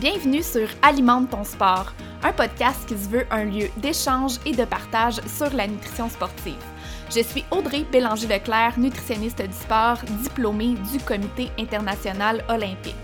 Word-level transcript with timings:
Bienvenue 0.00 0.42
sur 0.42 0.66
Alimente 0.80 1.28
ton 1.28 1.44
sport, 1.44 1.92
un 2.22 2.32
podcast 2.32 2.88
qui 2.88 2.94
se 2.94 3.06
veut 3.10 3.26
un 3.30 3.44
lieu 3.44 3.68
d'échange 3.76 4.38
et 4.46 4.54
de 4.54 4.64
partage 4.64 5.20
sur 5.26 5.52
la 5.52 5.66
nutrition 5.66 6.08
sportive. 6.08 6.56
Je 7.14 7.20
suis 7.20 7.44
Audrey 7.50 7.84
Bélanger-Leclerc, 7.92 8.78
nutritionniste 8.78 9.42
du 9.42 9.52
sport, 9.52 9.98
diplômée 10.22 10.74
du 10.90 11.00
Comité 11.00 11.50
international 11.58 12.42
olympique. 12.48 12.94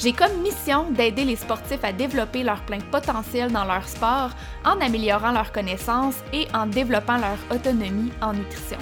J'ai 0.00 0.12
comme 0.12 0.42
mission 0.42 0.90
d'aider 0.90 1.24
les 1.24 1.36
sportifs 1.36 1.84
à 1.84 1.92
développer 1.92 2.42
leur 2.42 2.60
plein 2.62 2.80
potentiel 2.90 3.52
dans 3.52 3.64
leur 3.64 3.86
sport 3.86 4.30
en 4.64 4.80
améliorant 4.80 5.30
leurs 5.30 5.52
connaissances 5.52 6.16
et 6.32 6.48
en 6.52 6.66
développant 6.66 7.18
leur 7.18 7.38
autonomie 7.56 8.10
en 8.20 8.32
nutrition. 8.32 8.78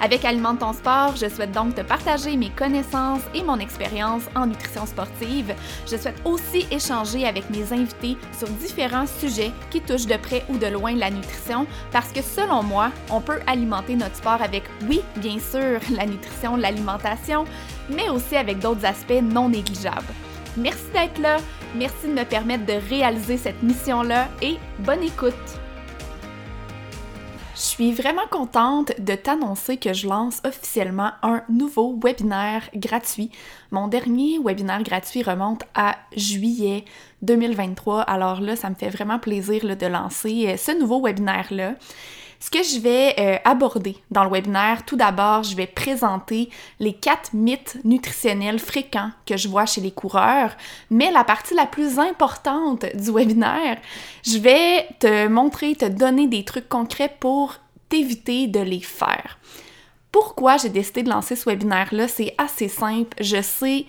Avec 0.00 0.26
Alimente 0.26 0.58
ton 0.58 0.74
sport, 0.74 1.16
je 1.16 1.28
souhaite 1.28 1.52
donc 1.52 1.74
te 1.74 1.80
partager 1.80 2.36
mes 2.36 2.50
connaissances 2.50 3.22
et 3.34 3.42
mon 3.42 3.58
expérience 3.58 4.24
en 4.34 4.46
nutrition 4.46 4.84
sportive. 4.84 5.54
Je 5.90 5.96
souhaite 5.96 6.20
aussi 6.24 6.66
échanger 6.70 7.26
avec 7.26 7.48
mes 7.48 7.72
invités 7.72 8.18
sur 8.36 8.48
différents 8.48 9.06
sujets 9.06 9.52
qui 9.70 9.80
touchent 9.80 10.06
de 10.06 10.16
près 10.16 10.44
ou 10.50 10.58
de 10.58 10.66
loin 10.66 10.94
la 10.94 11.10
nutrition 11.10 11.66
parce 11.92 12.12
que 12.12 12.20
selon 12.20 12.62
moi, 12.62 12.90
on 13.10 13.22
peut 13.22 13.40
alimenter 13.46 13.96
notre 13.96 14.16
sport 14.16 14.42
avec, 14.42 14.64
oui, 14.86 15.00
bien 15.16 15.38
sûr, 15.38 15.80
la 15.96 16.04
nutrition, 16.04 16.56
l'alimentation, 16.56 17.44
mais 17.88 18.10
aussi 18.10 18.36
avec 18.36 18.58
d'autres 18.58 18.84
aspects 18.84 19.22
non 19.22 19.48
négligeables. 19.48 20.04
Merci 20.58 20.84
d'être 20.92 21.18
là, 21.18 21.38
merci 21.74 22.06
de 22.06 22.12
me 22.12 22.24
permettre 22.24 22.66
de 22.66 22.74
réaliser 22.90 23.38
cette 23.38 23.62
mission-là 23.62 24.28
et 24.42 24.56
bonne 24.80 25.02
écoute! 25.02 25.65
Je 27.56 27.62
suis 27.62 27.92
vraiment 27.92 28.26
contente 28.30 28.92
de 29.00 29.14
t'annoncer 29.14 29.78
que 29.78 29.94
je 29.94 30.06
lance 30.06 30.42
officiellement 30.44 31.12
un 31.22 31.42
nouveau 31.48 31.98
webinaire 32.04 32.68
gratuit. 32.74 33.30
Mon 33.70 33.88
dernier 33.88 34.38
webinaire 34.38 34.82
gratuit 34.82 35.22
remonte 35.22 35.62
à 35.74 35.96
juillet 36.14 36.84
2023. 37.22 38.02
Alors 38.02 38.42
là, 38.42 38.56
ça 38.56 38.68
me 38.68 38.74
fait 38.74 38.90
vraiment 38.90 39.18
plaisir 39.18 39.74
de 39.74 39.86
lancer 39.86 40.48
euh, 40.48 40.58
ce 40.58 40.78
nouveau 40.78 41.00
webinaire-là. 41.00 41.76
Ce 42.38 42.50
que 42.50 42.62
je 42.62 42.78
vais 42.78 43.14
euh, 43.18 43.36
aborder 43.44 43.96
dans 44.10 44.24
le 44.24 44.30
webinaire, 44.30 44.84
tout 44.84 44.96
d'abord, 44.96 45.42
je 45.42 45.56
vais 45.56 45.66
présenter 45.66 46.50
les 46.80 46.92
quatre 46.92 47.32
mythes 47.32 47.78
nutritionnels 47.84 48.58
fréquents 48.58 49.10
que 49.24 49.36
je 49.36 49.48
vois 49.48 49.66
chez 49.66 49.80
les 49.80 49.90
coureurs, 49.90 50.56
mais 50.90 51.10
la 51.10 51.24
partie 51.24 51.54
la 51.54 51.66
plus 51.66 51.98
importante 51.98 52.86
du 52.94 53.10
webinaire, 53.10 53.78
je 54.24 54.38
vais 54.38 54.86
te 54.98 55.28
montrer, 55.28 55.74
te 55.74 55.86
donner 55.86 56.26
des 56.26 56.44
trucs 56.44 56.68
concrets 56.68 57.14
pour 57.20 57.54
t'éviter 57.88 58.46
de 58.46 58.60
les 58.60 58.80
faire. 58.80 59.38
Pourquoi 60.12 60.56
j'ai 60.56 60.70
décidé 60.70 61.02
de 61.02 61.10
lancer 61.10 61.36
ce 61.36 61.48
webinaire-là? 61.48 62.08
C'est 62.08 62.34
assez 62.38 62.68
simple. 62.68 63.16
Je 63.20 63.42
sais 63.42 63.86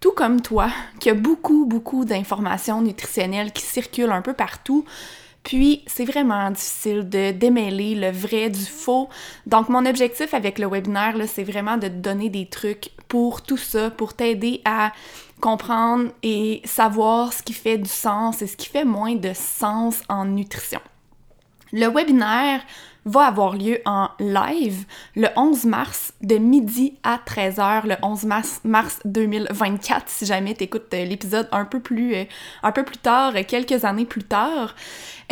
tout 0.00 0.12
comme 0.12 0.40
toi, 0.40 0.68
qu'il 1.00 1.12
y 1.12 1.14
a 1.14 1.18
beaucoup, 1.18 1.64
beaucoup 1.66 2.04
d'informations 2.04 2.82
nutritionnelles 2.82 3.52
qui 3.52 3.62
circulent 3.62 4.12
un 4.12 4.22
peu 4.22 4.34
partout. 4.34 4.84
Puis, 5.46 5.84
c'est 5.86 6.04
vraiment 6.04 6.50
difficile 6.50 7.08
de 7.08 7.30
démêler 7.30 7.94
le 7.94 8.10
vrai 8.10 8.50
du 8.50 8.64
faux. 8.64 9.08
Donc, 9.46 9.68
mon 9.68 9.86
objectif 9.86 10.34
avec 10.34 10.58
le 10.58 10.66
webinaire, 10.66 11.14
c'est 11.28 11.44
vraiment 11.44 11.76
de 11.76 11.86
te 11.86 11.92
donner 11.92 12.30
des 12.30 12.46
trucs 12.46 12.90
pour 13.06 13.42
tout 13.42 13.56
ça, 13.56 13.90
pour 13.90 14.14
t'aider 14.14 14.60
à 14.64 14.92
comprendre 15.40 16.10
et 16.24 16.62
savoir 16.64 17.32
ce 17.32 17.44
qui 17.44 17.52
fait 17.52 17.78
du 17.78 17.88
sens 17.88 18.42
et 18.42 18.48
ce 18.48 18.56
qui 18.56 18.68
fait 18.68 18.84
moins 18.84 19.14
de 19.14 19.32
sens 19.34 20.00
en 20.08 20.24
nutrition. 20.24 20.80
Le 21.72 21.86
webinaire 21.86 22.62
va 23.06 23.26
avoir 23.26 23.56
lieu 23.56 23.78
en 23.86 24.10
live 24.18 24.84
le 25.14 25.28
11 25.36 25.64
mars 25.64 26.12
de 26.20 26.36
midi 26.36 26.98
à 27.02 27.18
13h, 27.24 27.86
le 27.86 27.94
11 28.02 28.24
mars, 28.24 28.60
mars 28.64 28.98
2024, 29.04 30.08
si 30.08 30.26
jamais 30.26 30.54
tu 30.54 30.64
écoutes 30.64 30.92
euh, 30.92 31.04
l'épisode 31.04 31.48
un 31.52 31.64
peu 31.64 31.80
plus 31.80 32.14
euh, 32.14 32.24
un 32.62 32.72
peu 32.72 32.84
plus 32.84 32.98
tard, 32.98 33.32
quelques 33.46 33.84
années 33.84 34.04
plus 34.04 34.24
tard. 34.24 34.74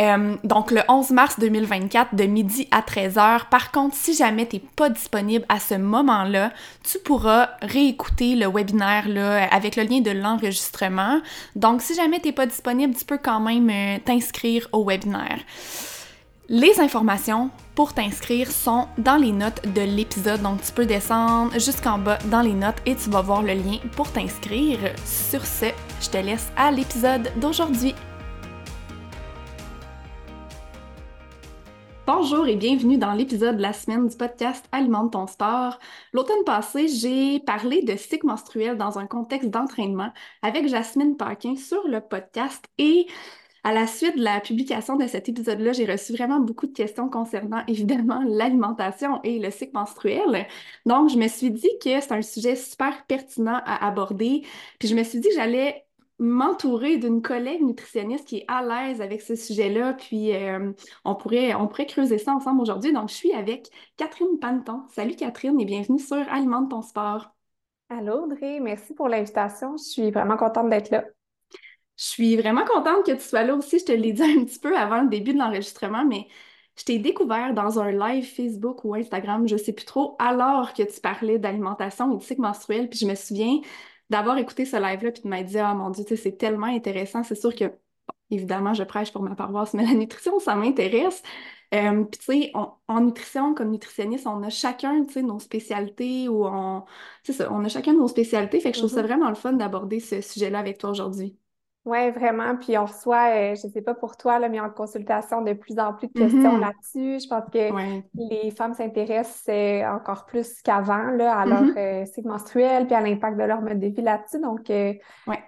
Euh, 0.00 0.36
donc 0.44 0.70
le 0.70 0.80
11 0.88 1.10
mars 1.10 1.38
2024 1.38 2.14
de 2.14 2.24
midi 2.24 2.68
à 2.70 2.80
13h. 2.80 3.48
Par 3.50 3.70
contre, 3.72 3.96
si 3.96 4.14
jamais 4.14 4.46
tu 4.46 4.56
n'es 4.56 4.62
pas 4.76 4.88
disponible 4.88 5.44
à 5.48 5.58
ce 5.58 5.74
moment-là, 5.74 6.52
tu 6.82 6.98
pourras 6.98 7.50
réécouter 7.62 8.36
le 8.36 8.46
webinaire 8.46 9.08
là, 9.08 9.48
avec 9.52 9.76
le 9.76 9.82
lien 9.82 10.00
de 10.00 10.10
l'enregistrement. 10.10 11.20
Donc 11.56 11.82
si 11.82 11.94
jamais 11.94 12.20
tu 12.20 12.28
n'es 12.28 12.32
pas 12.32 12.46
disponible, 12.46 12.94
tu 12.94 13.04
peux 13.04 13.18
quand 13.18 13.40
même 13.40 14.00
t'inscrire 14.04 14.68
au 14.72 14.84
webinaire. 14.84 15.40
Les 16.50 16.78
informations 16.78 17.50
pour 17.74 17.94
t'inscrire 17.94 18.50
sont 18.50 18.86
dans 18.98 19.16
les 19.16 19.32
notes 19.32 19.66
de 19.72 19.80
l'épisode, 19.80 20.42
donc 20.42 20.60
tu 20.60 20.72
peux 20.72 20.84
descendre 20.84 21.54
jusqu'en 21.54 21.96
bas 21.96 22.18
dans 22.26 22.42
les 22.42 22.52
notes 22.52 22.76
et 22.84 22.94
tu 22.96 23.08
vas 23.08 23.22
voir 23.22 23.40
le 23.40 23.54
lien 23.54 23.78
pour 23.96 24.12
t'inscrire. 24.12 24.78
Sur 25.06 25.46
ce, 25.46 25.64
je 26.02 26.10
te 26.10 26.18
laisse 26.18 26.52
à 26.54 26.70
l'épisode 26.70 27.32
d'aujourd'hui. 27.40 27.94
Bonjour 32.06 32.46
et 32.46 32.56
bienvenue 32.56 32.98
dans 32.98 33.14
l'épisode 33.14 33.56
de 33.56 33.62
la 33.62 33.72
semaine 33.72 34.06
du 34.06 34.14
podcast 34.14 34.66
Alimente 34.70 35.14
ton 35.14 35.26
sport. 35.26 35.78
L'automne 36.12 36.44
passé, 36.44 36.88
j'ai 36.88 37.40
parlé 37.40 37.80
de 37.80 37.96
cycle 37.96 38.26
menstruel 38.26 38.76
dans 38.76 38.98
un 38.98 39.06
contexte 39.06 39.48
d'entraînement 39.48 40.12
avec 40.42 40.68
Jasmine 40.68 41.16
Paquin 41.16 41.56
sur 41.56 41.88
le 41.88 42.02
podcast 42.02 42.66
et 42.76 43.06
à 43.64 43.72
la 43.72 43.86
suite 43.86 44.16
de 44.16 44.22
la 44.22 44.40
publication 44.40 44.96
de 44.96 45.06
cet 45.06 45.28
épisode-là, 45.28 45.72
j'ai 45.72 45.86
reçu 45.90 46.12
vraiment 46.12 46.38
beaucoup 46.38 46.66
de 46.66 46.72
questions 46.72 47.08
concernant 47.08 47.64
évidemment 47.68 48.22
l'alimentation 48.26 49.20
et 49.22 49.38
le 49.38 49.50
cycle 49.50 49.72
menstruel. 49.74 50.46
Donc, 50.86 51.08
je 51.10 51.16
me 51.16 51.28
suis 51.28 51.50
dit 51.50 51.70
que 51.82 52.00
c'est 52.00 52.12
un 52.12 52.22
sujet 52.22 52.56
super 52.56 53.06
pertinent 53.06 53.60
à 53.64 53.86
aborder. 53.86 54.42
Puis 54.78 54.88
je 54.88 54.94
me 54.94 55.02
suis 55.02 55.18
dit 55.18 55.28
que 55.28 55.34
j'allais 55.34 55.86
m'entourer 56.18 56.98
d'une 56.98 57.22
collègue 57.22 57.62
nutritionniste 57.62 58.28
qui 58.28 58.38
est 58.38 58.44
à 58.48 58.62
l'aise 58.62 59.00
avec 59.00 59.20
ce 59.20 59.34
sujet-là, 59.34 59.94
puis 59.94 60.32
euh, 60.34 60.72
on, 61.04 61.14
pourrait, 61.16 61.54
on 61.54 61.66
pourrait 61.66 61.86
creuser 61.86 62.18
ça 62.18 62.34
ensemble 62.34 62.60
aujourd'hui. 62.60 62.92
Donc, 62.92 63.08
je 63.08 63.14
suis 63.14 63.32
avec 63.32 63.70
Catherine 63.96 64.38
Panton. 64.40 64.82
Salut 64.90 65.16
Catherine 65.16 65.58
et 65.60 65.64
bienvenue 65.64 65.98
sur 65.98 66.16
Alimente 66.30 66.70
ton 66.70 66.82
sport. 66.82 67.34
Allô 67.88 68.24
Audrey, 68.24 68.60
merci 68.60 68.94
pour 68.94 69.08
l'invitation. 69.08 69.76
Je 69.76 69.84
suis 69.84 70.10
vraiment 70.10 70.36
contente 70.36 70.70
d'être 70.70 70.90
là. 70.90 71.04
Je 71.96 72.04
suis 72.04 72.36
vraiment 72.36 72.64
contente 72.64 73.06
que 73.06 73.12
tu 73.12 73.20
sois 73.20 73.44
là 73.44 73.54
aussi. 73.54 73.78
Je 73.78 73.84
te 73.84 73.92
l'ai 73.92 74.12
dit 74.12 74.22
un 74.22 74.44
petit 74.44 74.58
peu 74.58 74.76
avant 74.76 75.02
le 75.02 75.08
début 75.08 75.32
de 75.32 75.38
l'enregistrement, 75.38 76.04
mais 76.04 76.26
je 76.76 76.84
t'ai 76.84 76.98
découvert 76.98 77.54
dans 77.54 77.78
un 77.78 77.92
live 77.92 78.24
Facebook 78.24 78.84
ou 78.84 78.94
Instagram, 78.94 79.46
je 79.46 79.56
sais 79.56 79.72
plus 79.72 79.84
trop, 79.84 80.16
alors 80.18 80.72
que 80.74 80.82
tu 80.82 81.00
parlais 81.00 81.38
d'alimentation 81.38 82.12
et 82.12 82.16
de 82.18 82.22
cycle 82.22 82.40
menstruel. 82.42 82.88
Puis 82.88 82.98
je 83.00 83.06
me 83.06 83.14
souviens 83.14 83.60
d'avoir 84.10 84.38
écouté 84.38 84.64
ce 84.64 84.76
live-là 84.76 85.12
puis 85.12 85.22
de 85.22 85.28
m'être 85.28 85.46
dit, 85.46 85.58
ah 85.58 85.74
mon 85.74 85.90
Dieu, 85.90 86.04
c'est 86.16 86.36
tellement 86.36 86.66
intéressant. 86.66 87.22
C'est 87.22 87.36
sûr 87.36 87.54
que, 87.54 87.72
évidemment, 88.30 88.74
je 88.74 88.82
prêche 88.84 89.12
pour 89.12 89.22
ma 89.22 89.34
paroisse, 89.36 89.74
mais 89.74 89.84
la 89.86 89.94
nutrition, 89.94 90.38
ça 90.40 90.56
m'intéresse. 90.56 91.22
Euh, 91.74 92.04
puis 92.04 92.18
tu 92.20 92.24
sais, 92.24 92.52
en 92.54 93.00
nutrition, 93.00 93.54
comme 93.54 93.70
nutritionniste, 93.70 94.26
on 94.26 94.42
a 94.42 94.50
chacun, 94.50 95.04
tu 95.04 95.14
sais, 95.14 95.22
nos 95.22 95.38
spécialités 95.38 96.28
ou 96.28 96.44
on... 96.46 96.84
ça, 97.24 97.52
on 97.52 97.64
a 97.64 97.68
chacun 97.68 97.94
nos 97.94 98.08
spécialités. 98.08 98.60
Fait 98.60 98.70
que 98.70 98.76
je 98.76 98.82
trouve 98.82 98.92
ça 98.92 99.02
mm-hmm. 99.02 99.06
vraiment 99.06 99.28
le 99.28 99.34
fun 99.36 99.52
d'aborder 99.54 100.00
ce 100.00 100.20
sujet-là 100.20 100.58
avec 100.58 100.78
toi 100.78 100.90
aujourd'hui. 100.90 101.36
Oui, 101.84 102.10
vraiment. 102.12 102.56
Puis 102.56 102.78
on 102.78 102.86
reçoit, 102.86 103.28
euh, 103.28 103.54
je 103.54 103.66
ne 103.66 103.72
sais 103.72 103.82
pas 103.82 103.94
pour 103.94 104.16
toi, 104.16 104.38
là, 104.38 104.48
mais 104.48 104.58
en 104.58 104.70
consultation 104.70 105.42
de 105.42 105.52
plus 105.52 105.78
en 105.78 105.92
plus 105.92 106.08
de 106.08 106.12
questions 106.14 106.56
mm-hmm. 106.56 106.60
là-dessus. 106.60 107.24
Je 107.24 107.28
pense 107.28 107.44
que 107.52 108.02
les 108.14 108.50
femmes 108.52 108.72
s'intéressent 108.72 109.44
euh, 109.50 109.84
encore 109.84 110.24
plus 110.24 110.62
qu'avant 110.62 111.10
là, 111.10 111.36
à 111.36 111.44
leur 111.44 111.62
mm-hmm. 111.62 112.02
euh, 112.02 112.06
cycle 112.06 112.28
menstruel 112.28 112.86
puis 112.86 112.94
à 112.94 113.02
l'impact 113.02 113.36
de 113.36 113.44
leur 113.44 113.60
mode 113.60 113.80
de 113.80 113.88
vie 113.88 114.02
là-dessus. 114.02 114.40
Donc, 114.40 114.72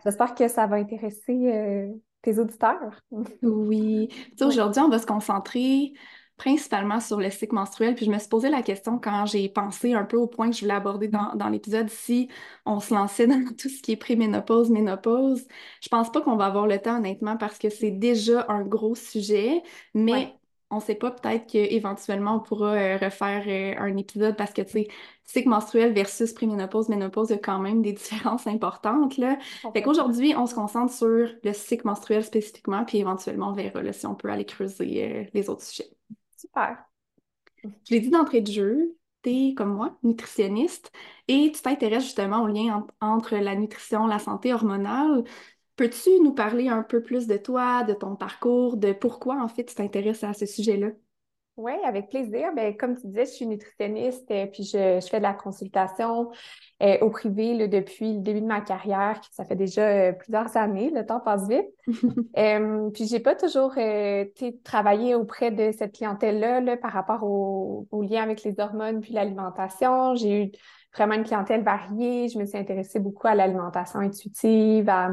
j'espère 0.04 0.34
que 0.34 0.48
ça 0.48 0.66
va 0.66 0.76
intéresser 0.76 1.90
tes 2.20 2.38
auditeurs. 2.38 3.00
oui. 3.42 4.08
Tu 4.10 4.36
sais, 4.36 4.44
aujourd'hui, 4.44 4.82
on 4.82 4.88
va 4.90 4.98
se 4.98 5.06
concentrer 5.06 5.94
principalement 6.36 7.00
sur 7.00 7.18
le 7.18 7.30
cycle 7.30 7.54
menstruel. 7.54 7.94
Puis 7.94 8.06
je 8.06 8.10
me 8.10 8.18
suis 8.18 8.28
posé 8.28 8.48
la 8.48 8.62
question 8.62 8.98
quand 8.98 9.26
j'ai 9.26 9.48
pensé 9.48 9.94
un 9.94 10.04
peu 10.04 10.16
au 10.16 10.26
point 10.26 10.50
que 10.50 10.56
je 10.56 10.60
voulais 10.62 10.74
aborder 10.74 11.08
dans, 11.08 11.48
l'épisode, 11.48 11.88
si 11.88 12.28
on 12.66 12.80
se 12.80 12.92
lançait 12.94 13.26
dans 13.26 13.44
tout 13.58 13.68
ce 13.68 13.82
qui 13.82 13.92
est 13.92 13.96
préménopause, 13.96 14.70
ménopause. 14.70 15.46
Je 15.82 15.88
pense 15.88 16.10
pas 16.12 16.20
qu'on 16.20 16.36
va 16.36 16.46
avoir 16.46 16.66
le 16.66 16.78
temps, 16.78 16.98
honnêtement, 16.98 17.36
parce 17.36 17.58
que 17.58 17.70
c'est 17.70 17.90
déjà 17.90 18.46
un 18.48 18.62
gros 18.62 18.94
sujet, 18.94 19.62
mais 19.94 20.36
on 20.70 20.80
sait 20.80 20.96
pas, 20.96 21.12
peut-être 21.12 21.46
qu'éventuellement 21.46 22.36
on 22.36 22.40
pourra 22.40 22.72
euh, 22.72 22.98
refaire 22.98 23.44
euh, 23.46 23.80
un 23.80 23.96
épisode 23.96 24.36
parce 24.36 24.52
que, 24.52 24.62
tu 24.62 24.70
sais, 24.70 24.88
cycle 25.24 25.48
menstruel 25.48 25.92
versus 25.92 26.32
préménopause, 26.32 26.88
ménopause, 26.88 27.30
il 27.30 27.34
y 27.34 27.36
a 27.36 27.38
quand 27.38 27.60
même 27.60 27.82
des 27.82 27.92
différences 27.92 28.46
importantes, 28.46 29.16
là. 29.16 29.38
Fait 29.72 29.82
qu'aujourd'hui, 29.82 30.34
on 30.36 30.46
se 30.46 30.54
concentre 30.54 30.92
sur 30.92 31.28
le 31.42 31.52
cycle 31.52 31.86
menstruel 31.86 32.24
spécifiquement, 32.24 32.84
puis 32.84 32.98
éventuellement, 32.98 33.50
on 33.50 33.52
verra 33.52 33.92
si 33.92 34.06
on 34.06 34.14
peut 34.14 34.28
aller 34.28 34.44
creuser 34.44 35.04
euh, 35.04 35.24
les 35.34 35.48
autres 35.48 35.62
sujets. 35.62 35.90
Super. 36.36 36.86
Je 37.64 37.94
l'ai 37.94 38.00
dit 38.00 38.10
d'entrée 38.10 38.40
de 38.42 38.50
jeu, 38.52 38.96
tu 39.22 39.30
es 39.30 39.54
comme 39.54 39.74
moi, 39.74 39.98
nutritionniste, 40.02 40.92
et 41.28 41.50
tu 41.54 41.60
t'intéresses 41.62 42.04
justement 42.04 42.42
au 42.42 42.46
lien 42.48 42.86
entre 43.00 43.36
la 43.36 43.54
nutrition, 43.56 44.06
la 44.06 44.18
santé 44.18 44.52
hormonale. 44.52 45.24
Peux-tu 45.76 46.10
nous 46.22 46.34
parler 46.34 46.68
un 46.68 46.82
peu 46.82 47.02
plus 47.02 47.26
de 47.26 47.36
toi, 47.36 47.84
de 47.84 47.94
ton 47.94 48.16
parcours, 48.16 48.76
de 48.78 48.92
pourquoi 48.92 49.42
en 49.42 49.48
fait 49.48 49.64
tu 49.66 49.74
t'intéresses 49.74 50.24
à 50.24 50.34
ce 50.34 50.46
sujet-là? 50.46 50.88
Oui, 51.56 51.72
avec 51.86 52.10
plaisir. 52.10 52.50
Ben, 52.54 52.76
comme 52.76 52.98
tu 52.98 53.06
disais, 53.06 53.24
je 53.24 53.30
suis 53.30 53.46
nutritionniste 53.46 54.30
et 54.30 54.46
puis 54.46 54.62
je, 54.62 55.00
fais 55.10 55.16
de 55.16 55.22
la 55.22 55.32
consultation 55.32 56.30
euh, 56.82 56.98
au 57.00 57.08
privé 57.08 57.66
depuis 57.66 58.12
le 58.12 58.20
début 58.20 58.42
de 58.42 58.46
ma 58.46 58.60
carrière. 58.60 59.18
Ça 59.30 59.46
fait 59.46 59.56
déjà 59.56 59.88
euh, 59.88 60.12
plusieurs 60.12 60.54
années, 60.58 60.90
le 60.90 61.06
temps 61.06 61.18
passe 61.18 61.48
vite. 61.48 61.66
euh, 62.36 62.90
puis 62.90 63.06
j'ai 63.06 63.20
pas 63.20 63.34
toujours 63.34 63.72
euh, 63.78 64.26
travaillé 64.64 65.14
auprès 65.14 65.50
de 65.50 65.72
cette 65.72 65.94
clientèle-là 65.94 66.76
par 66.76 66.92
rapport 66.92 67.22
au, 67.24 67.88
au, 67.90 68.02
lien 68.02 68.22
avec 68.22 68.42
les 68.42 68.60
hormones 68.60 69.00
puis 69.00 69.14
l'alimentation. 69.14 70.14
J'ai 70.14 70.44
eu 70.44 70.50
vraiment 70.94 71.14
une 71.14 71.24
clientèle 71.24 71.62
variée. 71.62 72.28
Je 72.28 72.38
me 72.38 72.44
suis 72.44 72.58
intéressée 72.58 73.00
beaucoup 73.00 73.28
à 73.28 73.34
l'alimentation 73.34 74.00
intuitive, 74.00 74.90
à 74.90 75.08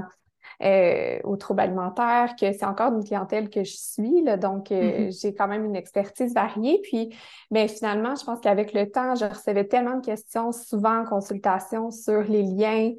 euh, 0.62 1.20
aux 1.24 1.36
troubles 1.36 1.62
alimentaires, 1.62 2.36
que 2.40 2.52
c'est 2.52 2.66
encore 2.66 2.94
une 2.94 3.04
clientèle 3.04 3.50
que 3.50 3.64
je 3.64 3.76
suis. 3.76 4.22
Là, 4.22 4.38
donc, 4.38 4.72
euh, 4.72 5.08
mm-hmm. 5.08 5.22
j'ai 5.22 5.34
quand 5.34 5.48
même 5.48 5.66
une 5.66 5.76
expertise 5.76 6.34
variée. 6.34 6.80
Puis, 6.84 7.10
mais 7.52 7.68
ben, 7.68 7.70
finalement, 7.70 8.16
je 8.16 8.24
pense 8.24 8.40
qu'avec 8.40 8.74
le 8.74 8.90
temps, 8.90 9.16
je 9.16 9.26
recevais 9.26 9.66
tellement 9.66 9.98
de 9.98 10.06
questions, 10.06 10.52
souvent 10.52 11.02
en 11.02 11.06
consultation, 11.06 11.92
sur 11.92 12.22
les 12.22 12.44
liens 12.44 12.92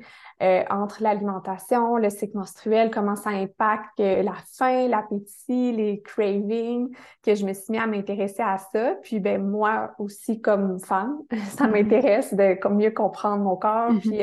euh, 0.42 0.64
entre 0.68 1.02
l'alimentation, 1.02 1.96
le 1.96 2.10
cycle 2.10 2.36
menstruel, 2.36 2.90
comment 2.90 3.16
ça 3.16 3.30
impacte 3.30 3.98
la 3.98 4.34
faim, 4.58 4.88
l'appétit, 4.88 5.72
les 5.72 6.02
cravings, 6.02 6.88
que 7.22 7.34
je 7.34 7.46
me 7.46 7.52
suis 7.52 7.70
mis 7.70 7.78
à 7.78 7.86
m'intéresser 7.86 8.42
à 8.42 8.58
ça. 8.58 8.96
Puis, 9.02 9.20
ben 9.20 9.42
moi 9.42 9.92
aussi, 9.98 10.40
comme 10.40 10.80
femme, 10.80 11.18
ça 11.30 11.66
mm-hmm. 11.66 11.70
m'intéresse 11.70 12.34
de 12.34 12.54
comme 12.54 12.76
mieux 12.76 12.90
comprendre 12.90 13.42
mon 13.44 13.56
corps. 13.56 13.92
Mm-hmm. 13.92 14.00
Puis, 14.00 14.22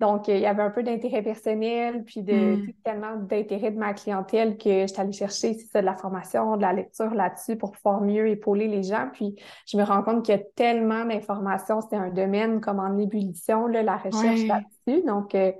donc, 0.00 0.28
il 0.28 0.38
y 0.38 0.46
avait 0.46 0.62
un 0.62 0.70
peu 0.70 0.82
d'intérêt 0.82 1.20
personnel, 1.20 2.04
puis 2.04 2.22
de, 2.22 2.56
hmm. 2.56 2.72
tellement 2.82 3.16
d'intérêt 3.16 3.70
de 3.70 3.78
ma 3.78 3.92
clientèle 3.92 4.56
que 4.56 4.86
j'étais 4.86 5.00
allée 5.00 5.12
chercher, 5.12 5.52
c'est 5.52 5.66
ça, 5.66 5.82
de 5.82 5.86
la 5.86 5.94
formation, 5.94 6.56
de 6.56 6.62
la 6.62 6.72
lecture 6.72 7.12
là-dessus 7.12 7.56
pour 7.56 7.72
pouvoir 7.72 8.00
mieux 8.00 8.26
épauler 8.28 8.66
les 8.66 8.82
gens. 8.82 9.10
Puis, 9.12 9.36
je 9.66 9.76
me 9.76 9.84
rends 9.84 10.02
compte 10.02 10.24
qu'il 10.24 10.34
y 10.34 10.38
a 10.38 10.42
tellement 10.56 11.04
d'informations. 11.04 11.82
C'était 11.82 11.96
un 11.96 12.08
domaine 12.08 12.62
comme 12.62 12.80
en 12.80 12.96
ébullition, 12.96 13.66
là, 13.66 13.82
la 13.82 13.98
recherche 13.98 14.42
là-dessus. 14.46 15.04
Donc, 15.06 15.34
euh, 15.34 15.52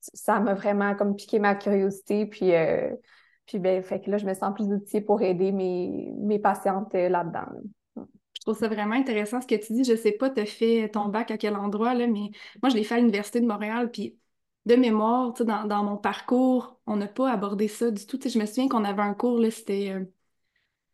ça 0.00 0.38
m'a 0.38 0.54
vraiment 0.54 0.94
comme 0.94 1.16
piqué 1.16 1.40
ma 1.40 1.56
curiosité. 1.56 2.24
Puis, 2.26 2.54
euh, 2.54 2.94
puis 3.46 3.58
ben, 3.58 3.82
fait 3.82 4.00
que 4.00 4.12
là, 4.12 4.18
je 4.18 4.26
me 4.26 4.34
sens 4.34 4.54
plus 4.54 4.72
outillée 4.72 5.00
pour 5.00 5.22
aider 5.22 5.50
mes, 5.50 6.12
mes 6.18 6.38
patientes 6.38 6.94
euh, 6.94 7.08
là-dedans. 7.08 7.40
là 7.40 7.50
dedans 7.56 7.68
je 8.38 8.40
trouve 8.42 8.58
ça 8.58 8.68
vraiment 8.68 8.94
intéressant 8.94 9.40
ce 9.40 9.46
que 9.46 9.54
tu 9.54 9.72
dis. 9.72 9.84
Je 9.84 9.96
sais 9.96 10.12
pas, 10.12 10.30
tu 10.30 10.40
as 10.40 10.46
fait 10.46 10.88
ton 10.90 11.08
bac 11.08 11.30
à 11.30 11.38
quel 11.38 11.56
endroit, 11.56 11.94
là, 11.94 12.06
mais 12.06 12.30
moi, 12.62 12.70
je 12.70 12.76
l'ai 12.76 12.84
fait 12.84 12.94
à 12.94 12.98
l'Université 12.98 13.40
de 13.40 13.46
Montréal, 13.46 13.90
puis 13.90 14.16
de 14.66 14.76
mémoire, 14.76 15.32
dans, 15.32 15.64
dans 15.66 15.82
mon 15.82 15.96
parcours, 15.96 16.78
on 16.86 16.96
n'a 16.96 17.08
pas 17.08 17.30
abordé 17.30 17.68
ça 17.68 17.90
du 17.90 18.06
tout. 18.06 18.18
je 18.22 18.38
me 18.38 18.46
souviens 18.46 18.68
qu'on 18.68 18.84
avait 18.84 19.02
un 19.02 19.14
cours, 19.14 19.42
c'était 19.50 19.90
euh, 19.90 20.04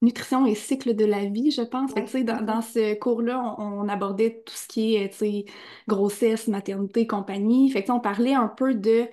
nutrition 0.01 0.47
et 0.47 0.55
cycle 0.55 0.95
de 0.95 1.05
la 1.05 1.25
vie, 1.27 1.51
je 1.51 1.63
pense. 1.63 1.93
dans, 1.93 2.63
ce 2.63 2.95
cours-là, 2.95 3.57
on, 3.59 3.89
abordait 3.89 4.43
tout 4.47 4.55
ce 4.55 4.69
qui 4.69 4.95
est 4.95 5.47
grossesse, 5.89 6.47
maternité, 6.47 7.07
compagnie. 7.07 7.71
Fait 7.71 7.89
on 7.91 8.01
parlait 8.01 8.35
un 8.35 8.49
peu 8.49 8.75
de 8.75 9.09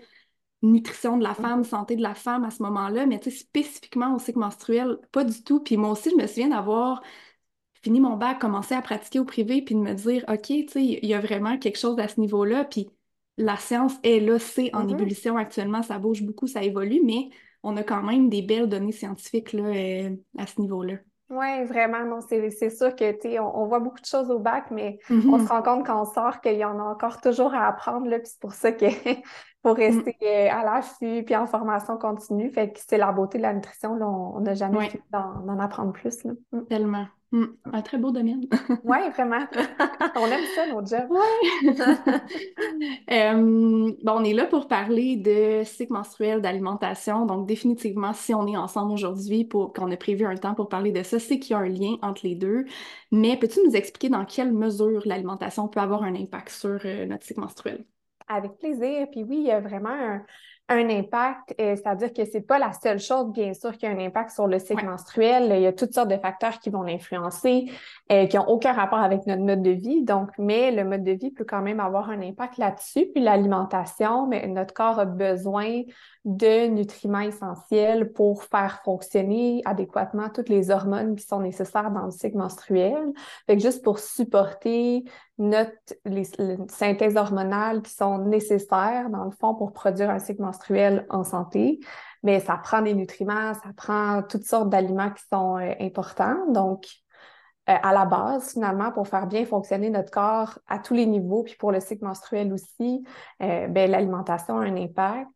nutrition 0.62 1.18
de 1.18 1.24
la 1.24 1.34
femme, 1.34 1.64
santé 1.64 1.96
de 1.96 2.04
la 2.04 2.14
femme 2.14 2.44
à 2.44 2.52
ce 2.52 2.62
moment-là, 2.62 3.08
mais 3.08 3.20
spécifiquement 3.30 4.14
au 4.16 4.20
cycle 4.20 4.40
menstruel, 4.40 5.00
pas 5.12 5.24
du 5.24 5.44
tout. 5.44 5.60
Puis 5.62 5.76
moi 5.78 5.90
aussi, 5.92 6.12
je 6.12 6.22
me 6.22 6.28
souviens 6.28 6.50
d'avoir 6.50 7.02
fini 7.82 8.00
mon 8.00 8.18
bac, 8.18 8.40
commencer 8.40 8.76
à 8.76 8.82
pratiquer 8.82 9.20
au 9.20 9.26
privé, 9.26 9.62
puis 9.62 9.76
de 9.76 9.80
me 9.80 9.94
dire, 9.94 10.24
OK, 10.28 10.48
tu 10.48 10.68
sais, 10.68 10.84
il 10.84 11.06
y 11.06 11.14
a 11.14 11.20
vraiment 11.20 11.58
quelque 11.58 11.80
chose 11.80 12.00
à 12.00 12.08
ce 12.08 12.20
niveau-là, 12.20 12.66
puis 12.66 12.90
la 13.38 13.58
science 13.58 13.94
est 14.04 14.20
là, 14.20 14.40
c'est 14.40 14.74
en 14.74 14.86
mm-hmm. 14.86 14.92
ébullition 14.92 15.38
actuellement, 15.38 15.82
ça 15.82 15.98
bouge 15.98 16.22
beaucoup, 16.22 16.48
ça 16.48 16.64
évolue, 16.64 17.02
mais 17.04 17.30
on 17.64 17.78
a 17.78 17.84
quand 17.84 18.04
même 18.04 18.30
des 18.30 18.42
belles 18.42 18.68
données 18.68 18.92
scientifiques 18.92 19.54
là, 19.54 19.64
euh, 19.64 20.16
à 20.38 20.48
ce 20.48 20.60
niveau-là. 20.62 20.96
Oui, 21.30 21.64
vraiment, 21.64 22.04
non, 22.04 22.20
c'est 22.20 22.70
sûr 22.70 22.94
que, 22.94 23.12
tu 23.14 23.40
on, 23.40 23.62
on, 23.62 23.66
voit 23.66 23.80
beaucoup 23.80 24.02
de 24.02 24.06
choses 24.06 24.30
au 24.30 24.40
bac, 24.40 24.66
mais 24.70 25.00
on 25.10 25.14
se 25.14 25.46
mm-hmm. 25.46 25.48
rend 25.48 25.62
compte 25.62 25.86
quand 25.86 26.02
on 26.02 26.06
sort 26.06 26.42
qu'il 26.42 26.58
y 26.58 26.66
en 26.66 26.78
a 26.78 26.84
encore 26.84 27.22
toujours 27.22 27.54
à 27.54 27.68
apprendre, 27.68 28.08
là, 28.08 28.20
puis 28.20 28.28
c'est 28.28 28.42
pour 28.42 28.54
ça 28.54 28.74
que 28.74 28.86
pour 29.64 29.76
mm. 29.76 29.80
rester 29.80 30.18
euh, 30.24 30.50
à 30.52 30.66
l'affût, 30.66 31.24
puis 31.24 31.36
en 31.36 31.48
formation 31.48 31.98
continue, 31.98 32.52
fait 32.52 32.74
que 32.74 32.80
c'est 32.86 32.98
la 32.98 33.14
beauté 33.14 33.38
de 33.38 33.44
la 33.44 33.54
nutrition, 33.54 33.96
là, 33.96 34.08
on 34.08 34.42
n'a 34.42 34.56
jamais 34.56 34.78
ouais. 34.78 35.02
d'en 35.12 35.58
apprendre 35.60 35.94
plus, 35.94 36.24
là. 36.26 36.34
Mm. 36.52 36.66
Tellement. 36.66 37.08
Mm. 37.32 37.46
Un 37.72 37.82
très 37.82 37.98
beau 37.98 38.12
domaine. 38.12 38.46
oui, 38.84 38.98
vraiment. 39.14 39.46
on 40.16 40.26
aime 40.26 40.44
ça, 40.54 40.68
nos 40.68 40.86
jobs. 40.86 41.08
Oui. 41.10 41.70
euh, 43.12 43.92
bon, 44.04 44.12
on 44.12 44.24
est 44.24 44.34
là 44.34 44.46
pour 44.46 44.68
parler 44.68 45.16
de 45.16 45.64
cycle 45.64 45.94
menstruel, 45.94 46.42
d'alimentation. 46.42 47.26
Donc, 47.26 47.48
définitivement, 47.48 48.12
si 48.14 48.34
on 48.34 48.46
est 48.48 48.58
ensemble 48.58 48.92
aujourd'hui, 48.92 49.46
pour 49.46 49.72
qu'on 49.72 49.90
a 49.92 49.98
prévu 49.98 50.26
un 50.26 50.36
temps 50.36 50.56
pour 50.56 50.68
parler 50.68 50.92
de 50.92 51.04
ça, 51.04 51.20
c'est 51.20 51.40
qu'il 51.40 51.52
y 51.52 51.54
a 51.54 51.60
un 51.60 51.70
lien 51.70 51.96
entre 52.02 52.26
les 52.26 52.36
deux. 52.36 52.66
Mais 53.12 53.38
peux-tu 53.38 53.60
nous 53.66 53.76
expliquer 53.76 54.10
dans 54.10 54.26
quelle 54.26 54.52
mesure 54.52 55.02
l'alimentation 55.06 55.70
peut 55.70 55.80
avoir 55.80 56.04
un 56.04 56.16
impact 56.16 56.50
sur 56.50 56.80
euh, 56.84 57.06
notre 57.06 57.24
cycle 57.24 57.40
menstruel? 57.40 57.86
Avec 58.28 58.58
plaisir. 58.58 59.08
Puis 59.10 59.24
oui, 59.24 59.38
il 59.38 59.48
y 59.48 59.52
a 59.52 59.62
vraiment 59.62 59.90
un, 59.90 60.22
un 60.70 60.90
impact, 60.90 61.54
euh, 61.60 61.76
c'est-à-dire 61.76 62.14
que 62.14 62.24
c'est 62.24 62.42
pas 62.42 62.58
la 62.58 62.72
seule 62.72 63.00
chose, 63.00 63.32
bien 63.32 63.54
sûr, 63.54 63.78
qui 63.78 63.86
a 63.86 63.90
un 63.90 64.00
impact 64.00 64.32
sur 64.32 64.48
le 64.48 64.58
cycle 64.58 64.86
menstruel. 64.86 65.52
Il 65.56 65.62
y 65.62 65.68
a 65.68 65.74
toutes 65.74 65.94
sortes 65.94 66.10
de 66.10 66.18
facteurs 66.18 66.60
qui 66.60 66.70
vont 66.70 66.84
l'influencer, 66.84 67.70
euh, 68.12 68.26
qui 68.28 68.38
n'ont 68.38 68.48
aucun 68.48 68.72
rapport 68.72 69.00
avec 69.00 69.26
notre 69.28 69.42
mode 69.42 69.62
de 69.62 69.72
vie. 69.72 70.04
Donc, 70.04 70.30
mais 70.38 70.72
le 70.72 70.86
mode 70.86 71.04
de 71.04 71.12
vie 71.12 71.32
peut 71.32 71.44
quand 71.44 71.62
même 71.62 71.82
avoir 71.82 72.10
un 72.10 72.22
impact 72.22 72.58
là-dessus. 72.58 73.08
Puis 73.14 73.22
l'alimentation, 73.22 74.28
mais 74.28 74.48
notre 74.48 74.74
corps 74.74 75.00
a 75.00 75.06
besoin 75.06 75.82
de 76.24 76.68
nutriments 76.68 77.22
essentiels 77.22 78.12
pour 78.14 78.44
faire 78.44 78.82
fonctionner 78.84 79.62
adéquatement 79.66 80.30
toutes 80.30 80.50
les 80.50 80.70
hormones 80.70 81.16
qui 81.16 81.26
sont 81.26 81.40
nécessaires 81.40 81.90
dans 81.90 82.06
le 82.06 82.12
cycle 82.12 82.38
menstruel. 82.38 83.12
Fait 83.48 83.58
que 83.58 83.64
juste 83.64 83.84
pour 83.84 83.98
supporter 83.98 85.04
notre 85.40 85.72
les, 86.06 86.26
synthèses 86.70 87.18
hormonales 87.18 87.82
qui 87.82 87.94
sont 87.94 88.20
nécessaires 88.20 89.10
dans 89.10 89.26
le 89.26 89.32
fond 89.32 89.56
pour 89.56 89.74
produire 89.74 90.12
un 90.12 90.20
cycle 90.20 90.44
menstruel 90.44 91.08
en 91.10 91.24
santé, 91.24 91.80
mais 92.22 92.40
ça 92.40 92.58
prend 92.58 92.84
des 92.84 92.94
nutriments, 92.94 93.56
ça 93.56 93.72
prend 93.76 94.22
toutes 94.22 94.46
sortes 94.46 94.70
d'aliments 94.70 95.10
qui 95.10 95.24
sont 95.32 95.58
euh, 95.58 95.74
importants. 95.80 96.38
Donc 96.50 96.86
euh, 97.70 97.76
à 97.82 97.94
la 97.94 98.06
base, 98.06 98.54
finalement, 98.54 98.92
pour 98.92 99.08
faire 99.08 99.28
bien 99.28 99.46
fonctionner 99.46 99.90
notre 99.90 100.12
corps 100.12 100.60
à 100.68 100.80
tous 100.80 100.94
les 100.94 101.06
niveaux, 101.06 101.44
puis 101.44 101.56
pour 101.56 101.72
le 101.72 101.80
cycle 101.80 102.04
menstruel 102.04 102.52
aussi, 102.54 103.04
euh, 103.42 103.68
ben, 103.68 103.90
l'alimentation 103.90 104.58
a 104.58 104.66
un 104.66 104.76
impact. 104.76 105.30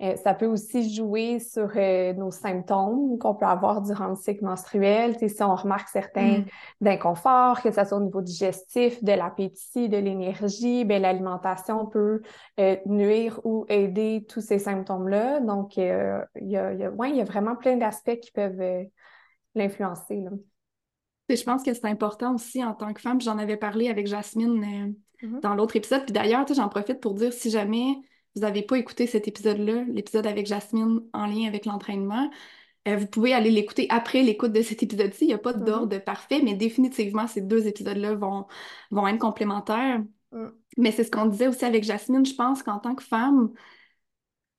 Euh, 0.00 0.14
ça 0.16 0.32
peut 0.32 0.46
aussi 0.46 0.94
jouer 0.94 1.40
sur 1.40 1.70
euh, 1.74 2.12
nos 2.12 2.30
symptômes 2.30 3.18
qu'on 3.18 3.34
peut 3.34 3.46
avoir 3.46 3.82
durant 3.82 4.06
le 4.06 4.14
cycle 4.14 4.44
menstruel. 4.44 5.16
si 5.18 5.42
on 5.42 5.56
remarque 5.56 5.88
certains 5.88 6.44
mm. 6.80 6.86
inconforts, 6.86 7.62
que 7.62 7.72
ce 7.72 7.84
soit 7.84 7.98
au 7.98 8.02
niveau 8.02 8.22
digestif, 8.22 9.02
de 9.02 9.12
l'appétit, 9.12 9.88
de 9.88 9.96
l'énergie, 9.96 10.84
ben, 10.84 11.02
l'alimentation 11.02 11.86
peut 11.86 12.22
euh, 12.60 12.76
nuire 12.86 13.40
ou 13.42 13.66
aider 13.68 14.24
tous 14.28 14.40
ces 14.40 14.60
symptômes-là. 14.60 15.40
Donc, 15.40 15.76
il 15.76 15.84
y 15.84 15.90
a, 15.90 16.28
y, 16.40 16.84
a, 16.84 16.90
ouais, 16.90 17.16
y 17.16 17.20
a 17.20 17.24
vraiment 17.24 17.56
plein 17.56 17.76
d'aspects 17.76 18.20
qui 18.20 18.30
peuvent 18.30 18.86
l'influencer. 19.56 20.24
Je 21.28 21.42
pense 21.42 21.64
que 21.64 21.74
c'est 21.74 21.86
important 21.86 22.36
aussi 22.36 22.64
en 22.64 22.72
tant 22.72 22.92
que 22.92 23.00
femme. 23.00 23.20
J'en 23.20 23.36
avais 23.36 23.56
parlé 23.56 23.88
avec 23.88 24.06
Jasmine 24.06 24.94
mm-hmm. 25.22 25.40
dans 25.40 25.56
l'autre 25.56 25.74
épisode. 25.74 26.04
Puis 26.04 26.12
d'ailleurs, 26.12 26.46
j'en 26.54 26.68
profite 26.68 27.00
pour 27.00 27.14
dire 27.14 27.32
si 27.32 27.50
jamais 27.50 27.96
vous 28.34 28.42
n'avez 28.42 28.62
pas 28.62 28.76
écouté 28.76 29.06
cet 29.06 29.28
épisode-là, 29.28 29.84
l'épisode 29.88 30.26
avec 30.26 30.46
Jasmine 30.46 31.02
en 31.12 31.26
lien 31.26 31.46
avec 31.46 31.66
l'entraînement, 31.66 32.30
euh, 32.88 32.96
vous 32.96 33.06
pouvez 33.06 33.34
aller 33.34 33.50
l'écouter 33.50 33.86
après 33.90 34.22
l'écoute 34.22 34.52
de 34.52 34.62
cet 34.62 34.82
épisode-ci. 34.82 35.24
Il 35.24 35.28
n'y 35.28 35.34
a 35.34 35.38
pas 35.38 35.52
mm-hmm. 35.52 35.64
d'ordre 35.64 35.98
parfait, 35.98 36.40
mais 36.42 36.54
définitivement, 36.54 37.26
ces 37.26 37.40
deux 37.40 37.66
épisodes-là 37.66 38.14
vont, 38.14 38.46
vont 38.90 39.06
être 39.06 39.18
complémentaires. 39.18 40.02
Mm. 40.32 40.46
Mais 40.76 40.92
c'est 40.92 41.04
ce 41.04 41.10
qu'on 41.10 41.26
disait 41.26 41.48
aussi 41.48 41.64
avec 41.64 41.84
Jasmine. 41.84 42.24
Je 42.24 42.34
pense 42.34 42.62
qu'en 42.62 42.78
tant 42.78 42.94
que 42.94 43.02
femme, 43.02 43.50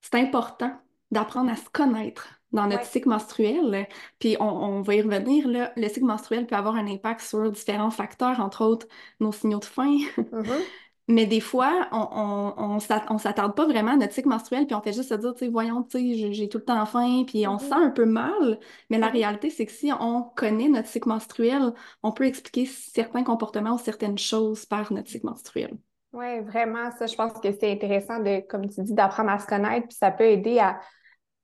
c'est 0.01 0.15
important 0.15 0.71
d'apprendre 1.11 1.51
à 1.51 1.55
se 1.55 1.69
connaître 1.69 2.27
dans 2.51 2.67
notre 2.67 2.85
cycle 2.85 3.09
menstruel. 3.09 3.87
Puis 4.19 4.35
on, 4.39 4.81
va 4.81 4.95
y 4.95 5.01
revenir, 5.01 5.47
là, 5.47 5.71
le 5.75 5.87
cycle 5.87 6.05
menstruel 6.05 6.47
peut 6.47 6.55
avoir 6.55 6.75
un 6.75 6.87
impact 6.87 7.21
sur 7.21 7.51
différents 7.51 7.91
facteurs, 7.91 8.39
entre 8.39 8.63
autres 8.63 8.87
nos 9.19 9.31
signaux 9.31 9.59
de 9.59 9.65
faim, 9.65 9.97
mm-hmm. 10.17 10.61
Mais 11.09 11.25
des 11.25 11.39
fois, 11.39 11.87
on, 11.91 12.53
on, 12.55 12.79
s'attarde 12.79 13.55
pas 13.55 13.65
vraiment 13.65 13.93
à 13.93 13.95
notre 13.97 14.13
cycle 14.13 14.29
menstruel, 14.29 14.67
puis 14.67 14.75
on 14.75 14.81
fait 14.81 14.93
juste 14.93 15.09
se 15.09 15.15
dire, 15.15 15.33
tu 15.33 15.39
sais, 15.39 15.47
voyons, 15.47 15.81
tu 15.81 15.97
sais, 15.97 16.33
j'ai 16.33 16.47
tout 16.47 16.59
le 16.59 16.63
temps 16.63 16.85
faim, 16.85 17.23
puis 17.25 17.47
on 17.47 17.57
se 17.57 17.65
sent 17.65 17.73
un 17.73 17.89
peu 17.89 18.05
mal. 18.05 18.59
Mais 18.91 18.99
la 18.99 19.07
réalité, 19.07 19.49
c'est 19.49 19.65
que 19.65 19.71
si 19.71 19.91
on 19.99 20.21
connaît 20.21 20.69
notre 20.69 20.87
cycle 20.87 21.09
menstruel, 21.09 21.73
on 22.03 22.11
peut 22.11 22.25
expliquer 22.25 22.67
certains 22.67 23.23
comportements 23.23 23.73
ou 23.73 23.79
certaines 23.79 24.19
choses 24.19 24.67
par 24.67 24.93
notre 24.93 25.09
cycle 25.09 25.25
menstruel. 25.25 25.75
Oui, 26.13 26.41
vraiment, 26.41 26.91
ça, 26.91 27.07
je 27.07 27.15
pense 27.15 27.33
que 27.33 27.51
c'est 27.53 27.71
intéressant 27.71 28.19
de, 28.19 28.41
comme 28.47 28.69
tu 28.69 28.83
dis, 28.83 28.93
d'apprendre 28.93 29.31
à 29.31 29.39
se 29.39 29.47
connaître, 29.47 29.87
puis 29.87 29.97
ça 29.97 30.11
peut 30.11 30.25
aider 30.25 30.59
à, 30.59 30.79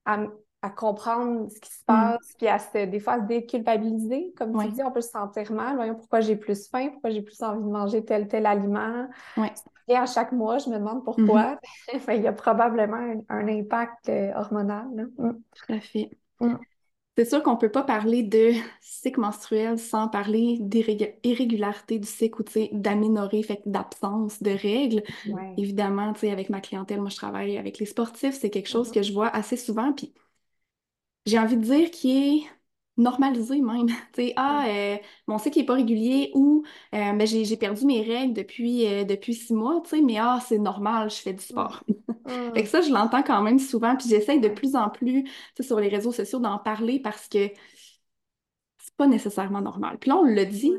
à 0.06 0.28
à 0.66 0.70
comprendre 0.72 1.48
ce 1.52 1.60
qui 1.60 1.70
se 1.70 1.82
mm. 1.82 1.86
passe, 1.86 2.34
puis 2.38 2.48
à 2.48 2.58
se, 2.58 2.86
des 2.86 3.00
fois 3.00 3.14
à 3.14 3.22
se 3.22 3.28
déculpabiliser. 3.28 4.34
Comme 4.36 4.60
tu 4.60 4.72
dis, 4.72 4.84
on 4.84 4.92
peut 4.92 5.02
se 5.02 5.12
sentir 5.12 5.52
mal. 5.52 5.76
Voyons 5.76 5.96
pourquoi 5.96 6.22
j'ai 6.22 6.36
plus 6.36 6.68
faim, 6.68 6.90
pourquoi 6.92 7.12
j'ai 7.12 7.22
plus 7.22 7.42
envie 7.44 7.64
de 7.64 7.70
manger 7.70 8.04
tel 8.04 8.28
tel 8.28 8.46
aliment? 8.48 9.08
Et 9.88 9.96
à 9.96 10.08
chaque 10.08 10.32
mois, 10.32 10.58
je 10.58 10.70
me 10.70 10.78
demande 10.78 11.04
pourquoi. 11.04 11.60
Mm-hmm. 11.94 12.16
Il 12.16 12.24
y 12.24 12.28
a 12.28 12.34
probablement 12.34 13.22
un, 13.30 13.48
impact 13.48 14.10
euh, 14.10 14.32
hormonal. 14.36 14.88
Mm. 15.18 15.32
Tout 15.32 15.74
à 15.74 15.80
fait. 15.80 16.10
Mm. 16.40 16.56
C'est 17.18 17.26
sûr 17.26 17.44
qu'on 17.44 17.54
ne 17.54 17.58
peut 17.58 17.72
pas 17.72 17.84
parler 17.84 18.24
de 18.24 18.52
cycle 18.82 19.22
menstruel 19.22 19.78
sans 19.78 20.10
parler 20.10 20.58
d'irrégularité 20.60 21.98
du 22.00 22.08
cycle 22.08 22.42
ou 22.42 22.46
d'aménorrhée, 22.74 23.42
fait 23.42 23.62
d'absence 23.66 24.42
de 24.44 24.52
règles. 24.52 25.02
Évidemment, 25.58 26.12
avec 26.24 26.50
ma 26.50 26.60
clientèle, 26.60 27.00
moi 27.00 27.10
je 27.10 27.16
travaille 27.16 27.58
avec 27.58 27.78
les 27.78 27.86
sportifs, 27.86 28.36
c'est 28.36 28.50
quelque 28.50 28.68
chose 28.68 28.90
mm-hmm. 28.90 28.94
que 28.96 29.02
je 29.04 29.14
vois 29.14 29.30
assez 29.30 29.56
souvent. 29.56 29.94
Puis 29.94 30.14
j'ai 31.26 31.40
envie 31.40 31.58
de 31.58 31.64
dire 31.64 31.92
qui 31.92 32.12
est 32.46 32.56
normalisé 32.98 33.62
même. 33.62 33.88
tu 34.14 34.28
sais, 34.28 34.34
ah, 34.38 34.66
euh, 34.68 34.98
mon 35.28 35.38
cycle 35.38 35.60
n'est 35.60 35.66
pas 35.66 35.76
régulier 35.76 36.32
ou 36.34 36.64
euh, 36.94 37.14
ben, 37.14 37.28
j'ai 37.28 37.58
perdu 37.58 37.86
mes 37.86 38.02
règles 38.02 38.34
depuis, 38.34 38.88
euh, 38.88 39.04
depuis 39.04 39.34
six 39.34 39.54
mois, 39.54 39.82
tu 39.84 39.90
sais, 39.90 40.02
mais 40.02 40.18
ah, 40.18 40.40
c'est 40.46 40.60
normal, 40.60 41.10
je 41.10 41.18
fais 41.18 41.34
du 41.34 41.44
sport. 41.44 41.84
fait 42.54 42.64
que 42.64 42.70
ça, 42.70 42.82
je 42.82 42.92
l'entends 42.92 43.24
quand 43.24 43.42
même 43.42 43.60
souvent, 43.60 43.96
puis 43.96 44.08
j'essaye 44.10 44.40
de 44.40 44.50
plus 44.50 44.76
en 44.76 44.90
plus, 44.90 45.26
sur 45.60 45.80
les 45.80 45.90
réseaux 45.90 46.12
sociaux 46.12 46.40
d'en 46.40 46.58
parler 46.58 47.00
parce 47.00 47.28
que 47.28 47.50
c'est 48.78 48.96
pas 48.98 49.08
nécessairement 49.08 49.62
normal. 49.62 49.98
Puis 50.00 50.10
là, 50.10 50.18
on 50.18 50.24
le 50.24 50.46
dit, 50.46 50.74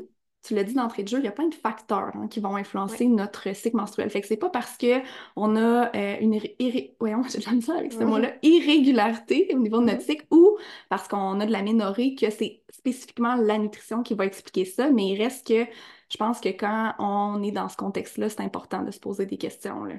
tu 0.47 0.55
l'as 0.55 0.63
dit 0.63 0.73
d'entrée 0.73 1.03
de 1.03 1.09
jeu, 1.09 1.19
il 1.19 1.25
y 1.25 1.27
a 1.27 1.31
plein 1.31 1.47
de 1.47 1.55
facteurs 1.55 2.11
hein, 2.15 2.27
qui 2.29 2.39
vont 2.39 2.55
influencer 2.55 3.07
notre 3.07 3.53
cycle 3.53 3.75
menstruel. 3.75 4.09
Fait 4.09 4.21
que 4.21 4.27
c'est 4.27 4.37
pas 4.37 4.49
parce 4.49 4.77
qu'on 4.77 5.55
a 5.55 5.95
euh, 5.95 6.15
une 6.21 6.33
avec 7.77 7.93
ce 7.93 8.03
mot-là, 8.03 8.33
irrégularité 8.41 9.51
au 9.53 9.59
niveau 9.59 9.79
de 9.79 9.85
notre 9.85 10.01
cycle 10.01 10.25
ou 10.31 10.57
parce 10.89 11.07
qu'on 11.07 11.39
a 11.39 11.45
de 11.45 11.51
la 11.51 11.61
minorité 11.61 12.27
que 12.27 12.31
c'est 12.31 12.61
spécifiquement 12.71 13.35
la 13.35 13.57
nutrition 13.57 14.03
qui 14.03 14.13
va 14.13 14.25
expliquer 14.25 14.65
ça, 14.65 14.89
mais 14.89 15.09
il 15.09 15.21
reste 15.21 15.47
que 15.47 15.65
je 16.09 16.17
pense 16.17 16.39
que 16.39 16.49
quand 16.49 16.93
on 16.99 17.43
est 17.43 17.51
dans 17.51 17.67
ce 17.67 17.75
contexte-là, 17.75 18.29
c'est 18.29 18.41
important 18.41 18.83
de 18.83 18.91
se 18.91 18.99
poser 18.99 19.25
des 19.25 19.37
questions. 19.37 19.83
Là. 19.83 19.95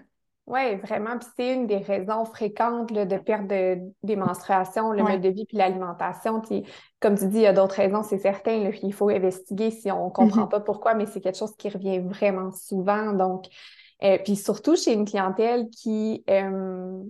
Oui, 0.49 0.77
vraiment. 0.77 1.19
Puis 1.19 1.29
c'est 1.37 1.53
une 1.53 1.67
des 1.67 1.77
raisons 1.77 2.25
fréquentes 2.25 2.91
de 2.91 3.19
perte 3.19 3.47
de, 3.49 3.79
des 4.03 4.17
menstruations, 4.17 4.93
le 4.93 5.03
mode 5.03 5.21
de 5.21 5.29
vie 5.29 5.45
puis 5.45 5.59
l'alimentation. 5.59 6.41
Puis 6.41 6.65
comme 7.01 7.19
tu 7.19 7.27
dis, 7.29 7.37
il 7.37 7.43
y 7.43 7.47
a 7.47 7.53
d'autres 7.53 7.75
raisons, 7.75 8.03
c'est 8.03 8.19
certain. 8.19 8.71
il 8.83 8.95
faut 8.95 9.11
investiguer 9.11 9.71
si 9.71 9.91
on 9.93 10.07
ne 10.07 10.11
comprend 10.11 10.47
mm-hmm. 10.47 10.49
pas 10.49 10.61
pourquoi, 10.61 10.95
mais 10.95 11.05
c'est 11.05 11.21
quelque 11.21 11.37
chose 11.37 11.55
qui 11.57 11.69
revient 11.69 11.99
vraiment 11.99 12.51
souvent. 12.51 13.13
Donc, 13.13 13.45
euh, 14.03 14.17
puis 14.25 14.37
surtout 14.37 14.75
chez 14.75 14.95
une 14.95 15.05
clientèle 15.05 15.69
qui, 15.69 16.25
euh, 16.31 17.03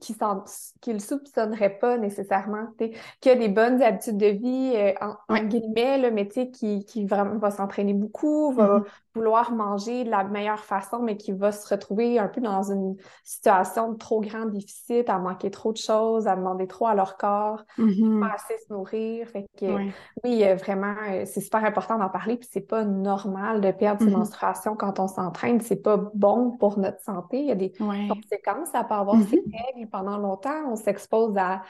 qui 0.00 0.14
ne 0.14 0.92
le 0.94 0.98
soupçonnerait 0.98 1.78
pas 1.78 1.98
nécessairement, 1.98 2.68
qui 3.20 3.28
a 3.28 3.34
des 3.34 3.48
bonnes 3.48 3.82
habitudes 3.82 4.16
de 4.16 4.28
vie, 4.28 4.72
euh, 4.76 4.92
en, 5.28 5.44
guillemets, 5.44 5.98
là, 5.98 6.10
mais 6.10 6.26
qui, 6.26 6.86
qui 6.86 7.04
vraiment 7.04 7.36
va 7.36 7.50
s'entraîner 7.50 7.92
beaucoup, 7.92 8.52
va 8.52 8.78
mm-hmm. 8.78 8.84
Vouloir 9.16 9.52
manger 9.52 10.04
de 10.04 10.10
la 10.10 10.24
meilleure 10.24 10.60
façon, 10.60 11.00
mais 11.00 11.16
qui 11.16 11.32
va 11.32 11.50
se 11.50 11.66
retrouver 11.72 12.18
un 12.18 12.28
peu 12.28 12.40
dans 12.40 12.70
une 12.70 12.96
situation 13.24 13.92
de 13.92 13.96
trop 13.96 14.20
grand 14.20 14.46
déficit, 14.46 15.08
à 15.08 15.18
manquer 15.18 15.50
trop 15.50 15.72
de 15.72 15.78
choses, 15.78 16.26
à 16.26 16.36
demander 16.36 16.66
trop 16.66 16.86
à 16.86 16.94
leur 16.94 17.16
corps, 17.16 17.64
mm-hmm. 17.78 18.20
pas 18.20 18.34
assez 18.34 18.58
se 18.58 18.72
nourrir. 18.72 19.26
Fait 19.28 19.46
que, 19.58 19.66
oui, 20.22 20.44
vraiment, 20.54 20.94
euh, 21.08 21.22
c'est 21.24 21.40
super 21.40 21.64
important 21.64 21.98
d'en 21.98 22.10
parler, 22.10 22.36
puis 22.36 22.48
c'est 22.50 22.60
pas 22.60 22.84
normal 22.84 23.60
de 23.60 23.70
perdre 23.70 24.02
ses 24.02 24.08
mm-hmm. 24.08 24.18
menstruations 24.18 24.76
quand 24.76 25.00
on 25.00 25.08
s'entraîne, 25.08 25.60
c'est 25.60 25.82
pas 25.82 25.96
bon 25.96 26.52
pour 26.52 26.78
notre 26.78 27.00
santé, 27.00 27.40
il 27.40 27.46
y 27.46 27.52
a 27.52 27.56
des 27.56 27.72
conséquences 27.72 28.74
à 28.74 28.84
pas 28.84 28.98
avoir 28.98 29.16
ces 29.22 29.42
règles 29.74 29.88
pendant 29.90 30.18
longtemps, 30.18 30.70
on 30.70 30.76
s'expose 30.76 31.36
à, 31.38 31.62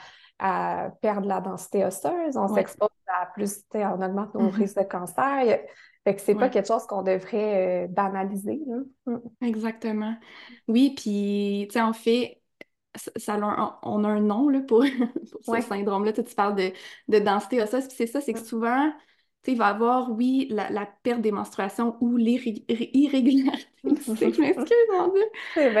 perdre 1.01 1.27
la 1.27 1.41
densité 1.41 1.83
osseuse, 1.83 2.37
on 2.37 2.47
s'expose 2.47 2.89
à 3.07 3.25
plus, 3.25 3.63
on 3.73 4.01
augmente 4.01 4.35
nos 4.35 4.41
mm-hmm. 4.41 4.51
risques 4.51 4.77
de 4.77 4.83
cancer. 4.83 5.59
Fait 6.07 6.15
que 6.15 6.21
c'est 6.21 6.35
pas 6.35 6.47
quelque 6.47 6.69
chose 6.69 6.85
qu'on 6.87 7.01
devrait 7.01 7.83
euh, 7.83 7.87
banaliser. 7.87 8.61
Mm. 9.05 9.17
Exactement. 9.41 10.15
Oui, 10.69 10.93
puis, 10.95 11.67
tu 11.67 11.73
sais, 11.73 11.81
on 11.81 11.91
fait, 11.91 12.41
ça, 13.17 13.37
on 13.83 14.03
a 14.05 14.07
un 14.07 14.21
nom 14.21 14.47
là, 14.47 14.61
pour, 14.61 14.85
ce 15.41 15.61
syndrome-là. 15.61 16.13
Tu 16.13 16.23
parles 16.33 16.55
de, 16.55 16.71
de 17.09 17.19
densité 17.19 17.61
osseuse, 17.61 17.89
puis 17.89 17.97
c'est 17.97 18.07
ça, 18.07 18.21
c'est 18.21 18.31
que 18.31 18.39
mm. 18.39 18.45
souvent, 18.45 18.93
il 19.47 19.57
va 19.57 19.67
avoir, 19.67 20.11
oui, 20.11 20.47
la, 20.49 20.85
perte 21.03 21.19
des 21.19 21.33
menstruations 21.33 21.97
ou 21.99 22.15
l'irrégularité. 22.15 23.67
je 23.83 24.41
m'excuse, 24.41 24.77
mon 24.93 25.09
Dieu. 25.09 25.25
Euh, 25.57 25.71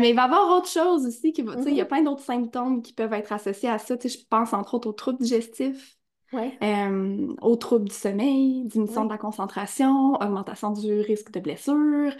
mais 0.00 0.10
il 0.10 0.16
va 0.16 0.22
y 0.22 0.24
avoir 0.24 0.58
autre 0.58 0.68
chose 0.68 1.06
aussi. 1.06 1.32
Qui 1.32 1.42
va, 1.42 1.54
Il 1.66 1.72
y 1.72 1.80
a 1.80 1.84
mm-hmm. 1.84 1.86
plein 1.86 2.02
d'autres 2.02 2.24
symptômes 2.24 2.82
qui 2.82 2.92
peuvent 2.92 3.12
être 3.12 3.32
associés 3.32 3.68
à 3.68 3.78
ça. 3.78 3.94
je 4.02 4.16
pense 4.28 4.52
entre 4.52 4.74
autres 4.74 4.88
aux 4.88 4.92
troubles 4.92 5.20
digestifs. 5.20 5.96
Euh, 6.62 7.34
aux 7.42 7.56
troubles 7.56 7.88
du 7.88 7.94
sommeil, 7.94 8.64
diminution 8.64 9.04
de 9.04 9.10
la 9.10 9.18
concentration, 9.18 10.14
augmentation 10.14 10.70
du 10.72 11.00
risque 11.00 11.30
de 11.32 11.40
blessure. 11.40 12.12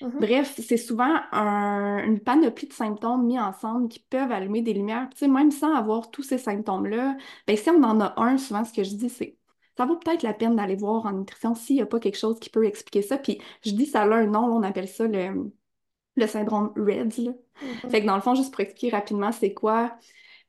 Mm-hmm. 0.00 0.18
Bref, 0.20 0.60
c'est 0.62 0.76
souvent 0.76 1.14
une 1.32 2.20
panoplie 2.20 2.68
de 2.68 2.72
symptômes 2.72 3.26
mis 3.26 3.40
ensemble 3.40 3.88
qui 3.88 4.00
peuvent 4.00 4.30
allumer 4.30 4.62
des 4.62 4.74
lumières. 4.74 5.08
même 5.22 5.50
sans 5.50 5.74
avoir 5.74 6.10
tous 6.10 6.22
ces 6.22 6.38
symptômes-là, 6.38 7.16
ben, 7.46 7.56
si 7.56 7.70
on 7.70 7.82
en 7.82 8.00
a 8.00 8.14
un, 8.20 8.38
souvent 8.38 8.64
ce 8.64 8.72
que 8.72 8.84
je 8.84 8.94
dis, 8.94 9.08
c'est 9.08 9.36
ça 9.76 9.84
vaut 9.84 9.96
peut-être 9.96 10.22
la 10.22 10.32
peine 10.32 10.56
d'aller 10.56 10.76
voir 10.76 11.04
en 11.04 11.12
nutrition 11.12 11.54
s'il 11.54 11.76
n'y 11.76 11.82
a 11.82 11.86
pas 11.86 12.00
quelque 12.00 12.16
chose 12.16 12.40
qui 12.40 12.48
peut 12.48 12.64
expliquer 12.64 13.02
ça. 13.02 13.18
Puis 13.18 13.38
je 13.62 13.72
dis 13.72 13.84
ça 13.84 14.02
a 14.02 14.06
un 14.06 14.26
nom, 14.26 14.44
on 14.44 14.62
appelle 14.62 14.88
ça 14.88 15.06
le, 15.06 15.52
le 16.16 16.26
syndrome 16.26 16.72
REDS. 16.76 17.20
Mm-hmm. 17.20 17.90
Fait 17.90 18.00
que 18.00 18.06
dans 18.06 18.16
le 18.16 18.22
fond, 18.22 18.34
juste 18.34 18.52
pour 18.52 18.60
expliquer 18.60 18.96
rapidement, 18.96 19.32
c'est 19.32 19.52
quoi? 19.52 19.94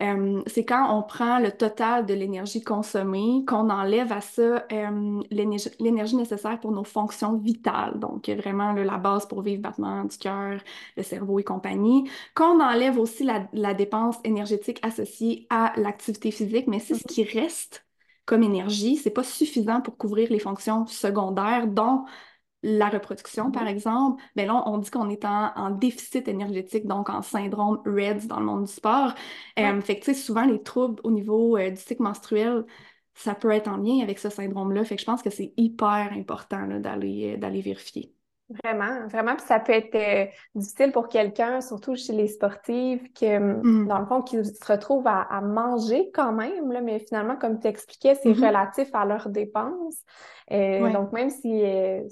Euh, 0.03 0.43
c'est 0.45 0.63
quand 0.63 0.95
on 0.95 1.01
prend 1.01 1.39
le 1.39 1.51
total 1.51 2.05
de 2.05 2.13
l'énergie 2.13 2.61
consommée, 2.61 3.43
qu'on 3.47 3.71
enlève 3.71 4.11
à 4.11 4.21
ça 4.21 4.63
euh, 4.71 5.21
l'énergie 5.31 6.15
nécessaire 6.15 6.59
pour 6.59 6.71
nos 6.71 6.83
fonctions 6.83 7.35
vitales, 7.37 7.97
donc 7.99 8.29
vraiment 8.29 8.73
la 8.73 8.97
base 8.97 9.27
pour 9.27 9.41
vivre, 9.41 9.61
battement 9.63 10.03
du 10.03 10.17
cœur, 10.17 10.59
le 10.97 11.03
cerveau 11.03 11.39
et 11.39 11.43
compagnie, 11.43 12.07
qu'on 12.35 12.61
enlève 12.61 12.99
aussi 12.99 13.23
la, 13.23 13.47
la 13.53 13.73
dépense 13.73 14.17
énergétique 14.23 14.79
associée 14.83 15.47
à 15.49 15.73
l'activité 15.77 16.29
physique, 16.29 16.67
mais 16.67 16.79
c'est 16.79 16.93
ce 16.93 17.03
mm-hmm. 17.03 17.07
qui 17.07 17.23
reste 17.23 17.83
comme 18.27 18.43
énergie, 18.43 18.97
c'est 18.97 19.09
pas 19.09 19.23
suffisant 19.23 19.81
pour 19.81 19.97
couvrir 19.97 20.29
les 20.29 20.39
fonctions 20.39 20.85
secondaires, 20.85 21.65
dont 21.65 22.03
la 22.63 22.89
reproduction, 22.89 23.51
par 23.51 23.63
mm-hmm. 23.63 23.67
exemple, 23.67 24.23
mais 24.35 24.45
ben 24.45 24.53
là, 24.53 24.63
on 24.65 24.77
dit 24.77 24.89
qu'on 24.89 25.09
est 25.09 25.25
en, 25.25 25.69
déficit 25.71 26.27
énergétique, 26.27 26.87
donc 26.87 27.09
en 27.09 27.21
syndrome 27.21 27.81
REDS 27.85 28.27
dans 28.27 28.39
le 28.39 28.45
monde 28.45 28.65
du 28.65 28.71
sport. 28.71 29.13
Euh, 29.59 29.81
fait 29.81 29.99
que, 29.99 30.05
tu 30.05 30.13
sais, 30.13 30.19
souvent, 30.19 30.45
les 30.45 30.61
troubles 30.61 30.99
au 31.03 31.11
niveau 31.11 31.57
euh, 31.57 31.69
du 31.69 31.77
cycle 31.77 32.01
menstruel, 32.01 32.65
ça 33.13 33.35
peut 33.35 33.51
être 33.51 33.67
en 33.67 33.77
lien 33.77 34.01
avec 34.01 34.19
ce 34.19 34.29
syndrome-là. 34.29 34.83
Fait 34.85 34.95
que 34.95 35.01
je 35.01 35.05
pense 35.05 35.21
que 35.21 35.29
c'est 35.29 35.53
hyper 35.57 36.11
important 36.13 36.69
euh, 36.69 36.79
d'aller 36.79 37.61
vérifier. 37.61 38.16
Vraiment, 38.49 39.07
vraiment. 39.07 39.35
Puis 39.35 39.45
ça 39.45 39.59
peut 39.59 39.73
être 39.73 39.93
euh, 39.95 40.25
difficile 40.55 40.93
pour 40.93 41.09
quelqu'un, 41.09 41.59
surtout 41.59 41.95
chez 41.95 42.13
les 42.13 42.27
sportifs, 42.27 43.01
que 43.13 43.39
mm. 43.39 43.87
dans 43.87 43.99
le 43.99 44.05
fond, 44.05 44.21
qui 44.21 44.43
se 44.43 44.65
retrouvent 44.65 45.07
à, 45.07 45.41
manger 45.41 46.11
quand 46.13 46.31
même, 46.31 46.71
là, 46.71 46.79
mais 46.79 46.99
finalement, 46.99 47.35
comme 47.35 47.59
tu 47.59 47.67
expliquais, 47.67 48.15
c'est 48.15 48.31
mm-hmm. 48.31 48.47
relatif 48.47 48.87
à 48.93 49.05
leurs 49.05 49.29
dépenses. 49.29 49.97
Euh, 50.51 50.89
donc, 50.93 51.11
même 51.11 51.29
si, 51.29 51.61
euh, 51.65 52.03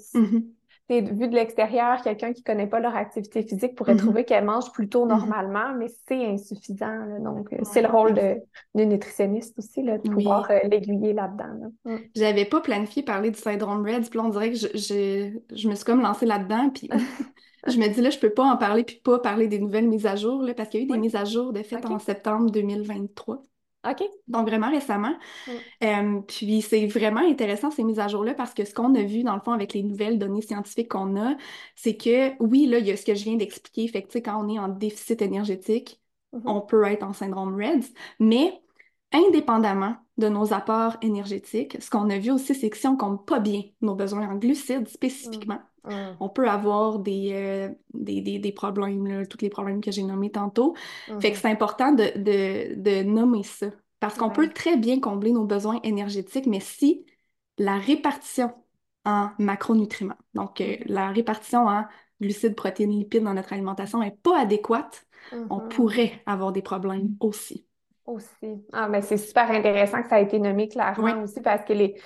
vu 0.88 1.28
de 1.28 1.34
l'extérieur, 1.34 2.00
quelqu'un 2.02 2.32
qui 2.32 2.42
ne 2.42 2.44
connaît 2.44 2.66
pas 2.66 2.78
leur 2.78 2.94
activité 2.94 3.42
physique 3.42 3.74
pourrait 3.74 3.94
mm-hmm. 3.94 3.98
trouver 3.98 4.24
qu'elle 4.24 4.44
mange 4.44 4.70
plutôt 4.72 5.04
mm-hmm. 5.04 5.18
normalement, 5.18 5.74
mais 5.76 5.88
c'est 6.06 6.24
insuffisant. 6.26 7.20
donc, 7.20 7.52
euh, 7.52 7.58
c'est 7.64 7.82
le 7.82 7.88
rôle 7.88 8.14
de, 8.14 8.84
nutritionniste 8.84 9.58
aussi, 9.58 9.82
là, 9.82 9.98
de 9.98 10.08
pouvoir 10.08 10.48
euh, 10.50 10.58
l'aiguiller 10.64 11.12
là-dedans. 11.12 11.72
Mm. 11.84 11.96
J'avais 12.14 12.44
pas 12.44 12.60
planifié 12.60 13.02
parler 13.02 13.30
du 13.30 13.38
syndrome 13.38 13.84
RED, 13.84 14.08
puis 14.08 14.18
on 14.20 14.28
dirait 14.28 14.52
que 14.52 14.58
je, 14.58 14.68
je, 14.74 15.68
me 15.68 15.74
suis 15.74 15.84
comme 15.84 16.02
lancée 16.02 16.26
là-dedans, 16.26 16.70
puis 16.70 16.88
je 17.66 17.78
me 17.78 17.88
dis 17.88 18.00
là, 18.00 18.10
je 18.10 18.18
peux 18.18 18.30
pas 18.30 18.44
en 18.44 18.56
parler, 18.56 18.84
puis 18.84 19.00
pas 19.02 19.18
parler 19.18 19.48
des 19.48 19.58
nouvelles 19.58 19.88
mises 19.88 20.06
à 20.06 20.14
jour, 20.14 20.42
là, 20.42 20.54
parce 20.54 20.68
qu'il 20.68 20.80
y 20.80 20.82
a 20.84 20.86
eu 20.86 20.88
des 20.90 20.98
mises 20.98 21.16
à 21.16 21.24
jour 21.24 21.52
de 21.52 21.62
fait 21.62 21.84
en 21.84 21.98
septembre 21.98 22.50
2023. 22.50 23.42
OK. 23.88 24.02
Donc, 24.28 24.48
vraiment 24.48 24.70
récemment. 24.70 25.14
Mm. 25.46 25.50
Euh, 25.84 26.20
puis, 26.26 26.62
c'est 26.62 26.86
vraiment 26.86 27.20
intéressant 27.20 27.70
ces 27.70 27.84
mises 27.84 28.00
à 28.00 28.08
jour-là 28.08 28.34
parce 28.34 28.54
que 28.54 28.64
ce 28.64 28.74
qu'on 28.74 28.94
a 28.94 29.02
vu, 29.02 29.22
dans 29.22 29.34
le 29.34 29.40
fond, 29.40 29.52
avec 29.52 29.74
les 29.74 29.82
nouvelles 29.82 30.18
données 30.18 30.42
scientifiques 30.42 30.88
qu'on 30.88 31.16
a, 31.20 31.36
c'est 31.74 31.96
que, 31.96 32.40
oui, 32.42 32.66
là, 32.66 32.78
il 32.78 32.86
y 32.86 32.90
a 32.90 32.96
ce 32.96 33.04
que 33.04 33.14
je 33.14 33.24
viens 33.24 33.36
d'expliquer. 33.36 33.88
Fait 33.88 34.02
que, 34.02 34.18
quand 34.18 34.44
on 34.44 34.48
est 34.48 34.58
en 34.58 34.68
déficit 34.68 35.22
énergétique, 35.22 36.00
mm-hmm. 36.32 36.42
on 36.46 36.60
peut 36.60 36.84
être 36.84 37.02
en 37.02 37.12
syndrome 37.12 37.56
REDS, 37.56 37.92
mais 38.18 38.60
indépendamment 39.12 39.96
de 40.18 40.28
nos 40.28 40.52
apports 40.52 40.96
énergétiques, 41.02 41.76
ce 41.80 41.90
qu'on 41.90 42.08
a 42.10 42.18
vu 42.18 42.30
aussi, 42.30 42.54
c'est 42.54 42.70
que 42.70 42.76
si 42.76 42.86
on 42.86 42.96
compte 42.96 43.26
pas 43.26 43.38
bien 43.38 43.62
nos 43.82 43.94
besoins 43.94 44.28
en 44.28 44.36
glucides 44.36 44.88
spécifiquement, 44.88 45.60
mm. 45.84 45.90
Mm. 45.90 46.16
on 46.20 46.28
peut 46.28 46.48
avoir 46.48 46.98
des, 46.98 47.30
euh, 47.32 47.68
des, 47.92 48.20
des, 48.38 48.52
problèmes, 48.52 49.26
tous 49.28 49.38
les 49.42 49.50
problèmes 49.50 49.80
que 49.80 49.90
j'ai 49.90 50.02
nommés 50.02 50.30
tantôt. 50.30 50.74
Fait 51.06 51.12
que 51.12 51.36
mm-hmm. 51.36 51.40
c'est 51.40 51.50
important 51.50 51.92
de, 51.92 52.04
de, 52.16 52.74
de, 52.80 53.02
nommer 53.02 53.42
ça. 53.42 53.66
Parce 54.00 54.16
qu'on 54.16 54.30
peut 54.30 54.48
très 54.48 54.76
bien 54.76 55.00
combler 55.00 55.32
nos 55.32 55.44
besoins 55.44 55.80
énergétiques, 55.82 56.46
mais 56.46 56.60
si 56.60 57.06
la 57.58 57.78
répartition 57.78 58.52
en 59.04 59.30
macronutriments, 59.38 60.18
donc 60.34 60.60
euh, 60.60 60.64
mm-hmm. 60.64 60.82
la 60.86 61.10
répartition 61.10 61.66
en 61.66 61.84
glucides, 62.20 62.54
protéines, 62.54 62.90
lipides 62.90 63.24
dans 63.24 63.34
notre 63.34 63.52
alimentation 63.52 64.00
n'est 64.00 64.18
pas 64.22 64.40
adéquate, 64.40 65.06
on 65.32 65.58
mm-hmm. 65.58 65.68
pourrait 65.68 66.22
avoir 66.26 66.52
des 66.52 66.62
problèmes 66.62 67.16
aussi. 67.20 67.65
Aussi. 68.06 68.64
Ah, 68.72 68.88
mais 68.88 69.02
c'est 69.02 69.16
super 69.16 69.50
intéressant 69.50 70.02
que 70.02 70.08
ça 70.08 70.16
a 70.16 70.20
été 70.20 70.38
nommé 70.38 70.68
clairement 70.68 71.22
aussi 71.22 71.40
parce 71.40 71.64
que 71.64 71.72
les, 71.72 71.96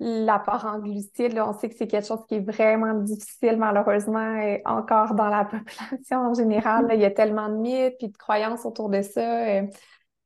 l'apport 0.00 0.64
en 0.64 0.78
glucides, 0.78 1.38
on 1.38 1.52
sait 1.52 1.68
que 1.68 1.74
c'est 1.76 1.88
quelque 1.88 2.06
chose 2.06 2.24
qui 2.28 2.36
est 2.36 2.40
vraiment 2.40 2.94
difficile, 2.94 3.56
malheureusement, 3.56 4.36
et 4.36 4.62
encore 4.64 5.14
dans 5.14 5.28
la 5.28 5.44
population 5.90 6.18
en 6.18 6.34
général. 6.34 6.86
il 6.92 7.00
y 7.00 7.04
a 7.04 7.10
tellement 7.10 7.48
de 7.48 7.56
mythes 7.56 7.96
et 8.00 8.08
de 8.08 8.16
croyances 8.16 8.64
autour 8.64 8.88
de 8.88 9.02
ça. 9.02 9.62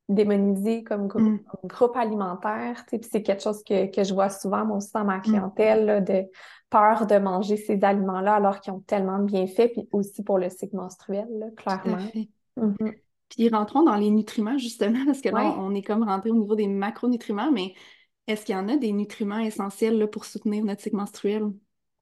démonisé 0.08 0.82
comme, 0.84 1.06
mm. 1.06 1.40
groupe 1.64 1.96
alimentaire. 1.96 2.84
Puis 2.86 3.00
c'est 3.10 3.22
quelque 3.22 3.42
chose 3.42 3.62
que, 3.64 4.04
je 4.04 4.12
vois 4.12 4.28
souvent, 4.28 4.66
moi 4.66 4.76
aussi, 4.76 4.92
dans 4.92 5.04
ma 5.04 5.18
mm. 5.18 5.22
clientèle, 5.22 6.04
de 6.04 6.24
peur 6.68 7.06
de 7.06 7.16
manger 7.16 7.56
ces 7.56 7.82
aliments-là 7.82 8.34
alors 8.34 8.60
qu'ils 8.60 8.72
ont 8.72 8.80
tellement 8.80 9.18
de 9.18 9.24
bienfaits, 9.24 9.72
puis 9.72 9.88
aussi 9.92 10.22
pour 10.22 10.38
le 10.38 10.50
cycle 10.50 10.76
menstruel, 10.76 11.52
clairement. 11.56 11.98
Mm-hmm. 12.58 12.94
Puis 13.34 13.48
rentrons 13.48 13.82
dans 13.82 13.96
les 13.96 14.10
nutriments, 14.10 14.58
justement, 14.58 15.04
parce 15.06 15.20
que 15.20 15.30
là, 15.30 15.56
on 15.58 15.74
est 15.74 15.82
comme 15.82 16.02
rentré 16.02 16.30
au 16.30 16.36
niveau 16.36 16.54
des 16.54 16.66
macronutriments, 16.66 17.50
mais 17.50 17.74
est-ce 18.26 18.44
qu'il 18.44 18.54
y 18.54 18.58
en 18.58 18.68
a 18.68 18.76
des 18.76 18.92
nutriments 18.92 19.38
essentiels 19.38 20.08
pour 20.10 20.24
soutenir 20.24 20.64
notre 20.64 20.82
cycle 20.82 20.96
menstruel? 20.96 21.44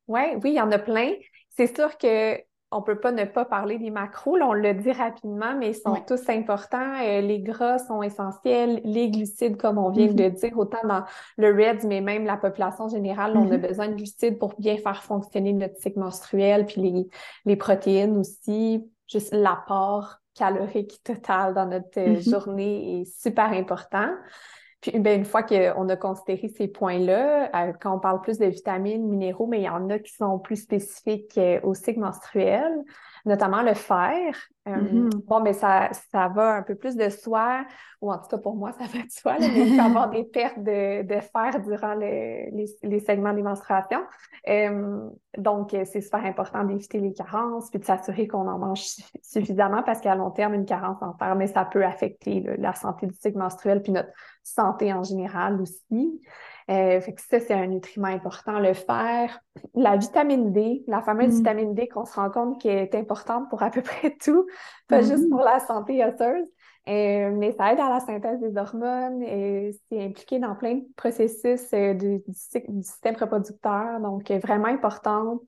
Ouais, 0.08 0.37
oui, 0.42 0.50
il 0.50 0.56
y 0.56 0.60
en 0.60 0.72
a 0.72 0.78
plein. 0.78 1.12
C'est 1.50 1.75
sûr 1.75 1.96
que 1.99 2.37
on 2.72 2.82
peut 2.82 3.00
pas 3.00 3.10
ne 3.10 3.25
pas 3.25 3.44
parler 3.44 3.78
des 3.78 3.90
macros, 3.90 4.38
on 4.40 4.52
le 4.52 4.75
dit 4.75 4.92
rapidement, 4.92 5.56
mais 5.56 5.70
ils 5.70 5.75
sont 5.75 5.96
tous 6.06 6.28
importants. 6.28 7.00
Euh, 7.02 7.20
les 7.20 7.40
gras 7.40 7.78
sont 7.78 8.00
essentiels, 8.00 8.80
les 8.84 9.10
glucides, 9.10 9.56
comme 9.56 9.76
on 9.76 9.90
vient 9.90 10.06
de 10.06 10.12
mm-hmm. 10.12 10.40
dire, 10.40 10.56
autant 10.56 10.87
dans 10.87 11.02
le 11.37 11.52
REDS, 11.52 11.84
mais 11.87 12.00
même 12.00 12.26
la 12.26 12.37
population 12.37 12.88
générale, 12.88 13.37
on 13.37 13.50
a 13.50 13.56
mm-hmm. 13.56 13.66
besoin 13.68 13.88
de 13.88 13.94
glucides 13.94 14.38
pour 14.38 14.54
bien 14.60 14.76
faire 14.76 15.02
fonctionner 15.02 15.52
notre 15.52 15.76
cycle 15.80 15.99
menstruel, 15.99 16.66
puis 16.66 16.80
les, 16.80 17.08
les 17.44 17.56
protéines 17.56 18.16
aussi, 18.16 18.88
juste 19.08 19.34
l'apport 19.34 20.20
calorique 20.40 21.02
total 21.04 21.52
dans 21.52 21.66
notre 21.66 21.99
euh, 21.99 22.14
mm-hmm. 22.14 22.30
journée 22.30 23.00
est 23.02 23.04
super 23.04 23.52
important. 23.52 24.09
Puis 24.80 24.99
ben, 24.99 25.18
une 25.18 25.26
fois 25.26 25.42
qu'on 25.42 25.88
a 25.90 25.97
considéré 25.97 26.49
ces 26.49 26.66
points-là, 26.66 27.50
euh, 27.54 27.73
quand 27.78 27.94
on 27.94 28.00
parle 28.00 28.23
plus 28.23 28.38
de 28.38 28.47
vitamines, 28.47 29.06
minéraux, 29.06 29.47
mais 29.47 29.59
il 29.59 29.64
y 29.64 29.68
en 29.68 29.90
a 29.90 29.99
qui 29.99 30.14
sont 30.14 30.38
plus 30.38 30.56
spécifiques 30.56 31.37
euh, 31.37 31.61
au 31.62 31.75
cycle 31.75 32.00
menstruel, 32.00 32.73
notamment 33.24 33.62
le 33.62 33.74
fer. 33.74 34.36
Euh, 34.68 34.76
mm-hmm. 34.76 35.26
Bon, 35.26 35.40
mais 35.40 35.52
ça, 35.52 35.88
ça 36.12 36.28
va 36.28 36.56
un 36.56 36.62
peu 36.62 36.74
plus 36.74 36.96
de 36.96 37.08
soi, 37.08 37.64
ou 38.00 38.12
en 38.12 38.18
tout 38.18 38.28
cas 38.28 38.38
pour 38.38 38.56
moi, 38.56 38.72
ça 38.78 38.84
va 38.84 39.04
de 39.04 39.10
soi, 39.10 39.36
mais 39.40 39.68
il 39.68 39.76
peut 39.76 39.82
avoir 39.82 40.10
des 40.10 40.24
pertes 40.24 40.58
de, 40.58 41.02
de 41.02 41.20
fer 41.20 41.60
durant 41.62 41.94
les, 41.94 42.50
les, 42.82 43.00
segments 43.00 43.32
des 43.32 43.42
menstruations. 43.42 44.02
donc, 45.38 45.70
c'est 45.70 46.00
super 46.00 46.24
important 46.24 46.64
d'éviter 46.64 46.98
les 46.98 47.12
carences, 47.12 47.70
puis 47.70 47.78
de 47.78 47.84
s'assurer 47.84 48.26
qu'on 48.26 48.48
en 48.48 48.58
mange 48.58 48.84
suffisamment 49.22 49.82
parce 49.82 50.00
qu'à 50.00 50.14
long 50.14 50.30
terme, 50.30 50.54
une 50.54 50.66
carence 50.66 51.02
en 51.02 51.14
fer, 51.14 51.34
mais 51.36 51.46
ça 51.46 51.64
peut 51.64 51.84
affecter 51.84 52.44
la 52.58 52.74
santé 52.74 53.06
du 53.06 53.14
cycle 53.14 53.38
menstruel 53.38 53.82
puis 53.82 53.92
notre 53.92 54.10
santé 54.42 54.92
en 54.92 55.02
général 55.02 55.60
aussi. 55.60 56.20
Euh, 56.70 57.00
fait 57.00 57.14
que 57.14 57.20
ça, 57.20 57.40
c'est 57.40 57.52
un 57.52 57.66
nutriment 57.66 58.08
important, 58.08 58.60
le 58.60 58.74
fer. 58.74 59.40
La 59.74 59.96
vitamine 59.96 60.52
D, 60.52 60.84
la 60.86 61.02
fameuse 61.02 61.32
mm. 61.32 61.36
vitamine 61.38 61.74
D 61.74 61.88
qu'on 61.88 62.04
se 62.04 62.14
rend 62.14 62.30
compte 62.30 62.60
qu'elle 62.60 62.78
est 62.78 62.94
importante 62.94 63.48
pour 63.50 63.62
à 63.62 63.70
peu 63.70 63.82
près 63.82 64.16
tout, 64.22 64.46
pas 64.88 65.00
juste 65.00 65.24
mm-hmm. 65.24 65.30
pour 65.30 65.40
la 65.40 65.58
santé 65.60 66.04
osseuse. 66.04 66.46
Euh, 66.88 67.30
mais 67.36 67.52
ça 67.52 67.72
aide 67.72 67.80
à 67.80 67.90
la 67.90 68.00
synthèse 68.00 68.40
des 68.40 68.56
hormones 68.56 69.22
et 69.22 69.76
c'est 69.88 70.02
impliqué 70.02 70.38
dans 70.38 70.54
plein 70.54 70.76
de 70.76 70.84
processus 70.96 71.60
euh, 71.74 71.92
du, 71.94 72.22
système 72.32 73.16
reproducteur, 73.16 74.00
donc 74.00 74.30
vraiment 74.30 74.68
importante. 74.68 75.42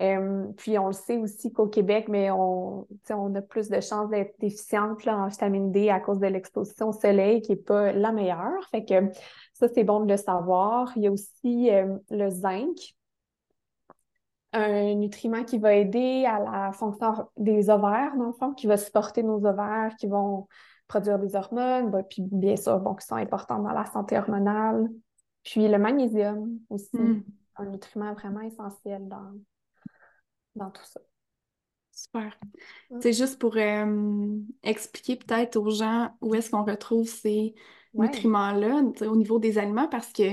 Euh, 0.00 0.46
puis 0.56 0.76
on 0.76 0.88
le 0.88 0.92
sait 0.92 1.18
aussi 1.18 1.52
qu'au 1.52 1.68
Québec, 1.68 2.06
mais 2.08 2.30
on, 2.30 2.86
on 3.10 3.34
a 3.34 3.42
plus 3.42 3.68
de 3.68 3.80
chances 3.80 4.10
d'être 4.10 4.34
déficiente 4.40 5.04
là, 5.04 5.16
en 5.16 5.28
vitamine 5.28 5.70
D 5.70 5.88
à 5.88 6.00
cause 6.00 6.18
de 6.18 6.26
l'exposition 6.26 6.88
au 6.88 6.92
soleil 6.92 7.42
qui 7.42 7.52
n'est 7.52 7.56
pas 7.56 7.92
la 7.92 8.10
meilleure. 8.10 8.64
Fait 8.70 8.84
que 8.84 9.12
ça, 9.52 9.68
c'est 9.68 9.84
bon 9.84 10.00
de 10.00 10.10
le 10.10 10.16
savoir. 10.16 10.92
Il 10.96 11.04
y 11.04 11.06
a 11.06 11.12
aussi 11.12 11.70
euh, 11.70 11.96
le 12.10 12.28
zinc, 12.28 12.76
un 14.52 14.94
nutriment 14.94 15.44
qui 15.44 15.58
va 15.58 15.74
aider 15.74 16.24
à 16.26 16.40
la 16.40 16.72
fonction 16.72 17.28
des 17.36 17.70
ovaires, 17.70 18.16
dans 18.16 18.26
le 18.26 18.32
fond, 18.32 18.52
qui 18.52 18.66
va 18.66 18.76
supporter 18.76 19.22
nos 19.22 19.44
ovaires, 19.46 19.94
qui 19.98 20.08
vont 20.08 20.48
produire 20.88 21.18
des 21.20 21.36
hormones, 21.36 21.90
bah, 21.90 22.02
puis 22.02 22.22
bien 22.22 22.56
sûr, 22.56 22.78
bon, 22.80 22.94
qui 22.94 23.06
sont 23.06 23.16
importants 23.16 23.60
dans 23.60 23.72
la 23.72 23.84
santé 23.86 24.18
hormonale. 24.18 24.88
Puis 25.44 25.68
le 25.68 25.78
magnésium 25.78 26.58
aussi, 26.68 26.96
hmm. 26.96 27.22
un 27.56 27.66
nutriment 27.66 28.12
vraiment 28.12 28.40
essentiel 28.40 29.06
dans, 29.08 29.32
dans 30.56 30.70
tout 30.70 30.84
ça. 30.84 31.00
Super. 31.92 32.36
C'est 33.00 33.12
juste 33.12 33.38
pour 33.38 33.56
euh, 33.56 34.38
expliquer 34.62 35.16
peut-être 35.16 35.56
aux 35.56 35.70
gens 35.70 36.10
où 36.20 36.34
est-ce 36.34 36.50
qu'on 36.50 36.64
retrouve 36.64 37.08
ces 37.08 37.54
nutriments-là 37.94 38.82
au 39.02 39.16
niveau 39.16 39.38
des 39.38 39.58
aliments 39.58 39.88
parce 39.88 40.12
que 40.12 40.32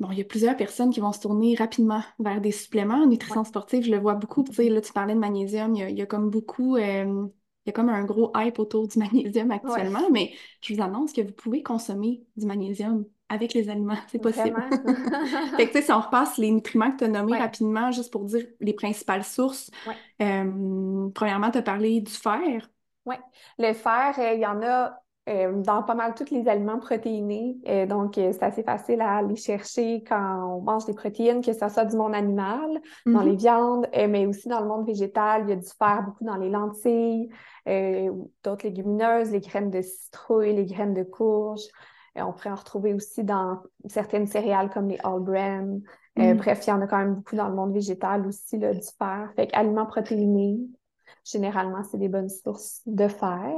bon, 0.00 0.10
il 0.10 0.18
y 0.18 0.20
a 0.20 0.24
plusieurs 0.24 0.56
personnes 0.56 0.90
qui 0.90 0.98
vont 0.98 1.12
se 1.12 1.20
tourner 1.20 1.54
rapidement 1.54 2.02
vers 2.18 2.40
des 2.40 2.50
suppléments 2.50 3.02
en 3.02 3.06
nutrition 3.06 3.44
sportive. 3.44 3.84
Je 3.84 3.90
le 3.92 3.98
vois 3.98 4.14
beaucoup. 4.14 4.42
Tu 4.42 4.52
sais, 4.52 4.68
là, 4.68 4.80
tu 4.80 4.92
parlais 4.92 5.14
de 5.14 5.20
magnésium, 5.20 5.76
il 5.76 5.96
y 5.96 6.02
a, 6.02 6.06
comme 6.06 6.30
beaucoup. 6.30 6.76
Euh, 6.76 7.28
il 7.64 7.68
y 7.68 7.70
a 7.70 7.72
comme 7.72 7.90
un 7.90 8.04
gros 8.04 8.32
hype 8.34 8.58
autour 8.58 8.88
du 8.88 8.98
magnésium 8.98 9.50
actuellement, 9.52 10.10
mais 10.10 10.32
je 10.62 10.74
vous 10.74 10.82
annonce 10.82 11.12
que 11.12 11.20
vous 11.20 11.32
pouvez 11.32 11.62
consommer 11.62 12.24
du 12.36 12.46
magnésium 12.46 13.04
avec 13.30 13.54
les 13.54 13.70
aliments, 13.70 13.94
c'est 14.08 14.18
possible. 14.18 14.60
fait 15.56 15.70
que, 15.70 15.80
si 15.80 15.90
on 15.92 16.00
repasse 16.00 16.36
les 16.36 16.50
nutriments 16.50 16.90
que 16.90 16.98
tu 16.98 17.04
as 17.04 17.08
nommés 17.08 17.38
rapidement, 17.38 17.90
juste 17.92 18.12
pour 18.12 18.24
dire 18.24 18.44
les 18.60 18.74
principales 18.74 19.24
sources, 19.24 19.70
euh, 20.20 21.08
premièrement, 21.14 21.50
tu 21.50 21.58
as 21.58 21.62
parlé 21.62 22.00
du 22.00 22.12
fer. 22.12 22.68
Oui, 23.06 23.14
le 23.58 23.72
fer, 23.72 24.14
euh, 24.18 24.34
il 24.34 24.40
y 24.40 24.46
en 24.46 24.60
a 24.62 25.00
euh, 25.28 25.62
dans 25.62 25.82
pas 25.84 25.94
mal 25.94 26.14
tous 26.14 26.34
les 26.34 26.48
aliments 26.48 26.80
protéinés. 26.80 27.56
donc, 27.86 28.14
c'est 28.16 28.42
assez 28.42 28.64
facile 28.64 29.00
à 29.00 29.18
aller 29.18 29.36
chercher 29.36 30.02
quand 30.02 30.56
on 30.56 30.60
mange 30.60 30.86
des 30.86 30.94
protéines, 30.94 31.40
que 31.40 31.52
ce 31.52 31.68
soit 31.68 31.84
du 31.84 31.96
monde 31.96 32.14
animal, 32.14 32.80
dans 33.06 33.22
les 33.22 33.32
mm-hmm. 33.32 33.36
viandes, 33.36 33.86
mais 33.94 34.26
aussi 34.26 34.48
dans 34.48 34.60
le 34.60 34.66
monde 34.66 34.86
végétal. 34.86 35.44
Il 35.44 35.50
y 35.50 35.52
a 35.52 35.56
du 35.56 35.68
fer 35.78 36.02
beaucoup 36.04 36.24
dans 36.24 36.36
les 36.36 36.48
lentilles, 36.48 37.28
d'autres 38.42 38.64
légumineuses, 38.64 39.30
les 39.30 39.40
graines 39.40 39.70
de 39.70 39.82
citrouille, 39.82 40.54
les 40.56 40.66
graines 40.66 40.94
de 40.94 41.04
courge. 41.04 41.62
Euh, 42.16 42.22
on 42.22 42.32
pourrait 42.32 42.50
en 42.50 42.56
retrouver 42.56 42.94
aussi 42.94 43.24
dans 43.24 43.62
certaines 43.86 44.26
céréales 44.26 44.70
comme 44.70 44.88
les 44.88 44.98
all 45.04 45.20
bran. 45.20 45.80
Euh, 46.18 46.34
mm. 46.34 46.36
bref, 46.36 46.66
il 46.66 46.70
y 46.70 46.72
en 46.72 46.80
a 46.80 46.86
quand 46.86 46.98
même 46.98 47.14
beaucoup 47.16 47.36
dans 47.36 47.48
le 47.48 47.54
monde 47.54 47.72
végétal 47.72 48.26
aussi, 48.26 48.58
là, 48.58 48.74
du 48.74 48.86
fer. 48.98 49.32
Fait 49.36 49.48
aliments 49.52 49.86
protéinés, 49.86 50.58
généralement, 51.24 51.82
c'est 51.84 51.98
des 51.98 52.08
bonnes 52.08 52.28
sources 52.28 52.82
de 52.86 53.08
fer. 53.08 53.54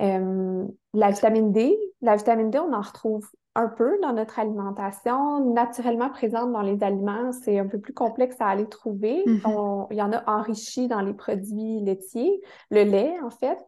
Euh, 0.00 0.66
la 0.94 1.10
vitamine 1.10 1.52
D, 1.52 1.78
la 2.00 2.16
vitamine 2.16 2.50
D, 2.50 2.58
on 2.58 2.72
en 2.72 2.80
retrouve 2.80 3.28
un 3.54 3.68
peu 3.68 3.98
dans 4.00 4.12
notre 4.12 4.38
alimentation, 4.38 5.52
naturellement 5.52 6.08
présente 6.08 6.52
dans 6.52 6.62
les 6.62 6.82
aliments. 6.82 7.32
C'est 7.32 7.58
un 7.58 7.66
peu 7.66 7.78
plus 7.78 7.92
complexe 7.92 8.36
à 8.40 8.46
aller 8.46 8.68
trouver. 8.68 9.22
Mm-hmm. 9.26 9.88
il 9.90 9.96
y 9.96 10.02
en 10.02 10.12
a 10.12 10.22
enrichi 10.30 10.88
dans 10.88 11.00
les 11.00 11.12
produits 11.12 11.80
laitiers, 11.80 12.40
le 12.70 12.84
lait 12.84 13.14
en 13.22 13.30
fait. 13.30 13.58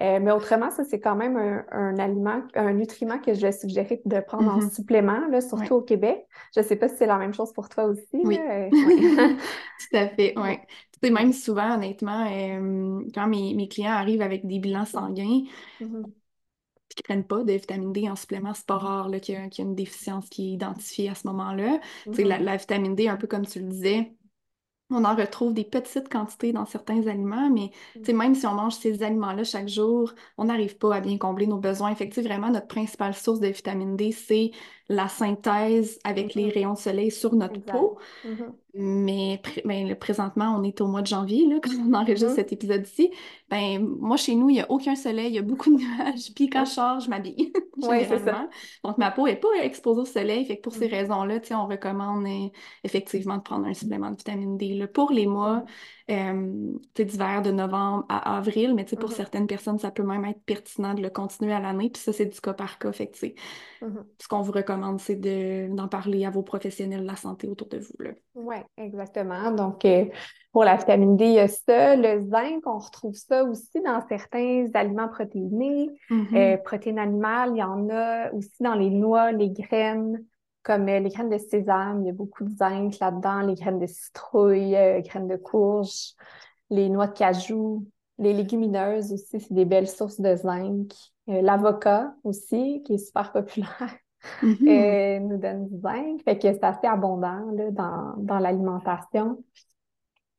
Euh, 0.00 0.18
mais 0.20 0.30
autrement, 0.30 0.70
ça, 0.70 0.84
c'est 0.84 1.00
quand 1.00 1.14
même 1.14 1.36
un, 1.70 1.98
aliment, 1.98 2.42
un 2.54 2.72
nutriment 2.72 3.18
que 3.18 3.34
je 3.34 3.40
vais 3.40 3.52
suggérer 3.52 4.00
de 4.04 4.20
prendre 4.20 4.50
en 4.50 4.58
mm-hmm. 4.58 4.74
supplément, 4.74 5.28
là, 5.28 5.40
surtout 5.40 5.74
au 5.74 5.82
Québec. 5.82 6.26
Je 6.54 6.60
ne 6.60 6.64
sais 6.64 6.76
pas 6.76 6.88
si 6.88 6.96
c'est 6.96 7.06
la 7.06 7.18
même 7.18 7.34
chose 7.34 7.52
pour 7.52 7.68
toi 7.68 7.84
aussi. 7.84 8.06
Oui. 8.12 8.38
Euh, 8.38 8.68
Tout 8.70 9.96
à 9.96 10.08
fait, 10.08 10.34
oui. 10.36 10.58
Tu 10.92 11.08
sais, 11.08 11.10
même 11.10 11.32
souvent, 11.32 11.74
honnêtement, 11.74 12.26
euh, 12.30 13.00
quand 13.14 13.26
mes, 13.26 13.68
clients 13.68 13.92
arrivent 13.92 14.22
avec 14.22 14.46
des 14.46 14.58
bilans 14.58 14.86
sanguins, 14.86 15.42
mm-hmm. 15.80 16.02
qui 16.88 16.98
ne 16.98 17.04
prennent 17.04 17.24
pas 17.24 17.44
de 17.44 17.52
vitamine 17.52 17.92
D 17.92 18.08
en 18.08 18.16
supplément, 18.16 18.54
c'est 18.54 18.66
pas 18.66 18.78
rare 18.78 19.10
qu'il 19.20 19.34
y, 19.34 19.38
a 19.38 19.64
une 19.64 19.74
déficience 19.74 20.28
qui 20.28 20.50
est 20.50 20.52
identifiée 20.54 21.10
à 21.10 21.14
ce 21.14 21.26
moment-là. 21.28 21.80
La, 22.06 22.12
mm-hmm. 22.12 22.42
la, 22.42 22.56
vitamine 22.56 22.94
D, 22.94 23.08
un 23.08 23.16
peu 23.16 23.26
comme 23.26 23.46
tu 23.46 23.60
le 23.60 23.66
disais, 23.66 24.12
on 24.94 25.04
en 25.04 25.14
retrouve 25.14 25.52
des 25.52 25.64
petites 25.64 26.08
quantités 26.08 26.52
dans 26.52 26.66
certains 26.66 27.06
aliments, 27.06 27.50
mais 27.50 27.70
mm. 27.96 28.16
même 28.16 28.34
si 28.34 28.46
on 28.46 28.54
mange 28.54 28.74
ces 28.74 29.02
aliments-là 29.02 29.44
chaque 29.44 29.68
jour, 29.68 30.12
on 30.38 30.44
n'arrive 30.44 30.76
pas 30.76 30.96
à 30.96 31.00
bien 31.00 31.18
combler 31.18 31.46
nos 31.46 31.58
besoins. 31.58 31.90
Effectivement, 31.90 32.28
vraiment, 32.28 32.50
notre 32.50 32.68
principale 32.68 33.14
source 33.14 33.40
de 33.40 33.48
vitamine 33.48 33.96
D, 33.96 34.12
c'est 34.12 34.50
la 34.88 35.08
synthèse 35.08 35.98
avec 36.04 36.34
les 36.34 36.48
mm-hmm. 36.48 36.54
rayons 36.54 36.72
de 36.74 36.78
soleil 36.78 37.10
sur 37.10 37.34
notre 37.34 37.60
peau. 37.60 37.98
Mm-hmm. 38.26 38.52
Mais, 38.74 39.42
ben, 39.66 39.94
présentement, 39.96 40.56
on 40.58 40.62
est 40.62 40.80
au 40.80 40.86
mois 40.86 41.02
de 41.02 41.06
janvier, 41.06 41.46
là, 41.46 41.56
quand 41.62 41.72
on 41.86 41.92
enregistre 41.92 42.30
mm-hmm. 42.30 42.34
cet 42.34 42.52
épisode-ci. 42.52 43.10
Ben, 43.50 43.86
moi, 44.00 44.16
chez 44.16 44.34
nous, 44.34 44.48
il 44.48 44.54
n'y 44.54 44.60
a 44.62 44.70
aucun 44.70 44.94
soleil, 44.94 45.28
il 45.28 45.34
y 45.34 45.38
a 45.38 45.42
beaucoup 45.42 45.76
de 45.76 45.82
nuages. 45.82 46.32
Puis 46.34 46.48
quand 46.48 46.64
je 46.64 46.70
sors, 46.70 47.00
je 47.00 47.10
m'habille. 47.10 47.52
oui, 47.76 47.98
c'est 48.08 48.24
ça. 48.24 48.48
Donc, 48.82 48.96
ma 48.96 49.10
peau 49.10 49.26
n'est 49.26 49.36
pas 49.36 49.48
exposée 49.62 50.00
au 50.00 50.04
soleil. 50.06 50.46
Fait 50.46 50.56
que 50.56 50.62
pour 50.62 50.72
ces 50.72 50.86
raisons-là, 50.86 51.38
on 51.50 51.66
recommande 51.66 52.24
euh, 52.24 52.48
effectivement 52.82 53.36
de 53.36 53.42
prendre 53.42 53.66
un 53.66 53.74
supplément 53.74 54.10
de 54.10 54.16
vitamine 54.16 54.56
D. 54.56 54.74
Là. 54.74 54.86
Pour 54.86 55.12
les 55.12 55.26
mois 55.26 55.64
euh, 56.10 56.72
d'hiver 56.94 57.42
de 57.42 57.50
novembre 57.50 58.06
à 58.08 58.38
avril, 58.38 58.74
mais 58.74 58.84
pour 58.84 59.12
certaines 59.12 59.46
personnes, 59.46 59.78
ça 59.78 59.90
peut 59.90 60.02
même 60.02 60.24
être 60.24 60.42
pertinent 60.46 60.94
de 60.94 61.02
le 61.02 61.10
continuer 61.10 61.52
à 61.52 61.60
l'année. 61.60 61.90
Puis 61.90 62.02
ça, 62.02 62.14
c'est 62.14 62.26
du 62.26 62.40
cas 62.40 62.54
par 62.54 62.78
cas. 62.78 62.92
Fait 62.92 63.08
que, 63.08 63.18
ce 63.18 64.28
qu'on 64.28 64.40
vous 64.40 64.52
recommande 64.52 64.98
c'est 64.98 65.16
d'en 65.68 65.88
parler 65.88 66.24
à 66.24 66.30
vos 66.30 66.42
professionnels 66.42 67.02
de 67.02 67.06
la 67.06 67.16
santé 67.16 67.48
autour 67.48 67.68
de 67.68 67.78
vous. 67.78 67.92
Oui, 68.34 68.56
exactement. 68.78 69.50
Donc, 69.50 69.84
euh, 69.84 70.06
pour 70.52 70.64
la 70.64 70.76
vitamine 70.76 71.16
D, 71.16 71.26
il 71.26 71.32
y 71.32 71.38
a 71.38 71.48
ça. 71.48 71.96
Le 71.96 72.20
zinc, 72.20 72.66
on 72.66 72.78
retrouve 72.78 73.14
ça 73.14 73.44
aussi 73.44 73.80
dans 73.84 74.02
certains 74.08 74.68
aliments 74.74 75.08
protéinés. 75.08 75.90
Mm-hmm. 76.10 76.36
Euh, 76.36 76.56
protéines 76.58 76.98
animales, 76.98 77.50
il 77.54 77.58
y 77.58 77.62
en 77.62 77.90
a 77.90 78.32
aussi 78.32 78.54
dans 78.60 78.74
les 78.74 78.90
noix, 78.90 79.32
les 79.32 79.50
graines, 79.50 80.24
comme 80.62 80.88
euh, 80.88 81.00
les 81.00 81.10
graines 81.10 81.28
de 81.28 81.38
sésame, 81.38 82.02
il 82.02 82.06
y 82.06 82.10
a 82.10 82.14
beaucoup 82.14 82.44
de 82.44 82.56
zinc 82.56 82.98
là-dedans, 83.00 83.40
les 83.40 83.54
graines 83.54 83.78
de 83.78 83.86
citrouille, 83.86 84.70
les 84.70 85.02
graines 85.02 85.28
de 85.28 85.36
courge, 85.36 86.14
les 86.70 86.88
noix 86.88 87.08
de 87.08 87.12
cajou, 87.12 87.86
Les 88.18 88.32
légumineuses 88.32 89.12
aussi, 89.12 89.40
c'est 89.40 89.52
des 89.52 89.66
belles 89.66 89.88
sources 89.88 90.20
de 90.20 90.36
zinc. 90.36 90.92
L'avocat 91.26 92.14
aussi, 92.24 92.82
qui 92.84 92.94
est 92.94 92.98
super 92.98 93.30
populaire. 93.32 93.96
Mm-hmm. 94.42 95.26
nous 95.26 95.36
donne 95.38 95.68
du 95.68 95.80
zinc. 95.80 96.22
Fait 96.24 96.38
que 96.38 96.52
c'est 96.52 96.64
assez 96.64 96.86
abondant 96.86 97.44
dans, 97.72 98.14
dans 98.18 98.38
l'alimentation. 98.38 99.38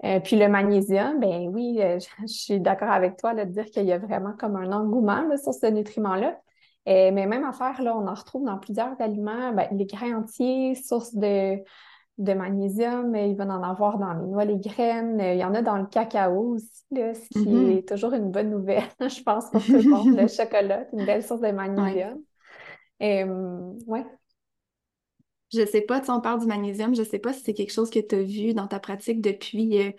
Euh, 0.05 0.19
puis 0.19 0.35
le 0.35 0.49
magnésium, 0.49 1.19
ben 1.19 1.47
oui, 1.53 1.77
euh, 1.81 1.97
je, 2.21 2.27
suis 2.27 2.59
d'accord 2.59 2.89
avec 2.89 3.17
toi 3.17 3.33
de 3.33 3.43
dire 3.43 3.65
qu'il 3.65 3.85
y 3.85 3.93
a 3.93 3.97
vraiment 3.97 4.33
comme 4.37 4.55
un 4.55 4.71
engouement 4.71 5.25
sur 5.37 5.53
ce 5.53 5.67
nutriment-là. 5.67 6.37
Euh, 6.89 7.11
mais 7.13 7.25
même 7.25 7.45
affaire, 7.45 7.81
là, 7.81 7.95
on 7.95 8.07
en 8.07 8.13
retrouve 8.13 8.43
dans 8.43 8.57
plusieurs 8.57 8.99
aliments. 8.99 9.53
Ben, 9.53 9.67
les 9.71 9.85
grains 9.85 10.17
entiers, 10.17 10.75
source 10.75 11.15
de, 11.15 11.55
de 12.17 12.33
magnésium, 12.33 13.15
il 13.15 13.37
va 13.37 13.45
en 13.45 13.63
avoir 13.63 13.97
dans 13.97 14.11
les 14.11 14.27
noix, 14.27 14.43
les 14.43 14.57
graines. 14.57 15.21
Il 15.21 15.37
y 15.37 15.45
en 15.45 15.55
a 15.55 15.61
dans 15.61 15.77
le 15.77 15.85
cacao 15.85 16.55
aussi, 16.55 16.69
ce 16.91 17.29
qui 17.29 17.39
mm-hmm. 17.39 17.77
est 17.77 17.87
toujours 17.87 18.11
une 18.11 18.31
bonne 18.31 18.49
nouvelle, 18.49 18.83
je 18.99 19.23
pense, 19.23 19.49
pour 19.49 19.63
tout 19.63 19.71
le 19.71 19.89
monde. 19.89 20.17
le 20.17 20.27
chocolat, 20.27 20.83
c'est 20.89 20.97
une 20.97 21.05
belle 21.05 21.23
source 21.23 21.39
de 21.39 21.51
magnésium. 21.51 22.15
Ouais. 22.15 22.21
Ouais. 23.03 24.05
Je 25.53 25.65
sais 25.65 25.81
pas, 25.81 26.01
tu 26.01 26.09
on 26.09 26.19
parle 26.19 26.39
du 26.39 26.47
magnésium, 26.47 26.95
je 26.95 27.03
sais 27.03 27.19
pas 27.19 27.31
si 27.31 27.43
c'est 27.43 27.53
quelque 27.53 27.71
chose 27.71 27.91
que 27.91 27.99
tu 27.99 28.15
as 28.15 28.23
vu 28.23 28.53
dans 28.53 28.67
ta 28.67 28.79
pratique 28.79 29.21
depuis 29.21 29.79
euh, 29.79 29.91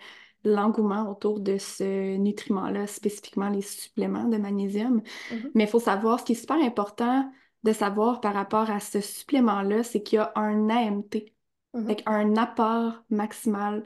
l'engouement 0.43 1.09
autour 1.09 1.39
de 1.39 1.57
ce 1.57 2.17
nutriment-là, 2.17 2.87
spécifiquement 2.87 3.49
les 3.49 3.61
suppléments 3.61 4.25
de 4.25 4.37
magnésium. 4.37 5.01
Mm-hmm. 5.31 5.51
Mais 5.53 5.63
il 5.63 5.69
faut 5.69 5.79
savoir, 5.79 6.19
ce 6.19 6.25
qui 6.25 6.33
est 6.33 6.35
super 6.35 6.57
important 6.57 7.31
de 7.63 7.71
savoir 7.71 8.19
par 8.19 8.33
rapport 8.33 8.69
à 8.69 8.81
ce 8.81 8.99
supplément-là, 8.99 9.83
c'est 9.83 10.03
qu'il 10.03 10.17
y 10.17 10.19
a 10.19 10.33
un 10.35 10.69
AMT, 10.69 11.15
mm-hmm. 11.15 11.83
avec 11.85 12.03
un 12.05 12.35
apport 12.35 13.03
maximal 13.09 13.85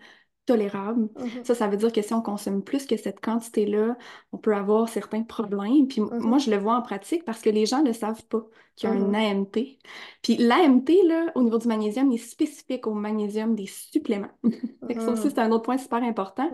tolérable. 0.49 1.09
Mm-hmm. 1.15 1.43
Ça, 1.43 1.53
ça 1.53 1.67
veut 1.67 1.77
dire 1.77 1.93
que 1.93 2.01
si 2.01 2.11
on 2.11 2.21
consomme 2.21 2.63
plus 2.63 2.87
que 2.87 2.97
cette 2.97 3.19
quantité-là, 3.19 3.95
on 4.31 4.37
peut 4.37 4.55
avoir 4.55 4.89
certains 4.89 5.21
problèmes. 5.21 5.87
Puis 5.87 6.01
mm-hmm. 6.01 6.19
moi, 6.19 6.39
je 6.39 6.49
le 6.49 6.57
vois 6.57 6.75
en 6.75 6.81
pratique 6.81 7.23
parce 7.23 7.41
que 7.41 7.51
les 7.51 7.67
gens 7.67 7.83
ne 7.83 7.91
savent 7.91 8.25
pas 8.25 8.43
qu'il 8.75 8.89
y 8.89 8.91
a 8.91 8.95
un 8.95 9.11
mm-hmm. 9.11 9.31
AMT. 9.31 9.77
Puis 10.23 10.37
l'AMT, 10.37 10.89
là, 11.07 11.31
au 11.35 11.43
niveau 11.43 11.59
du 11.59 11.67
magnésium, 11.67 12.11
est 12.11 12.17
spécifique 12.17 12.87
au 12.87 12.95
magnésium 12.95 13.53
des 13.53 13.67
suppléments. 13.67 14.31
ça 14.97 15.11
aussi, 15.11 15.29
c'est 15.29 15.39
un 15.39 15.51
autre 15.51 15.65
point 15.65 15.77
super 15.77 16.01
important. 16.01 16.49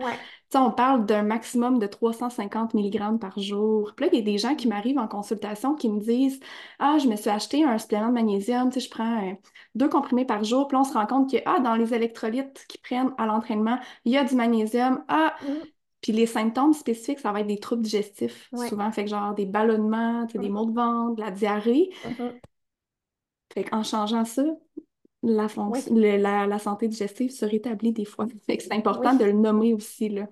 sais, 0.50 0.58
on 0.58 0.72
parle 0.72 1.06
d'un 1.06 1.22
maximum 1.22 1.78
de 1.78 1.86
350 1.86 2.74
mg 2.74 3.18
par 3.18 3.38
jour. 3.38 3.92
Puis 3.96 4.04
là, 4.04 4.10
il 4.12 4.18
y 4.18 4.22
a 4.22 4.24
des 4.24 4.38
gens 4.38 4.54
qui 4.56 4.68
m'arrivent 4.68 4.98
en 4.98 5.08
consultation 5.08 5.74
qui 5.74 5.88
me 5.88 6.00
disent 6.00 6.38
Ah, 6.78 6.98
je 6.98 7.08
me 7.08 7.16
suis 7.16 7.30
acheté 7.30 7.64
un 7.64 7.78
supplément 7.78 8.08
de 8.08 8.14
magnésium, 8.14 8.68
tu 8.68 8.80
sais, 8.80 8.86
je 8.86 8.90
prends 8.90 9.38
deux 9.76 9.88
comprimés 9.88 10.24
par 10.24 10.42
jour. 10.44 10.68
Puis 10.68 10.76
on 10.76 10.84
se 10.84 10.92
rend 10.92 11.06
compte 11.06 11.30
que 11.30 11.36
ah, 11.44 11.60
dans 11.60 11.74
les 11.74 11.94
électrolytes 11.94 12.64
qu'ils 12.68 12.80
prennent 12.80 13.12
à 13.18 13.26
l'entraînement, 13.26 13.78
il 14.04 14.12
y 14.12 14.16
a 14.16 14.24
du 14.24 14.34
magnésium. 14.34 15.04
Ah, 15.08 15.34
mm. 15.42 15.66
Puis 16.00 16.12
les 16.12 16.26
symptômes 16.26 16.72
spécifiques, 16.72 17.20
ça 17.20 17.32
va 17.32 17.40
être 17.40 17.46
des 17.46 17.58
troubles 17.58 17.82
digestifs, 17.82 18.48
souvent. 18.68 18.90
Fait 18.92 19.04
que 19.04 19.10
genre 19.10 19.34
des 19.34 19.46
ballonnements, 19.46 20.24
des 20.24 20.48
mm. 20.48 20.52
maux 20.52 20.66
de 20.66 20.74
ventre, 20.74 21.16
de 21.16 21.20
la 21.20 21.30
diarrhée. 21.30 21.90
Mm-hmm. 22.04 22.32
Fait 23.52 23.64
qu'en 23.64 23.82
changeant 23.82 24.24
ça, 24.24 24.44
la, 25.22 26.46
la, 26.46 26.58
santé 26.58 26.88
digestive 26.88 27.30
se 27.30 27.44
rétablit 27.44 27.92
des 27.92 28.04
fois. 28.04 28.26
Fait 28.46 28.56
que 28.56 28.62
c'est 28.62 28.74
important 28.74 29.14
de 29.14 29.24
le 29.24 29.32
nommer 29.32 29.74
aussi, 29.74 30.08
là. 30.08 30.26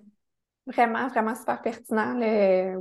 Vraiment, 0.66 1.08
vraiment 1.08 1.34
super 1.34 1.60
pertinent. 1.60 2.16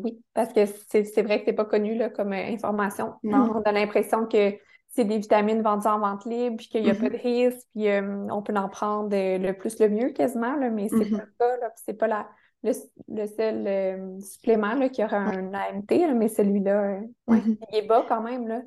Oui, 0.01 0.17
parce 0.33 0.53
que 0.53 0.65
c'est 0.65 1.21
vrai 1.21 1.39
que 1.39 1.45
c'est 1.47 1.53
pas 1.53 1.65
connu 1.65 1.95
là, 1.95 2.09
comme 2.09 2.31
euh, 2.31 2.53
information. 2.53 3.15
On 3.23 3.61
a 3.61 3.71
l'impression 3.73 4.25
que 4.25 4.53
c'est 4.95 5.05
des 5.05 5.17
vitamines 5.17 5.61
vendues 5.61 5.87
en 5.87 5.99
vente 5.99 6.25
libre, 6.25 6.57
puis 6.57 6.67
qu'il 6.67 6.83
n'y 6.83 6.91
a 6.91 6.95
pas 6.95 7.09
de 7.09 7.15
mm-hmm. 7.15 7.21
risque, 7.21 7.67
puis 7.73 7.89
euh, 7.89 8.27
on 8.29 8.43
peut 8.43 8.53
en 8.55 8.69
prendre 8.69 9.09
euh, 9.13 9.39
le 9.39 9.53
plus 9.53 9.79
le 9.79 9.89
mieux 9.89 10.09
quasiment, 10.09 10.55
là, 10.55 10.69
mais 10.69 10.87
c'est 10.87 10.95
mm-hmm. 10.95 11.17
pas 11.37 11.57
ça, 11.59 11.73
c'est 11.83 11.93
pas 11.93 12.07
la, 12.07 12.27
le, 12.63 13.25
seul 13.25 13.63
euh, 13.67 14.19
supplément 14.19 14.75
là, 14.75 14.89
qui 14.89 15.03
aura 15.03 15.17
un 15.17 15.51
AMT, 15.51 16.13
mais 16.15 16.27
celui-là, 16.27 16.99
mm-hmm. 17.27 17.57
il 17.71 17.77
est 17.79 17.87
bas 17.87 18.05
quand 18.07 18.21
même. 18.21 18.47
Là. 18.47 18.61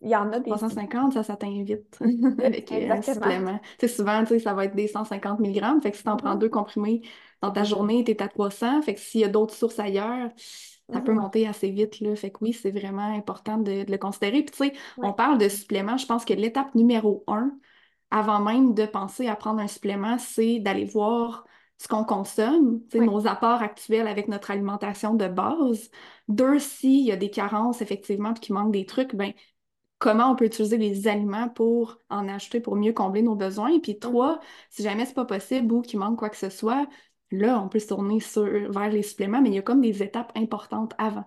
Il 0.00 0.08
y 0.08 0.14
en 0.14 0.32
a 0.32 0.38
des. 0.38 0.50
350, 0.50 1.14
ça, 1.14 1.24
ça 1.24 1.36
t'invite 1.36 1.98
avec 2.38 2.70
un 2.70 3.02
supplément. 3.02 3.60
Souvent, 3.86 4.24
ça 4.24 4.54
va 4.54 4.64
être 4.64 4.76
des 4.76 4.86
150 4.86 5.40
mg. 5.40 5.82
Fait 5.82 5.90
que 5.90 5.96
si 5.96 6.04
tu 6.04 6.08
en 6.08 6.16
prends 6.16 6.36
deux 6.36 6.48
comprimés 6.48 7.02
dans 7.40 7.50
ta 7.50 7.64
journée, 7.64 8.04
tu 8.04 8.12
es 8.12 8.22
à 8.22 8.28
300. 8.28 8.82
Fait 8.82 8.94
que 8.94 9.00
s'il 9.00 9.20
y 9.20 9.24
a 9.24 9.28
d'autres 9.28 9.54
sources 9.54 9.80
ailleurs, 9.80 10.30
ça 10.92 11.00
peut 11.00 11.12
monter 11.12 11.46
assez 11.46 11.70
vite, 11.70 12.00
là. 12.00 12.14
Fait 12.16 12.30
que 12.30 12.38
oui, 12.42 12.52
c'est 12.52 12.70
vraiment 12.70 13.14
important 13.14 13.58
de, 13.58 13.84
le 13.88 13.98
considérer. 13.98 14.42
Puis 14.42 14.52
tu 14.52 14.64
sais, 14.64 14.72
on 14.98 15.12
parle 15.12 15.38
de 15.38 15.48
suppléments, 15.48 15.96
je 15.96 16.06
pense 16.06 16.24
que 16.24 16.34
l'étape 16.34 16.74
numéro 16.74 17.24
un, 17.26 17.52
avant 18.10 18.40
même 18.40 18.74
de 18.74 18.84
penser 18.84 19.28
à 19.28 19.36
prendre 19.36 19.60
un 19.60 19.68
supplément, 19.68 20.18
c'est 20.18 20.58
d'aller 20.58 20.84
voir 20.84 21.44
ce 21.78 21.88
qu'on 21.88 22.04
consomme, 22.04 22.80
nos 22.94 23.26
apports 23.26 23.62
actuels 23.62 24.06
avec 24.06 24.28
notre 24.28 24.50
alimentation 24.50 25.14
de 25.14 25.26
base. 25.26 25.90
Deux, 26.28 26.58
s'il 26.58 27.04
y 27.04 27.10
a 27.10 27.16
des 27.16 27.30
carences, 27.30 27.82
effectivement, 27.82 28.34
puis 28.34 28.40
qu'il 28.42 28.54
manque 28.54 28.72
des 28.72 28.86
trucs, 28.86 29.16
ben 29.16 29.32
comment 29.98 30.30
on 30.32 30.36
peut 30.36 30.44
utiliser 30.46 30.78
les 30.78 31.08
aliments 31.08 31.48
pour 31.48 31.98
en 32.10 32.28
acheter 32.28 32.60
pour 32.60 32.76
mieux 32.76 32.92
combler 32.92 33.22
nos 33.22 33.34
besoins? 33.36 33.78
Puis 33.80 33.98
trois, 33.98 34.40
si 34.70 34.82
jamais 34.82 35.06
c'est 35.06 35.14
pas 35.14 35.24
possible 35.24 35.72
ou 35.72 35.80
qu'il 35.80 35.98
manque 35.98 36.18
quoi 36.18 36.28
que 36.28 36.36
ce 36.36 36.50
soit, 36.50 36.86
Là, 37.32 37.60
on 37.60 37.68
peut 37.68 37.80
se 37.80 37.88
tourner 37.88 38.20
sur, 38.20 38.44
vers 38.44 38.90
les 38.90 39.02
suppléments, 39.02 39.42
mais 39.42 39.48
il 39.50 39.54
y 39.54 39.58
a 39.58 39.62
comme 39.62 39.80
des 39.80 40.02
étapes 40.04 40.32
importantes 40.36 40.94
avant. 40.98 41.24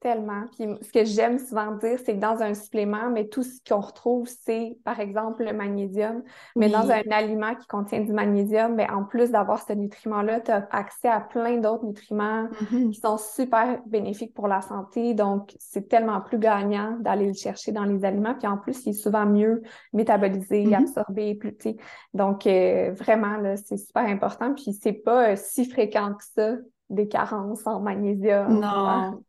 Tellement. 0.00 0.44
Puis 0.54 0.66
ce 0.82 0.92
que 0.92 1.04
j'aime 1.06 1.38
souvent 1.38 1.72
dire, 1.72 1.98
c'est 2.04 2.16
que 2.16 2.20
dans 2.20 2.42
un 2.42 2.52
supplément, 2.52 3.10
mais 3.10 3.28
tout 3.28 3.42
ce 3.42 3.58
qu'on 3.66 3.80
retrouve, 3.80 4.28
c'est 4.28 4.76
par 4.84 5.00
exemple 5.00 5.42
le 5.42 5.54
magnésium. 5.54 6.22
Mais 6.54 6.68
dans 6.68 6.90
un 6.90 7.00
aliment 7.10 7.54
qui 7.54 7.66
contient 7.66 8.00
du 8.00 8.12
magnésium, 8.12 8.76
bien, 8.76 8.88
en 8.94 9.04
plus 9.04 9.30
d'avoir 9.30 9.66
ce 9.66 9.72
nutriment-là, 9.72 10.40
tu 10.40 10.50
as 10.50 10.68
accès 10.70 11.08
à 11.08 11.20
plein 11.20 11.56
d'autres 11.56 11.86
nutriments 11.86 12.44
mm-hmm. 12.44 12.90
qui 12.90 13.00
sont 13.00 13.16
super 13.16 13.80
bénéfiques 13.86 14.34
pour 14.34 14.48
la 14.48 14.60
santé. 14.60 15.14
Donc, 15.14 15.56
c'est 15.58 15.88
tellement 15.88 16.20
plus 16.20 16.38
gagnant 16.38 16.98
d'aller 17.00 17.28
le 17.28 17.34
chercher 17.34 17.72
dans 17.72 17.84
les 17.84 18.04
aliments. 18.04 18.34
Puis 18.34 18.46
en 18.46 18.58
plus, 18.58 18.84
il 18.84 18.90
est 18.90 18.92
souvent 18.92 19.24
mieux 19.24 19.62
métabolisé, 19.94 20.66
mm-hmm. 20.66 20.74
absorbé, 20.74 21.34
plus 21.36 21.52
petit. 21.52 21.78
Donc, 22.12 22.46
euh, 22.46 22.92
vraiment, 22.92 23.38
c'est 23.64 23.78
super 23.78 24.04
important. 24.04 24.52
Puis 24.52 24.74
c'est 24.74 24.92
pas 24.92 25.30
euh, 25.30 25.36
si 25.36 25.64
fréquent 25.64 26.12
que 26.14 26.24
ça 26.34 26.56
des 26.90 27.08
carences 27.08 27.66
en 27.66 27.80
magnésium. 27.80 28.60
Non. 28.60 29.22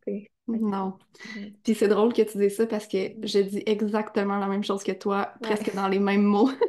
Non. 0.48 0.94
Puis 1.64 1.76
c'est 1.76 1.90
drôle 1.90 2.14
que 2.14 2.22
tu 2.22 2.38
dises 2.38 2.56
ça 2.56 2.66
parce 2.66 2.88
que 2.88 2.98
je 3.24 3.40
dis 3.40 3.64
exactement 3.66 4.40
la 4.40 4.48
même 4.48 4.64
chose 4.64 4.84
que 4.84 4.94
toi, 4.94 5.34
presque 5.42 5.76
dans 5.76 5.88
les 5.88 6.00
mêmes 6.00 6.24
mots. 6.24 6.50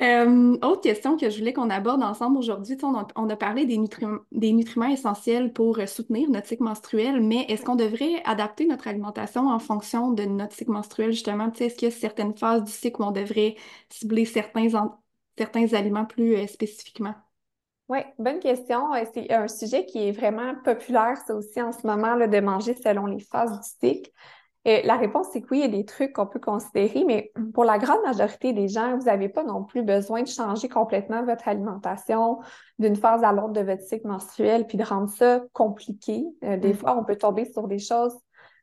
Euh, 0.00 0.58
autre 0.62 0.80
question 0.80 1.16
que 1.16 1.30
je 1.30 1.38
voulais 1.38 1.52
qu'on 1.52 1.70
aborde 1.70 2.02
ensemble 2.02 2.36
aujourd'hui, 2.36 2.76
on 2.82 2.96
a, 2.96 3.06
on 3.14 3.30
a, 3.30 3.36
parlé 3.36 3.64
des, 3.64 3.78
des, 4.32 4.52
nutriments 4.52 4.88
essentiels 4.88 5.52
pour 5.52 5.78
euh, 5.78 5.86
soutenir 5.86 6.28
notre 6.30 6.48
cycle 6.48 6.64
menstruel, 6.64 7.20
mais 7.20 7.46
est-ce 7.48 7.62
qu'on 7.62 7.76
devrait 7.76 8.22
adapter 8.24 8.66
notre 8.66 8.88
alimentation 8.88 9.48
en 9.48 9.58
fonction 9.60 10.10
de 10.10 10.24
notre 10.24 10.54
cycle 10.54 10.72
menstruel, 10.72 11.12
justement? 11.12 11.50
Est-ce 11.52 11.76
qu'il 11.76 11.88
y 11.88 11.92
a 11.92 11.94
certaines 11.94 12.36
phases 12.36 12.64
du 12.64 12.72
cycle 12.72 13.00
où 13.00 13.04
on 13.04 13.12
devrait 13.12 13.54
cibler 13.88 14.24
certains, 14.24 14.68
certains 15.38 15.72
aliments 15.72 16.06
plus 16.06 16.36
euh, 16.36 16.46
spécifiquement? 16.46 17.14
Oui, 17.88 17.98
bonne 18.18 18.40
question. 18.40 18.94
Euh, 18.94 19.04
c'est 19.12 19.30
un 19.32 19.48
sujet 19.48 19.84
qui 19.84 20.08
est 20.08 20.12
vraiment 20.12 20.54
populaire, 20.64 21.18
ça 21.26 21.34
aussi, 21.34 21.60
en 21.60 21.72
ce 21.72 21.86
moment, 21.86 22.14
là, 22.14 22.26
de 22.26 22.40
manger 22.40 22.74
selon 22.74 23.06
les 23.06 23.20
phases 23.20 23.52
du 23.52 23.88
cycle. 23.88 24.10
Et 24.66 24.82
la 24.82 24.96
réponse, 24.96 25.26
c'est 25.30 25.42
que 25.42 25.48
oui, 25.50 25.58
il 25.58 25.60
y 25.60 25.64
a 25.64 25.76
des 25.76 25.84
trucs 25.84 26.14
qu'on 26.14 26.26
peut 26.26 26.40
considérer, 26.40 27.04
mais 27.04 27.30
pour 27.52 27.64
la 27.64 27.76
grande 27.76 28.00
majorité 28.02 28.54
des 28.54 28.68
gens, 28.68 28.96
vous 28.96 29.04
n'avez 29.04 29.28
pas 29.28 29.44
non 29.44 29.62
plus 29.62 29.82
besoin 29.82 30.22
de 30.22 30.28
changer 30.28 30.70
complètement 30.70 31.22
votre 31.22 31.46
alimentation 31.46 32.38
d'une 32.78 32.96
phase 32.96 33.22
à 33.22 33.32
l'autre 33.32 33.52
de 33.52 33.60
votre 33.60 33.82
cycle 33.82 34.06
menstruel, 34.06 34.66
puis 34.66 34.78
de 34.78 34.84
rendre 34.84 35.10
ça 35.10 35.42
compliqué. 35.52 36.24
Euh, 36.44 36.56
des 36.56 36.72
mm. 36.72 36.76
fois, 36.76 36.96
on 36.98 37.04
peut 37.04 37.16
tomber 37.16 37.44
sur 37.44 37.68
des 37.68 37.78
choses 37.78 38.16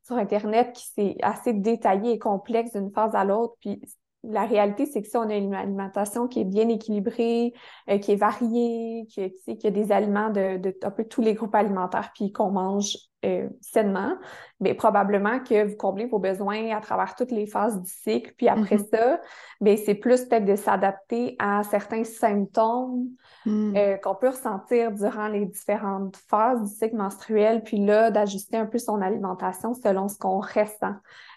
sur 0.04 0.16
Internet 0.16 0.74
qui 0.74 0.88
c'est 0.96 1.18
assez 1.22 1.54
détaillé 1.54 2.14
et 2.14 2.20
complexe 2.20 2.72
d'une 2.74 2.92
phase 2.92 3.14
à 3.14 3.24
l'autre, 3.24 3.54
puis 3.60 3.80
la 4.24 4.46
réalité, 4.46 4.86
c'est 4.86 5.02
que 5.02 5.08
si 5.08 5.18
on 5.18 5.30
a 5.30 5.36
une 5.36 5.54
alimentation 5.54 6.28
qui 6.28 6.42
est 6.42 6.46
bien 6.46 6.70
équilibrée, 6.70 7.54
euh, 7.90 7.98
qui 7.98 8.12
est 8.12 8.16
variée, 8.16 9.08
qui, 9.10 9.58
qui 9.58 9.68
a 9.68 9.72
des 9.72 9.92
aliments 9.92 10.30
de, 10.30 10.58
de, 10.58 10.78
un 10.84 10.92
peu 10.92 11.06
tous 11.06 11.22
les 11.22 11.34
groupes 11.34 11.56
alimentaires, 11.56 12.12
puis 12.14 12.32
qu'on 12.32 12.52
mange 12.52 12.98
euh, 13.24 13.48
sainement, 13.62 14.16
mais 14.60 14.74
probablement 14.74 15.40
que 15.40 15.68
vous 15.68 15.76
comblez 15.76 16.08
vos 16.08 16.18
besoins 16.18 16.76
à 16.76 16.82
travers 16.82 17.14
toutes 17.14 17.30
les 17.30 17.46
phases 17.46 17.80
du 17.80 17.90
cycle. 17.90 18.34
Puis 18.36 18.48
après 18.48 18.78
mm-hmm. 18.78 18.90
ça, 18.90 19.20
ben, 19.60 19.78
c'est 19.78 19.94
plus 19.94 20.26
peut-être 20.26 20.46
de 20.46 20.56
s'adapter 20.56 21.36
à 21.38 21.62
certains 21.64 22.04
symptômes 22.04 23.10
mm. 23.46 23.76
euh, 23.76 23.98
qu'on 23.98 24.16
peut 24.16 24.30
ressentir 24.30 24.92
durant 24.92 25.28
les 25.28 25.46
différentes 25.46 26.18
phases 26.30 26.64
du 26.64 26.76
cycle 26.76 26.96
menstruel, 26.96 27.62
puis 27.64 27.78
là, 27.86 28.10
d'ajuster 28.10 28.58
un 28.58 28.66
peu 28.66 28.80
son 28.80 29.02
alimentation 29.02 29.76
selon 29.76 30.08
ce 30.08 30.18
qu'on 30.18 30.40
ressent. 30.40 30.96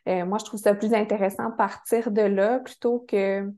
Euh, 0.09 0.27
moi, 0.27 0.39
je 0.39 0.45
trouve 0.45 0.61
ça 0.61 0.75
plus 0.75 0.93
intéressant 0.95 1.51
de 1.51 1.57
partir 1.57 2.11
de 2.11 2.23
là 2.23 2.61
plutôt 2.61 3.05
que 3.09 3.51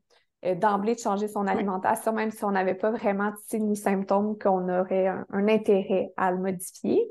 d'emblée 0.61 0.95
de 0.95 1.01
changer 1.01 1.27
son 1.27 1.49
alimentation, 1.49 2.13
même 2.13 2.31
si 2.31 2.45
on 2.45 2.53
n'avait 2.53 2.75
pas 2.75 2.93
vraiment 2.93 3.31
de 3.31 3.37
signes 3.49 3.71
ou 3.71 3.75
symptômes 3.75 4.39
qu'on 4.39 4.69
aurait 4.69 5.09
un 5.09 5.49
intérêt 5.49 6.13
à 6.17 6.31
le 6.31 6.39
modifier. 6.39 7.05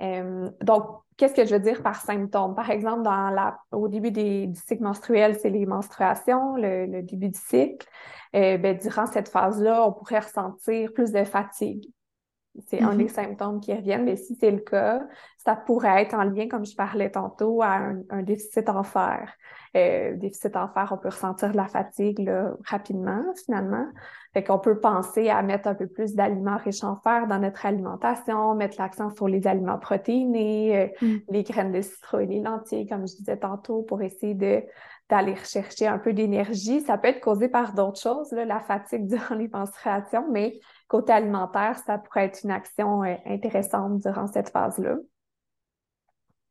Euh, 0.00 0.50
donc, 0.62 0.84
qu'est-ce 1.16 1.34
que 1.34 1.44
je 1.44 1.54
veux 1.54 1.60
dire 1.60 1.82
par 1.82 2.00
symptômes? 2.00 2.54
Par 2.54 2.70
exemple, 2.70 3.02
dans 3.02 3.30
la, 3.30 3.58
au 3.72 3.88
début 3.88 4.10
des, 4.10 4.46
du 4.46 4.58
cycle 4.60 4.82
menstruel, 4.82 5.36
c'est 5.38 5.50
les 5.50 5.66
menstruations, 5.66 6.56
le, 6.56 7.02
début 7.02 7.28
du 7.28 7.38
cycle. 7.38 7.86
Euh, 8.34 8.56
ben, 8.58 8.76
durant 8.76 9.06
cette 9.06 9.28
phase-là, 9.28 9.86
on 9.86 9.92
pourrait 9.92 10.20
ressentir 10.20 10.92
plus 10.92 11.12
de 11.12 11.24
fatigue. 11.24 11.84
C'est 12.66 12.80
un 12.80 12.94
des 12.94 13.04
mm-hmm. 13.04 13.08
symptômes 13.08 13.60
qui 13.60 13.72
reviennent, 13.72 14.04
mais 14.04 14.16
si 14.16 14.36
c'est 14.38 14.50
le 14.50 14.58
cas, 14.58 15.02
ça 15.38 15.54
pourrait 15.54 16.02
être 16.02 16.14
en 16.14 16.24
lien, 16.24 16.48
comme 16.48 16.66
je 16.66 16.74
parlais 16.74 17.10
tantôt, 17.10 17.62
à 17.62 17.80
un, 18.10 18.22
déficit 18.22 18.68
en 18.68 18.82
fer. 18.82 19.32
Euh, 19.76 20.16
déficit 20.16 20.56
en 20.56 20.68
fer, 20.68 20.88
on 20.90 20.98
peut 20.98 21.08
ressentir 21.08 21.52
de 21.52 21.56
la 21.56 21.68
fatigue 21.68 22.30
rapidement, 22.64 23.22
finalement. 23.44 23.86
Fait 24.32 24.44
qu'on 24.44 24.58
peut 24.58 24.78
penser 24.78 25.28
à 25.28 25.42
mettre 25.42 25.66
un 25.66 25.74
peu 25.74 25.88
plus 25.88 26.14
d'aliments 26.14 26.56
riches 26.56 26.84
en 26.84 26.94
fer 26.96 27.26
dans 27.26 27.38
notre 27.38 27.66
alimentation, 27.66 28.54
mettre 28.54 28.80
l'accent 28.80 29.10
sur 29.10 29.26
les 29.26 29.46
aliments 29.48 29.78
protéinés, 29.78 30.78
euh, 31.02 31.06
mm. 31.06 31.16
les 31.30 31.42
graines 31.42 31.72
de 31.72 31.82
citron 31.82 32.20
et 32.20 32.26
les 32.26 32.40
lentilles, 32.40 32.86
comme 32.86 33.08
je 33.08 33.16
disais 33.16 33.36
tantôt, 33.36 33.82
pour 33.82 34.02
essayer 34.02 34.34
de 34.34 34.62
d'aller 35.08 35.34
rechercher 35.34 35.88
un 35.88 35.98
peu 35.98 36.12
d'énergie. 36.12 36.82
Ça 36.82 36.96
peut 36.96 37.08
être 37.08 37.20
causé 37.20 37.48
par 37.48 37.74
d'autres 37.74 38.00
choses, 38.00 38.30
la 38.30 38.60
fatigue 38.60 39.06
durant 39.08 39.34
les 39.34 39.48
menstruations, 39.48 40.26
mais 40.30 40.60
côté 40.90 41.12
alimentaire, 41.12 41.78
ça 41.86 41.98
pourrait 41.98 42.26
être 42.26 42.40
une 42.42 42.50
action 42.50 43.04
euh, 43.04 43.14
intéressante 43.24 44.00
durant 44.00 44.26
cette 44.26 44.50
phase-là. 44.50 44.96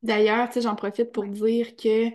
D'ailleurs, 0.02 0.48
j'en 0.56 0.76
profite 0.76 1.12
pour 1.12 1.26
dire 1.26 1.76
que 1.76 2.10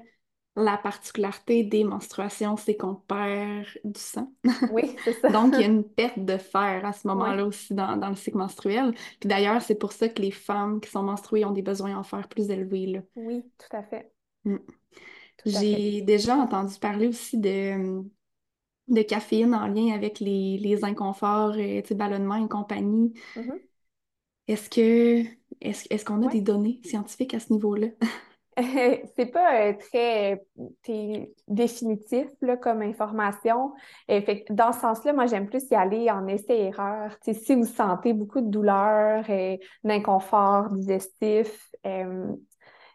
la 0.57 0.79
particularité 0.79 1.65
des 1.65 1.85
menstruations, 1.85 2.57
c'est 2.57 2.77
qu'on 2.77 2.95
perd 2.95 3.67
du 3.85 4.01
sang. 4.01 4.33
Oui, 4.73 4.97
c'est 5.05 5.13
ça. 5.21 5.29
Donc, 5.29 5.53
il 5.55 5.61
y 5.61 5.65
a 5.65 5.67
une 5.67 5.85
perte 5.85 6.19
de 6.19 6.39
fer 6.39 6.85
à 6.85 6.93
ce 6.95 7.07
moment-là 7.09 7.45
aussi 7.45 7.75
dans, 7.75 7.97
le 7.97 8.15
cycle 8.15 8.39
menstruel. 8.39 8.95
Puis 9.21 9.29
d'ailleurs, 9.29 9.61
c'est 9.61 9.75
pour 9.75 9.93
ça 9.93 10.09
que 10.09 10.23
les 10.23 10.31
femmes 10.31 10.81
qui 10.81 10.91
sont 10.91 11.03
menstruées 11.03 11.45
ont 11.45 11.51
des 11.51 11.63
besoins 11.63 11.95
en 11.95 12.05
fer 12.05 12.27
plus 12.29 12.49
élevés. 12.51 12.87
Là. 12.87 13.01
Oui, 13.17 13.45
tout 13.59 13.77
à 13.77 13.83
fait. 13.83 14.13
Mm. 14.45 14.57
J'ai 15.45 16.01
déjà 16.01 16.37
entendu 16.37 16.79
parler 16.79 17.09
aussi 17.09 17.37
de, 17.37 18.03
de 18.89 19.03
caféine 19.03 19.55
en 19.55 19.67
lien 19.67 19.95
avec 19.95 20.21
les, 20.21 20.59
les 20.59 20.85
inconforts, 20.85 21.55
euh, 21.57 21.83
ballonnements 21.93 22.45
et 22.45 22.49
compagnie. 22.49 23.15
Mm-hmm. 23.37 23.61
Est-ce 24.49 24.69
que 24.69 25.25
est-ce, 25.61 26.05
qu'on 26.05 26.23
a 26.23 26.29
des 26.29 26.43
données 26.43 26.81
scientifiques 26.85 27.35
à 27.35 27.41
ce 27.41 27.53
niveau-là? 27.53 27.89
c'est 29.17 29.33
pas 29.33 29.69
euh, 29.69 29.73
très 29.73 30.45
définitif 31.49 32.29
comme 32.63 32.83
information. 32.83 33.73
fait, 34.09 34.45
dans 34.51 34.73
ce 34.73 34.81
sens-là, 34.81 35.13
moi, 35.13 35.27
j'aime 35.27 35.49
plus 35.49 35.69
y 35.71 35.75
aller 35.75 36.11
en 36.11 36.27
essai-erreur. 36.29 37.17
Si 37.23 37.55
vous 37.55 37.65
sentez 37.65 38.13
beaucoup 38.13 38.41
de 38.41 38.49
douleur, 38.49 39.29
et 39.29 39.61
d'inconfort 39.83 40.71
digestif, 40.71 41.69
euh, 41.87 42.27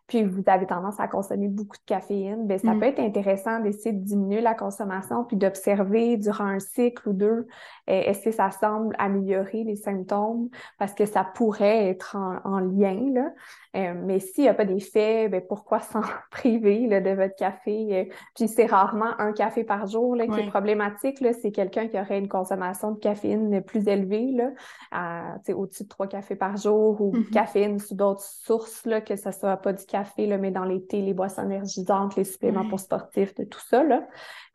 puis 0.10 0.24
vous 0.24 0.44
avez 0.48 0.66
tendance 0.66 1.00
à 1.00 1.08
consommer 1.08 1.48
beaucoup 1.48 1.78
de 1.78 1.86
caféine, 1.86 2.48
bien, 2.48 2.58
ça 2.58 2.74
mm. 2.74 2.80
peut 2.80 2.86
être 2.88 3.00
intéressant 3.00 3.60
d'essayer 3.62 3.94
de 3.94 4.04
diminuer 4.04 4.42
la 4.42 4.56
consommation 4.56 5.24
puis 5.24 5.38
d'observer 5.38 6.18
durant 6.18 6.46
un 6.46 6.60
cycle 6.60 7.08
ou 7.08 7.14
deux 7.14 7.48
euh, 7.90 8.02
est-ce 8.06 8.24
que 8.24 8.32
ça 8.32 8.52
semble 8.52 8.96
améliorer 9.00 9.64
les 9.64 9.76
symptômes? 9.76 10.50
Parce 10.78 10.94
que 10.94 11.06
ça 11.06 11.24
pourrait 11.24 11.88
être 11.88 12.16
en, 12.16 12.60
lien. 12.60 13.00
Là. 13.14 13.32
Euh, 13.76 13.94
mais 13.96 14.20
s'il 14.20 14.46
n'y 14.46 14.50
a 14.50 14.54
pas 14.54 14.66
d'effet, 14.66 15.30
bien, 15.30 15.42
pourquoi 15.48 15.80
s'en 15.80 16.02
priver 16.32 16.88
là, 16.88 17.02
de 17.02 17.12
votre 17.12 17.36
café? 17.36 17.88
Euh? 17.92 18.14
puis 18.36 18.48
c'est 18.48 18.66
rarement 18.66 19.20
un 19.20 19.32
café 19.32 19.64
par 19.64 19.86
jour 19.86 20.16
là, 20.16 20.28
qui 20.28 20.40
est 20.40 20.48
problématique. 20.48 21.24
C'est 21.42 21.52
quelqu'un 21.52 21.88
qui 21.88 22.00
aurait 22.00 22.20
une 22.20 22.28
consommation 22.28 22.92
de 22.92 23.00
caféine 23.00 23.62
plus 23.62 23.88
élevée, 23.88 24.32
là, 24.32 25.36
au-dessus 25.54 25.84
de 25.84 25.90
trois 25.90 26.08
cafés 26.08 26.36
par 26.36 26.58
jour 26.58 27.00
ou 27.02 27.12
mm-hmm. 27.12 27.30
caféine 27.30 27.80
sous 27.80 27.96
d'autres 27.96 28.24
sources, 28.24 28.86
là, 28.86 29.02
que 29.02 29.16
ce 29.16 29.30
ne 29.30 29.34
soit 29.34 29.58
pas 29.58 29.74
du 29.74 29.86
café 29.86 30.26
là, 30.26 30.38
mais 30.38 30.52
dans 30.52 30.66
les 30.66 30.86
thés, 30.86 31.02
les 31.02 31.14
boissons 31.14 31.44
énergisantes, 31.44 32.16
les 32.16 32.24
suppléments 32.24 32.68
pour 32.68 32.80
sportifs, 32.80 33.36
de 33.36 33.44
tout 33.44 33.62
ça. 33.68 33.84
Là. 33.84 34.08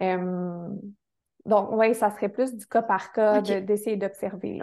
Euh, 0.02 0.68
donc, 1.46 1.68
oui, 1.72 1.94
ça 1.94 2.10
serait 2.10 2.28
plus 2.28 2.54
du 2.54 2.66
cas 2.66 2.82
par 2.82 3.12
cas 3.12 3.40
d'essayer 3.40 3.96
d'observer. 3.96 4.62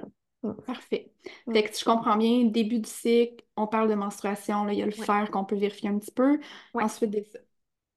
Parfait. 0.66 1.12
Mm. 1.48 1.54
Fait 1.54 1.64
que 1.64 1.76
si 1.76 1.82
je 1.82 1.86
comprends 1.86 2.18
bien, 2.18 2.46
début 2.46 2.80
du 2.80 2.90
cycle, 2.90 3.44
on 3.56 3.68
parle 3.68 3.90
de 3.90 3.96
menstruation, 3.96 4.64
là, 4.64 4.74
il 4.74 4.80
y 4.80 4.84
a 4.84 4.86
le 4.86 4.92
fer 4.92 5.30
qu'on 5.32 5.46
peut 5.46 5.56
vérifier 5.56 5.90
un 5.90 5.98
petit 5.98 6.12
peu. 6.12 6.40
Ensuite 6.74 7.12
de 7.12 7.24
ça. 7.32 7.40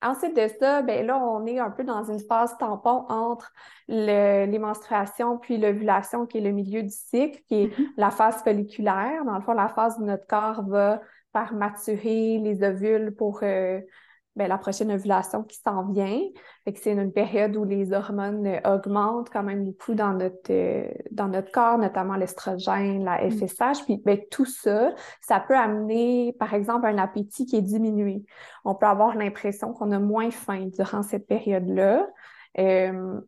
Ensuite 0.02 0.36
de 0.36 0.48
ça, 0.60 0.82
ben 0.82 1.06
là, 1.06 1.16
on 1.18 1.46
est 1.46 1.58
un 1.58 1.70
peu 1.70 1.82
dans 1.82 2.04
une 2.04 2.20
phase 2.20 2.54
tampon 2.58 3.06
entre 3.08 3.50
les 3.88 4.58
menstruations 4.58 5.38
puis 5.38 5.56
l'ovulation, 5.56 6.26
qui 6.26 6.38
est 6.38 6.42
le 6.42 6.52
milieu 6.52 6.82
du 6.82 6.90
cycle, 6.90 7.40
qui 7.48 7.54
est 7.54 7.66
mm-hmm. 7.68 7.88
la 7.96 8.10
phase 8.10 8.42
folliculaire. 8.42 9.24
Dans 9.24 9.36
le 9.36 9.40
fond, 9.40 9.54
la 9.54 9.68
phase 9.68 9.96
où 9.98 10.04
notre 10.04 10.26
corps 10.26 10.62
va 10.66 11.00
faire 11.32 11.54
maturer 11.54 12.38
les 12.38 12.62
ovules 12.62 13.14
pour 13.16 13.40
euh, 13.42 13.80
ben, 14.36 14.48
la 14.48 14.58
prochaine 14.58 14.90
ovulation 14.90 15.44
qui 15.44 15.58
s'en 15.58 15.84
vient. 15.84 16.20
c'est 16.74 16.92
une 16.92 17.12
période 17.12 17.56
où 17.56 17.64
les 17.64 17.92
hormones 17.92 18.46
euh, 18.46 18.74
augmentent 18.74 19.30
quand 19.30 19.44
même 19.44 19.64
beaucoup 19.64 19.94
dans 19.94 20.12
notre, 20.12 20.50
euh, 20.50 20.88
dans 21.12 21.28
notre 21.28 21.52
corps, 21.52 21.78
notamment 21.78 22.16
l'estrogène, 22.16 23.04
la 23.04 23.18
FSH. 23.30 23.82
Mm. 23.82 23.84
Puis 23.84 24.02
ben, 24.04 24.18
tout 24.30 24.44
ça, 24.44 24.92
ça 25.20 25.38
peut 25.38 25.56
amener, 25.56 26.34
par 26.38 26.52
exemple, 26.52 26.86
un 26.86 26.98
appétit 26.98 27.46
qui 27.46 27.56
est 27.56 27.62
diminué. 27.62 28.24
On 28.64 28.74
peut 28.74 28.86
avoir 28.86 29.16
l'impression 29.16 29.72
qu'on 29.72 29.92
a 29.92 30.00
moins 30.00 30.30
faim 30.30 30.68
durant 30.76 31.02
cette 31.02 31.28
période-là. 31.28 32.06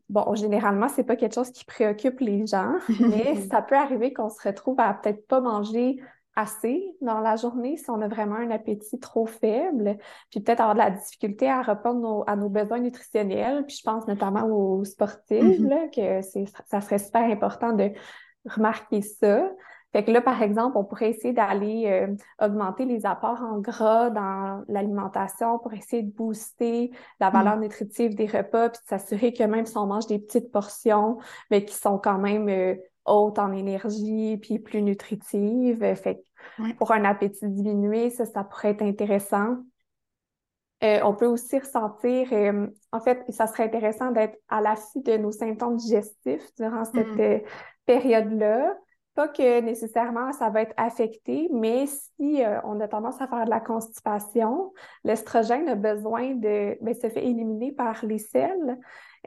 bon, 0.08 0.34
généralement, 0.34 0.88
c'est 0.88 1.04
pas 1.04 1.16
quelque 1.16 1.34
chose 1.34 1.52
qui 1.52 1.64
préoccupe 1.64 2.18
les 2.18 2.46
gens, 2.46 2.74
mais 3.00 3.36
ça 3.48 3.62
peut 3.62 3.76
arriver 3.76 4.12
qu'on 4.12 4.28
se 4.28 4.42
retrouve 4.42 4.80
à 4.80 4.92
peut-être 4.94 5.26
pas 5.28 5.40
manger 5.40 6.00
assez 6.36 6.84
dans 7.00 7.20
la 7.20 7.36
journée 7.36 7.76
si 7.76 7.90
on 7.90 8.00
a 8.02 8.08
vraiment 8.08 8.36
un 8.36 8.50
appétit 8.50 9.00
trop 9.00 9.26
faible, 9.26 9.96
puis 10.30 10.40
peut-être 10.40 10.60
avoir 10.60 10.74
de 10.74 10.80
la 10.80 10.90
difficulté 10.90 11.48
à 11.48 11.62
répondre 11.62 12.24
à 12.26 12.36
nos 12.36 12.50
besoins 12.50 12.78
nutritionnels. 12.78 13.64
Puis 13.66 13.78
je 13.78 13.82
pense 13.82 14.06
notamment 14.06 14.46
aux 14.46 14.84
sportifs, 14.84 15.42
mm-hmm. 15.42 15.68
là, 15.68 15.88
que 15.88 16.46
ça 16.66 16.80
serait 16.80 16.98
super 16.98 17.24
important 17.24 17.72
de 17.72 17.90
remarquer 18.44 19.00
ça. 19.02 19.50
Fait 19.92 20.04
que 20.04 20.10
là, 20.10 20.20
par 20.20 20.42
exemple, 20.42 20.76
on 20.76 20.84
pourrait 20.84 21.10
essayer 21.10 21.32
d'aller 21.32 21.86
euh, 21.86 22.14
augmenter 22.44 22.84
les 22.84 23.06
apports 23.06 23.40
en 23.40 23.60
gras 23.60 24.10
dans 24.10 24.62
l'alimentation 24.68 25.58
pour 25.58 25.72
essayer 25.72 26.02
de 26.02 26.12
booster 26.12 26.90
la 27.18 27.30
valeur 27.30 27.56
mm. 27.56 27.60
nutritive 27.60 28.14
des 28.14 28.26
repas, 28.26 28.68
puis 28.68 28.82
de 28.82 28.88
s'assurer 28.88 29.32
que 29.32 29.44
même 29.44 29.64
si 29.64 29.78
on 29.78 29.86
mange 29.86 30.06
des 30.06 30.18
petites 30.18 30.52
portions, 30.52 31.16
mais 31.50 31.64
qui 31.64 31.74
sont 31.74 31.98
quand 31.98 32.18
même 32.18 32.48
euh, 32.50 32.74
haute 33.06 33.38
en 33.38 33.52
énergie 33.52 34.36
puis 34.36 34.58
plus 34.58 34.82
nutritive. 34.82 35.94
Fait 35.94 36.22
pour 36.78 36.92
un 36.92 37.04
appétit 37.04 37.48
diminué, 37.48 38.10
ça, 38.10 38.24
ça 38.26 38.44
pourrait 38.44 38.70
être 38.70 38.82
intéressant. 38.82 39.56
Euh, 40.84 41.00
on 41.04 41.14
peut 41.14 41.26
aussi 41.26 41.58
ressentir, 41.58 42.28
euh, 42.32 42.66
en 42.92 43.00
fait, 43.00 43.24
ça 43.30 43.46
serait 43.46 43.64
intéressant 43.64 44.10
d'être 44.10 44.38
à 44.48 44.60
l'affût 44.60 45.00
de 45.00 45.16
nos 45.16 45.32
symptômes 45.32 45.76
digestifs 45.76 46.54
durant 46.58 46.84
cette 46.84 47.16
mm. 47.16 47.20
euh, 47.20 47.38
période-là. 47.86 48.76
Pas 49.14 49.28
que 49.28 49.60
nécessairement 49.60 50.32
ça 50.32 50.50
va 50.50 50.60
être 50.60 50.74
affecté, 50.76 51.48
mais 51.50 51.86
si 51.86 52.42
on 52.64 52.78
a 52.80 52.86
tendance 52.86 53.18
à 53.22 53.26
faire 53.26 53.46
de 53.46 53.50
la 53.50 53.60
constipation, 53.60 54.74
l'estrogène 55.04 55.70
a 55.70 55.74
besoin 55.74 56.34
de, 56.34 56.76
ben, 56.82 56.92
se 56.92 57.08
fait 57.08 57.24
éliminer 57.24 57.72
par 57.72 58.04
les 58.04 58.18
selles. 58.18 58.78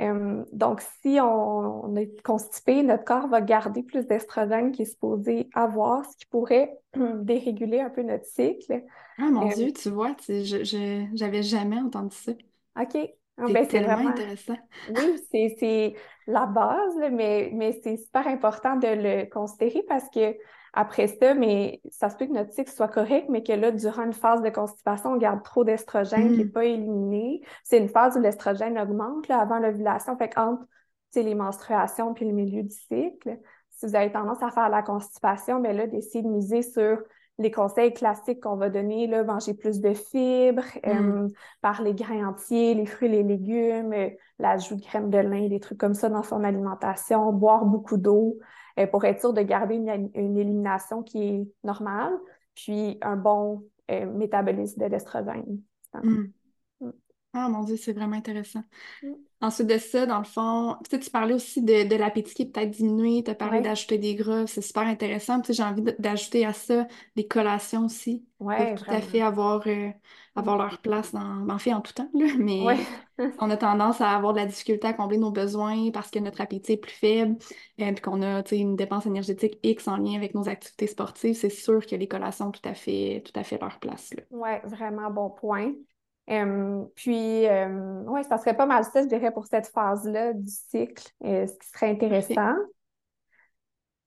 Euh, 0.01 0.43
donc, 0.53 0.81
si 1.01 1.19
on, 1.21 1.95
est 1.95 2.21
constipé, 2.23 2.83
notre 2.83 3.03
corps 3.03 3.27
va 3.27 3.41
garder 3.41 3.83
plus 3.83 4.07
d'estrogène 4.07 4.71
qui 4.71 4.83
est 4.83 4.85
supposé 4.85 5.49
avoir, 5.53 6.05
ce 6.05 6.15
qui 6.15 6.25
pourrait 6.27 6.77
déréguler 6.95 7.81
un 7.81 7.89
peu 7.89 8.01
notre 8.01 8.25
cycle. 8.25 8.83
Ah 9.17 9.29
mon 9.29 9.49
euh, 9.49 9.53
Dieu, 9.53 9.73
tu 9.73 9.89
vois, 9.89 10.15
je 10.27 11.17
n'avais 11.19 11.43
jamais 11.43 11.77
entendu 11.77 12.15
ça. 12.15 12.31
OK. 12.79 12.97
Ah, 13.41 13.45
ben, 13.53 13.65
c'est 13.69 13.79
vraiment 13.79 14.09
intéressant. 14.09 14.57
Oui, 14.89 15.17
c'est 15.29 15.95
la 16.27 16.45
base, 16.45 16.95
mais, 17.11 17.51
mais 17.53 17.79
c'est 17.83 17.95
super 17.95 18.27
important 18.27 18.75
de 18.75 18.87
le 18.87 19.29
considérer 19.29 19.83
parce 19.87 20.09
que 20.09 20.35
après 20.73 21.07
ça, 21.07 21.33
mais 21.33 21.81
ça 21.89 22.09
se 22.09 22.15
peut 22.15 22.27
que 22.27 22.33
notre 22.33 22.53
cycle 22.53 22.71
soit 22.71 22.87
correct, 22.87 23.27
mais 23.29 23.43
que 23.43 23.53
là, 23.53 23.71
durant 23.71 24.03
une 24.03 24.13
phase 24.13 24.41
de 24.41 24.49
constipation, 24.49 25.13
on 25.13 25.17
garde 25.17 25.43
trop 25.43 25.63
d'estrogène 25.63 26.31
qui 26.31 26.37
n'est 26.37 26.43
mm. 26.45 26.51
pas 26.51 26.65
éliminé. 26.65 27.41
C'est 27.63 27.77
une 27.77 27.89
phase 27.89 28.17
où 28.17 28.21
l'estrogène 28.21 28.77
augmente 28.77 29.27
là, 29.27 29.39
avant 29.39 29.59
l'ovulation, 29.59 30.17
fait 30.17 30.29
qu'entre 30.29 30.63
les 31.15 31.35
menstruations 31.35 32.13
puis 32.13 32.25
le 32.25 32.33
milieu 32.33 32.63
du 32.63 32.75
cycle, 32.75 33.39
si 33.71 33.85
vous 33.85 33.95
avez 33.95 34.11
tendance 34.11 34.43
à 34.43 34.51
faire 34.51 34.69
la 34.69 34.83
constipation, 34.83 35.59
bien 35.59 35.73
là, 35.73 35.87
d'essayer 35.87 36.23
de 36.23 36.29
miser 36.29 36.61
sur 36.61 36.99
les 37.39 37.51
conseils 37.51 37.93
classiques 37.93 38.41
qu'on 38.41 38.57
va 38.57 38.69
donner, 38.69 39.07
là, 39.07 39.23
manger 39.23 39.53
plus 39.53 39.79
de 39.79 39.93
fibres, 39.93 40.63
mm. 40.85 40.89
euh, 40.89 41.27
par 41.61 41.81
les 41.81 41.93
grains 41.93 42.27
entiers, 42.27 42.73
les 42.75 42.85
fruits, 42.85 43.09
les 43.09 43.23
légumes, 43.23 43.93
euh, 43.93 44.09
l'ajout 44.39 44.75
de 44.75 44.81
crème 44.81 45.09
de 45.09 45.17
lin, 45.17 45.47
des 45.47 45.59
trucs 45.59 45.77
comme 45.77 45.93
ça 45.93 46.09
dans 46.09 46.23
son 46.23 46.43
alimentation, 46.43 47.31
boire 47.31 47.65
beaucoup 47.65 47.97
d'eau, 47.97 48.37
euh, 48.79 48.87
pour 48.87 49.03
être 49.05 49.19
sûr 49.19 49.33
de 49.33 49.41
garder 49.41 49.75
une, 49.75 50.09
élimination 50.15 51.03
qui 51.03 51.23
est 51.23 51.47
normale, 51.63 52.13
puis 52.55 52.97
un 53.01 53.15
bon 53.15 53.63
euh, 53.91 54.05
métabolisme 54.05 54.81
de 54.81 54.87
l'estrogène. 54.87 55.61
Hmm. 55.93 56.25
Ah 57.33 57.47
mon 57.47 57.63
Dieu, 57.63 57.77
c'est 57.77 57.93
vraiment 57.93 58.15
intéressant. 58.15 58.63
Mm. 59.03 59.13
Ensuite 59.41 59.67
de 59.67 59.77
ça, 59.77 60.05
dans 60.05 60.17
le 60.17 60.25
fond, 60.25 60.75
tu 60.89 61.09
parlais 61.11 61.33
aussi 61.33 61.61
de, 61.61 61.95
l'appétit 61.95 62.33
qui 62.33 62.41
est 62.41 62.45
peut-être 62.47 62.71
diminué, 62.71 63.23
tu 63.23 63.31
as 63.31 63.35
parlé 63.35 63.61
d'ajouter 63.61 63.97
des 63.97 64.15
gras, 64.15 64.45
c'est 64.47 64.61
super 64.61 64.83
intéressant. 64.83 65.41
J'ai 65.47 65.63
envie 65.63 65.83
d'ajouter 65.97 66.45
à 66.45 66.51
ça 66.51 66.87
des 67.15 67.25
collations 67.25 67.85
aussi. 67.85 68.25
Ouais, 68.39 68.75
tout 68.75 68.83
à 68.87 68.99
fait 68.99 69.21
avoir, 69.21 69.61
euh, 69.67 69.91
avoir 70.35 70.57
leur 70.57 70.79
place 70.79 71.13
dans. 71.13 71.35
Ben, 71.45 71.55
en 71.55 71.57
fait, 71.57 71.73
en 71.73 71.79
tout 71.79 71.93
temps, 71.93 72.09
là, 72.13 72.25
mais 72.37 72.65
on 73.39 73.49
a 73.49 73.55
tendance 73.55 74.01
à 74.01 74.11
avoir 74.11 74.33
de 74.33 74.39
la 74.39 74.45
difficulté 74.45 74.87
à 74.87 74.93
combler 74.93 75.17
nos 75.17 75.31
besoins 75.31 75.89
parce 75.91 76.11
que 76.11 76.19
notre 76.19 76.41
appétit 76.41 76.73
est 76.73 76.77
plus 76.77 76.91
faible, 76.91 77.37
et 77.77 77.87
euh, 77.87 77.93
puis 77.93 78.01
qu'on 78.01 78.21
a 78.21 78.43
une 78.51 78.75
dépense 78.75 79.05
énergétique 79.05 79.57
X 79.63 79.87
en 79.87 79.95
lien 79.97 80.15
avec 80.15 80.35
nos 80.35 80.49
activités 80.49 80.87
sportives. 80.87 81.35
C'est 81.35 81.49
sûr 81.49 81.85
que 81.85 81.95
les 81.95 82.09
collations 82.09 82.47
ont 82.47 82.51
tout 82.51 82.67
à 82.67 82.73
fait, 82.73 83.23
tout 83.25 83.37
à 83.39 83.43
fait 83.43 83.59
leur 83.61 83.79
place. 83.79 84.09
Oui, 84.31 84.49
vraiment 84.65 85.09
bon 85.11 85.29
point. 85.29 85.71
Puis, 86.95 87.45
oui, 88.07 88.23
ça 88.23 88.37
serait 88.37 88.55
pas 88.55 88.65
mal 88.65 88.83
ça, 88.83 89.01
je 89.01 89.07
dirais, 89.07 89.31
pour 89.31 89.47
cette 89.47 89.67
phase-là 89.67 90.33
du 90.33 90.47
cycle, 90.47 91.07
euh, 91.23 91.47
ce 91.47 91.53
qui 91.53 91.69
serait 91.69 91.89
intéressant. 91.89 92.55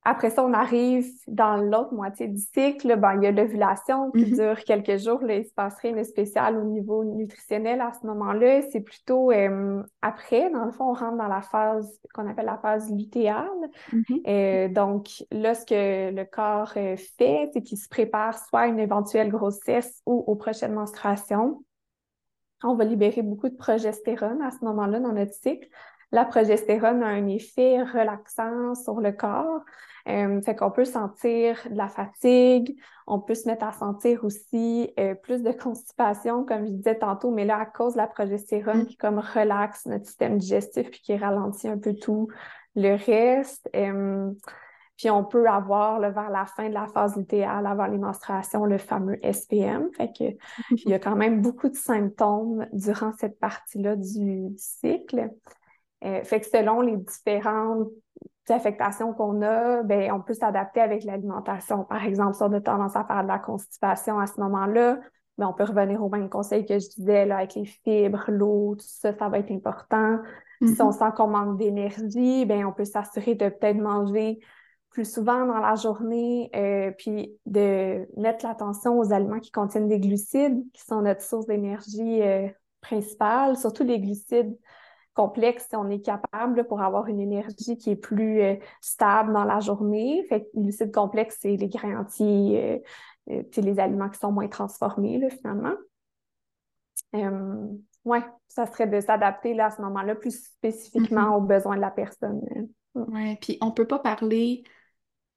Après 0.05 0.31
ça, 0.31 0.45
on 0.45 0.53
arrive 0.53 1.07
dans 1.29 1.57
l'autre 1.57 1.95
moitié 1.95 2.27
du 2.27 2.41
cycle. 2.41 2.97
Ben, 2.97 3.15
il 3.15 3.23
y 3.23 3.27
a 3.29 3.31
l'ovulation 3.31 4.11
qui 4.11 4.25
mm-hmm. 4.25 4.35
dure 4.35 4.65
quelques 4.65 4.99
jours. 4.99 5.23
Là, 5.23 5.37
il 5.37 5.45
se 5.45 5.55
passe 5.55 5.79
rien 5.79 5.93
de 5.93 6.03
spécial 6.03 6.57
au 6.57 6.65
niveau 6.65 7.05
nutritionnel 7.05 7.81
à 7.81 7.93
ce 7.93 8.05
moment-là. 8.09 8.63
C'est 8.73 8.81
plutôt 8.81 9.31
euh, 9.31 9.81
après, 10.01 10.51
dans 10.51 10.65
le 10.65 10.73
fond, 10.73 10.91
on 10.91 10.95
rentre 10.95 11.19
dans 11.19 11.29
la 11.29 11.43
phase 11.43 12.01
qu'on 12.15 12.29
appelle 12.29 12.47
la 12.47 12.59
phase 12.59 12.91
lutéale. 12.91 13.47
Mm-hmm. 13.93 14.23
Euh, 14.27 14.69
donc, 14.71 15.09
là, 15.31 15.55
ce 15.55 15.65
que 15.65 16.13
le 16.13 16.25
corps 16.25 16.73
euh, 16.77 16.97
fait, 17.19 17.51
c'est 17.53 17.63
qu'il 17.63 17.79
se 17.79 17.89
prépare 17.89 18.37
soit 18.37 18.61
à 18.63 18.67
une 18.67 18.81
éventuelle 18.81 19.31
grossesse 19.31 20.03
ou 20.05 20.25
aux 20.27 20.35
prochaines 20.35 20.75
menstruations. 20.75 21.63
On 22.65 22.75
va 22.75 22.85
libérer 22.85 23.23
beaucoup 23.23 23.49
de 23.49 23.57
progestérone 23.57 24.43
à 24.43 24.51
ce 24.51 24.65
moment-là 24.65 25.01
dans 25.01 25.13
notre 25.13 25.35
cycle. 25.35 25.69
La 26.13 26.25
progestérone 26.27 27.03
a 27.03 27.07
un 27.07 27.27
effet 27.27 27.83
relaxant 27.83 28.75
sur 28.75 29.01
le 29.01 29.13
corps. 29.13 29.63
Euh, 30.09 30.41
fait 30.43 30.57
qu'on 30.57 30.71
peut 30.71 30.85
sentir 30.85 31.59
de 31.71 31.77
la 31.77 31.89
fatigue, 31.89 32.77
on 33.07 33.21
peut 33.21 33.35
se 33.35 33.49
mettre 33.49 33.65
à 33.65 33.73
sentir 33.73 34.25
aussi 34.25 34.93
euh, 34.99 35.15
plus 35.15 35.43
de 35.43 35.53
constipation, 35.53 36.45
comme 36.45 36.67
je 36.67 36.73
disais 36.73 36.99
tantôt, 36.99 37.31
mais 37.31 37.45
là, 37.45 37.59
à 37.59 37.67
cause 37.67 37.93
de 37.93 37.99
la 37.99 38.09
progestérone 38.09 38.83
mm. 38.83 38.87
qui 38.87 38.97
comme 38.97 39.21
relaxe 39.21 39.87
notre 39.87 40.07
système 40.07 40.39
digestif 40.39 40.91
puis 40.91 41.01
qui 41.01 41.17
ralentit 41.17 41.69
un 41.69 41.79
peu 41.79 41.95
tout 41.95 42.29
le 42.75 42.95
reste. 42.95 43.71
Euh, 43.77 44.31
puis 45.03 45.11
on 45.11 45.25
peut 45.25 45.49
avoir 45.49 45.99
vers 45.99 46.31
la 46.31 46.47
fin 46.47 46.69
de 46.69 46.75
la 46.75 46.87
phase 46.87 47.17
lutéale, 47.17 47.67
avant 47.67 47.87
les 47.87 47.99
menstruations, 47.99 48.65
le 48.67 48.79
fameux 48.79 49.19
SPM. 49.21 49.91
Fait 49.97 50.13
que 50.17 50.37
il 50.71 50.89
y 50.89 50.95
a 50.95 51.01
quand 51.01 51.17
même 51.17 51.43
beaucoup 51.43 51.69
de 51.69 51.75
symptômes 51.75 52.69
durant 52.73 53.11
cette 53.19 53.41
partie-là 53.41 53.97
du, 53.97 54.53
cycle. 54.57 55.29
fait 56.01 56.41
que 56.41 56.47
selon 56.47 56.83
les 56.83 56.99
différentes 56.99 57.89
affectations 58.49 59.13
qu'on 59.13 59.43
a, 59.43 59.83
ben, 59.83 60.13
on 60.13 60.21
peut 60.21 60.35
s'adapter 60.35 60.81
avec 60.81 61.03
l'alimentation. 61.03 61.83
Par 61.83 62.05
exemple, 62.05 62.35
si 62.35 62.43
on 62.45 62.53
a 62.53 62.61
tendance 62.61 62.95
à 62.95 63.03
faire 63.03 63.25
de 63.25 63.29
la 63.29 63.41
constipation 63.41 64.21
à 64.21 64.29
ce 64.29 64.41
moment-là, 64.41 65.01
ben, 65.37 65.49
on 65.49 65.53
peut 65.53 65.65
revenir 65.65 66.01
au 66.01 66.11
même 66.11 66.29
conseil 66.29 66.65
que 66.65 66.79
je 66.79 66.91
disais, 66.91 67.27
là, 67.27 67.39
avec 67.39 67.57
les 67.57 67.65
fibres, 67.65 68.27
l'eau, 68.29 68.77
tout 68.77 68.87
ça, 68.87 69.13
ça 69.13 69.29
va 69.29 69.41
être 69.41 69.51
important. 69.51 70.21
Si 70.63 70.81
on 70.81 70.91
mm-hmm. 70.91 70.93
sent 70.93 71.13
qu'on 71.17 71.27
manque 71.27 71.59
d'énergie, 71.59 72.47
ben, 72.47 72.67
on 72.67 72.73
peut 72.73 72.85
s'assurer 72.85 73.35
de 73.35 73.49
peut-être 73.49 73.79
manger 73.79 74.39
plus 74.93 75.11
souvent 75.11 75.47
dans 75.47 75.59
la 75.59 75.75
journée, 75.75 76.51
euh, 76.55 76.91
puis 76.97 77.35
de 77.47 78.07
mettre 78.21 78.47
l'attention 78.47 78.99
aux 78.99 79.13
aliments 79.13 79.41
qui 79.41 79.51
contiennent 79.51 79.89
des 79.89 79.99
glucides, 79.99 80.63
qui 80.73 80.83
sont 80.83 81.01
notre 81.01 81.23
source 81.23 81.47
d'énergie 81.47 82.23
euh, 82.23 82.49
principale, 82.83 83.57
surtout 83.57 83.85
les 83.85 83.99
glucides 83.99 84.57
complexe 85.15 85.67
si 85.69 85.77
on 85.77 85.91
est 85.91 86.01
capable 86.01 86.67
pour 86.67 86.81
avoir 86.81 87.07
une 87.07 87.21
énergie 87.21 87.77
qui 87.77 87.91
est 87.91 87.97
plus 87.97 88.41
euh, 88.41 88.57
stable 88.81 89.33
dans 89.33 89.45
la 89.45 89.61
journée. 89.61 90.25
Fait 90.29 90.43
que 90.43 90.49
lucide 90.55 90.93
complexe, 90.93 91.39
c'est 91.41 91.57
les 91.57 91.69
grains 91.69 92.01
entiers, 92.01 92.83
euh 93.31 93.43
les 93.57 93.79
aliments 93.79 94.09
qui 94.09 94.19
sont 94.19 94.33
moins 94.33 94.49
transformés 94.49 95.19
là, 95.19 95.29
finalement. 95.31 95.75
Oui, 98.05 98.19
ça 98.49 98.67
serait 98.67 98.89
de 98.89 99.01
s'adapter 99.01 99.55
là, 99.55 99.67
à 99.67 99.71
ce 99.71 99.81
moment-là 99.83 100.17
plus 100.17 100.45
spécifiquement 100.45 101.31
mm-hmm. 101.31 101.37
aux 101.37 101.41
besoins 101.41 101.77
de 101.77 101.81
la 101.81 101.93
personne. 101.93 102.41
Oui, 102.95 103.37
puis 103.37 103.59
on 103.61 103.71
peut 103.71 103.87
pas 103.87 104.01
parler 104.01 104.65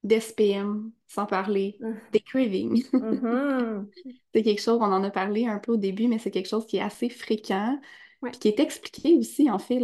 d'SPM 0.05 0.91
sans 1.07 1.25
parler 1.25 1.77
mm. 1.81 1.93
des 2.11 2.19
cravings. 2.21 2.83
Mm-hmm. 2.93 3.85
c'est 4.33 4.43
quelque 4.43 4.61
chose, 4.61 4.79
on 4.81 4.85
en 4.85 5.03
a 5.03 5.11
parlé 5.11 5.45
un 5.47 5.59
peu 5.59 5.73
au 5.73 5.77
début, 5.77 6.07
mais 6.07 6.17
c'est 6.17 6.31
quelque 6.31 6.49
chose 6.49 6.65
qui 6.65 6.77
est 6.77 6.81
assez 6.81 7.09
fréquent 7.09 7.77
qui 8.31 8.47
est 8.47 8.59
expliqué 8.59 9.17
aussi, 9.17 9.49
en 9.49 9.59
fait, 9.59 9.79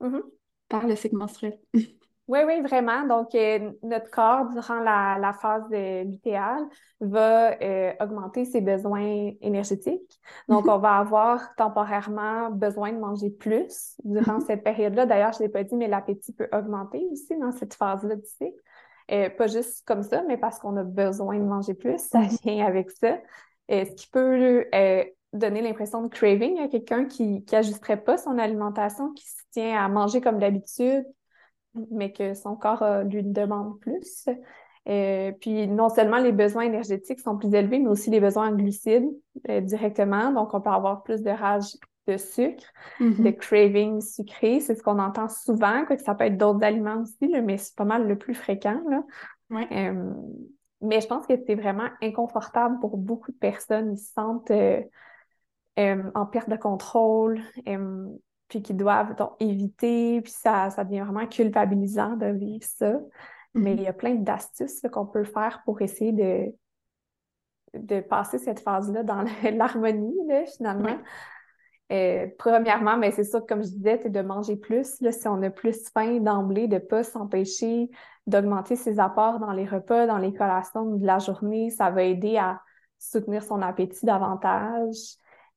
mm-hmm. 0.00 0.22
par 0.68 0.86
le 0.86 0.96
cycle 0.96 1.16
menstruel. 1.16 1.58
Oui, 2.28 2.40
oui, 2.44 2.60
vraiment. 2.60 3.06
Donc, 3.06 3.36
euh, 3.36 3.70
notre 3.84 4.10
corps, 4.10 4.48
durant 4.48 4.80
la, 4.80 5.32
phase 5.40 5.62
lutéale, 5.70 6.64
va 7.00 7.56
euh, 7.62 7.92
augmenter 8.00 8.44
ses 8.44 8.60
besoins 8.60 9.30
énergétiques. 9.40 10.20
Donc, 10.48 10.66
mm-hmm. 10.66 10.74
on 10.74 10.78
va 10.78 10.96
avoir 10.96 11.54
temporairement 11.54 12.50
besoin 12.50 12.92
de 12.92 12.98
manger 12.98 13.30
plus 13.30 13.94
durant 14.02 14.40
cette 14.40 14.64
période-là. 14.64 15.06
D'ailleurs, 15.06 15.34
je 15.34 15.38
ne 15.38 15.42
l'ai 15.44 15.52
pas 15.52 15.62
dit, 15.62 15.76
mais 15.76 15.86
l'appétit 15.86 16.32
peut 16.32 16.48
augmenter 16.52 17.06
aussi 17.12 17.38
dans 17.38 17.52
cette 17.52 17.74
phase-là 17.74 18.16
du 18.16 18.26
cycle. 18.26 18.60
Euh, 19.12 19.30
pas 19.30 19.46
juste 19.46 19.84
comme 19.86 20.02
ça, 20.02 20.22
mais 20.26 20.36
parce 20.36 20.58
qu'on 20.58 20.76
a 20.76 20.82
besoin 20.82 21.38
de 21.38 21.44
manger 21.44 21.74
plus, 21.74 21.98
ça 21.98 22.20
vient 22.42 22.66
avec 22.66 22.90
ça. 22.90 23.18
ce 23.68 23.92
qui 23.94 24.08
peut 24.08 24.64
donner 25.32 25.60
l'impression 25.60 26.02
de 26.02 26.08
craving 26.08 26.58
à 26.60 26.68
quelqu'un 26.68 27.04
qui 27.04 27.44
n'ajusterait 27.52 28.02
pas 28.02 28.16
son 28.16 28.38
alimentation, 28.38 29.12
qui 29.12 29.26
se 29.26 29.42
tient 29.52 29.76
à 29.76 29.88
manger 29.88 30.20
comme 30.20 30.38
d'habitude, 30.38 31.04
mais 31.90 32.12
que 32.12 32.34
son 32.34 32.56
corps 32.56 32.82
euh, 32.82 33.02
lui 33.02 33.22
demande 33.22 33.78
plus. 33.80 34.26
Euh, 34.88 35.32
puis 35.40 35.66
non 35.66 35.88
seulement 35.88 36.18
les 36.18 36.32
besoins 36.32 36.62
énergétiques 36.62 37.20
sont 37.20 37.36
plus 37.36 37.52
élevés, 37.52 37.80
mais 37.80 37.88
aussi 37.88 38.10
les 38.10 38.20
besoins 38.20 38.50
en 38.50 38.54
glucides 38.54 39.08
euh, 39.48 39.60
directement. 39.60 40.32
Donc, 40.32 40.54
on 40.54 40.60
peut 40.60 40.70
avoir 40.70 41.02
plus 41.02 41.22
de 41.22 41.30
rage 41.30 41.76
de 42.06 42.16
sucre, 42.16 42.64
mm-hmm. 43.00 43.22
de 43.22 43.30
craving 43.30 44.00
sucré. 44.00 44.60
C'est 44.60 44.74
ce 44.74 44.82
qu'on 44.82 44.98
entend 44.98 45.28
souvent, 45.28 45.84
que 45.84 45.96
ça 45.98 46.14
peut 46.14 46.24
être 46.24 46.38
d'autres 46.38 46.64
aliments 46.64 47.02
aussi, 47.02 47.28
mais 47.42 47.58
c'est 47.58 47.76
pas 47.76 47.84
mal 47.84 48.06
le 48.06 48.16
plus 48.16 48.34
fréquent. 48.34 48.80
Là. 48.88 49.02
mais 49.50 51.00
je 51.00 51.06
pense 51.06 51.26
que 51.26 51.34
c'est 51.46 51.54
vraiment 51.54 51.88
inconfortable 52.02 52.78
pour 52.80 52.96
beaucoup 52.96 53.32
de 53.32 53.36
personnes. 53.36 53.92
Ils 53.92 53.98
se 53.98 54.12
sentent 54.12 54.50
euh, 54.50 54.82
en 56.14 56.26
perte 56.26 56.48
de 56.48 56.56
contrôle, 56.56 57.40
euh, 57.68 58.08
puis 58.48 58.62
qui 58.62 58.74
doivent 58.74 59.16
donc 59.16 59.32
éviter, 59.40 60.20
puis 60.20 60.32
ça, 60.32 60.70
ça 60.70 60.84
devient 60.84 61.00
vraiment 61.00 61.26
culpabilisant 61.26 62.16
de 62.16 62.26
vivre 62.26 62.64
ça. 62.64 62.98
Mais 63.54 63.74
mm-hmm. 63.74 63.76
il 63.76 63.82
y 63.82 63.88
a 63.88 63.92
plein 63.92 64.14
d'astuces 64.14 64.82
qu'on 64.92 65.06
peut 65.06 65.24
faire 65.24 65.62
pour 65.64 65.80
essayer 65.80 66.12
de, 66.12 66.54
de 67.74 68.00
passer 68.00 68.38
cette 68.38 68.60
phase-là 68.60 69.02
dans 69.02 69.24
l'harmonie, 69.42 70.14
finalement. 70.56 70.98
Euh, 71.92 72.26
premièrement, 72.38 72.96
mais 72.96 73.12
c'est 73.12 73.24
sûr, 73.24 73.46
comme 73.46 73.62
je 73.62 73.68
disais, 73.68 74.00
c'est 74.02 74.10
de 74.10 74.20
manger 74.20 74.56
plus. 74.56 75.00
Là, 75.00 75.12
si 75.12 75.28
on 75.28 75.40
a 75.42 75.50
plus 75.50 75.88
faim 75.92 76.18
d'emblée, 76.18 76.66
de 76.66 76.74
ne 76.74 76.80
pas 76.80 77.04
s'empêcher 77.04 77.90
d'augmenter 78.26 78.74
ses 78.74 78.98
apports 78.98 79.38
dans 79.38 79.52
les 79.52 79.64
repas, 79.64 80.06
dans 80.06 80.18
les 80.18 80.34
collations 80.34 80.96
de 80.96 81.06
la 81.06 81.18
journée, 81.18 81.70
ça 81.70 81.90
va 81.90 82.02
aider 82.02 82.36
à 82.38 82.60
soutenir 82.98 83.42
son 83.42 83.62
appétit 83.62 84.04
davantage. 84.04 84.96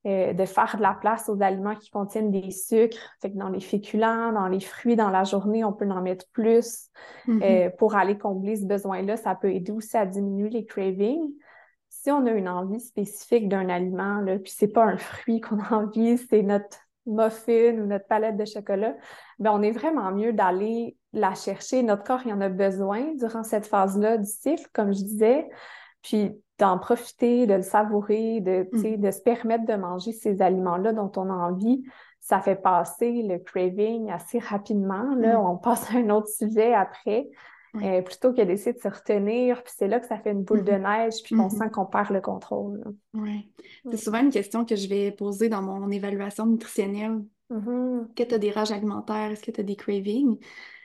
Euh, 0.06 0.32
de 0.32 0.46
faire 0.46 0.78
de 0.78 0.82
la 0.82 0.94
place 0.94 1.28
aux 1.28 1.42
aliments 1.42 1.76
qui 1.76 1.90
contiennent 1.90 2.32
des 2.32 2.52
sucres. 2.52 3.12
Fait 3.22 3.32
que 3.32 3.38
dans 3.38 3.50
les 3.50 3.60
féculents, 3.60 4.32
dans 4.32 4.48
les 4.48 4.62
fruits, 4.62 4.96
dans 4.96 5.10
la 5.10 5.26
journée, 5.26 5.66
on 5.66 5.74
peut 5.74 5.90
en 5.90 6.02
mettre 6.02 6.26
plus 6.32 6.88
mm-hmm. 7.28 7.44
euh, 7.44 7.70
pour 7.78 7.96
aller 7.96 8.18
combler 8.18 8.56
ce 8.56 8.64
besoin-là. 8.64 9.18
Ça 9.18 9.36
peut 9.36 9.52
aider 9.52 9.74
aussi 9.74 9.98
à 9.98 10.06
diminuer 10.06 10.50
les 10.50 10.64
cravings. 10.64 11.34
Si 12.10 12.14
on 12.14 12.26
a 12.26 12.32
une 12.32 12.50
envie 12.50 12.80
spécifique 12.80 13.48
d'un 13.48 13.70
aliment, 13.70 14.20
là, 14.22 14.40
puis 14.40 14.52
c'est 14.52 14.70
pas 14.70 14.84
un 14.84 14.98
fruit 14.98 15.42
qu'on 15.42 15.60
a 15.60 15.76
envie, 15.76 16.18
c'est 16.18 16.42
notre 16.42 16.80
muffin 17.06 17.78
ou 17.78 17.86
notre 17.86 18.08
palette 18.08 18.36
de 18.36 18.46
chocolat, 18.46 18.96
ben 19.38 19.52
on 19.54 19.62
est 19.62 19.70
vraiment 19.70 20.12
mieux 20.12 20.34
d'aller 20.34 20.98
la 21.14 21.36
chercher. 21.36 21.84
Notre 21.84 22.04
corps, 22.04 22.22
il 22.26 22.34
en 22.34 22.42
a 22.42 22.50
besoin 22.50 23.14
durant 23.14 23.44
cette 23.44 23.68
phase-là 23.68 24.18
du 24.18 24.26
cycle, 24.26 24.66
comme 24.74 24.92
je 24.92 25.04
disais. 25.04 25.48
Puis 26.02 26.32
d'en 26.58 26.80
profiter, 26.80 27.46
de 27.46 27.54
le 27.54 27.62
savourer, 27.62 28.42
de, 28.42 28.68
mm. 28.74 29.00
de 29.00 29.12
se 29.12 29.22
permettre 29.22 29.68
de 29.68 29.76
manger 29.76 30.12
ces 30.12 30.42
aliments-là 30.42 30.94
dont 30.94 31.12
on 31.16 31.30
a 31.30 31.36
envie, 31.36 31.84
ça 32.20 32.40
fait 32.40 32.56
passer 32.56 33.22
le 33.22 33.38
craving 33.38 34.10
assez 34.10 34.40
rapidement. 34.40 35.14
Là, 35.14 35.38
mm. 35.38 35.46
On 35.46 35.58
passe 35.58 35.92
à 35.92 36.00
un 36.00 36.10
autre 36.10 36.30
sujet 36.30 36.74
après. 36.74 37.30
Euh, 37.76 38.02
plutôt 38.02 38.34
que 38.34 38.42
d'essayer 38.42 38.74
de 38.74 38.80
se 38.80 38.88
retenir, 38.88 39.62
puis 39.64 39.74
c'est 39.78 39.88
là 39.88 40.00
que 40.00 40.08
ça 40.08 40.18
fait 40.18 40.32
une 40.32 40.44
boule 40.44 40.64
de 40.64 40.72
mm-hmm. 40.72 41.04
neige, 41.04 41.24
puis 41.24 41.36
on 41.36 41.48
mm-hmm. 41.48 41.58
sent 41.58 41.70
qu'on 41.72 41.86
perd 41.86 42.10
le 42.12 42.22
contrôle. 42.22 42.84
Oui. 43.14 43.52
C'est 43.90 43.98
souvent 43.98 44.22
une 44.22 44.32
question 44.32 44.66
que 44.66 44.76
je 44.76 44.88
vais 44.90 45.12
poser 45.12 45.50
dans 45.50 45.62
mon 45.62 45.90
évaluation 45.92 46.48
nutritionnelle. 46.48 47.24
Mm-hmm. 47.52 48.06
Est-ce 48.06 48.14
que 48.16 48.24
tu 48.24 48.36
as 48.36 48.40
des 48.40 48.52
rages 48.52 48.72
alimentaires? 48.72 49.32
Est-ce 49.32 49.44
que 49.44 49.52
tu 49.52 49.62
as 49.62 49.64
des 49.64 49.76
cravings? 49.76 50.38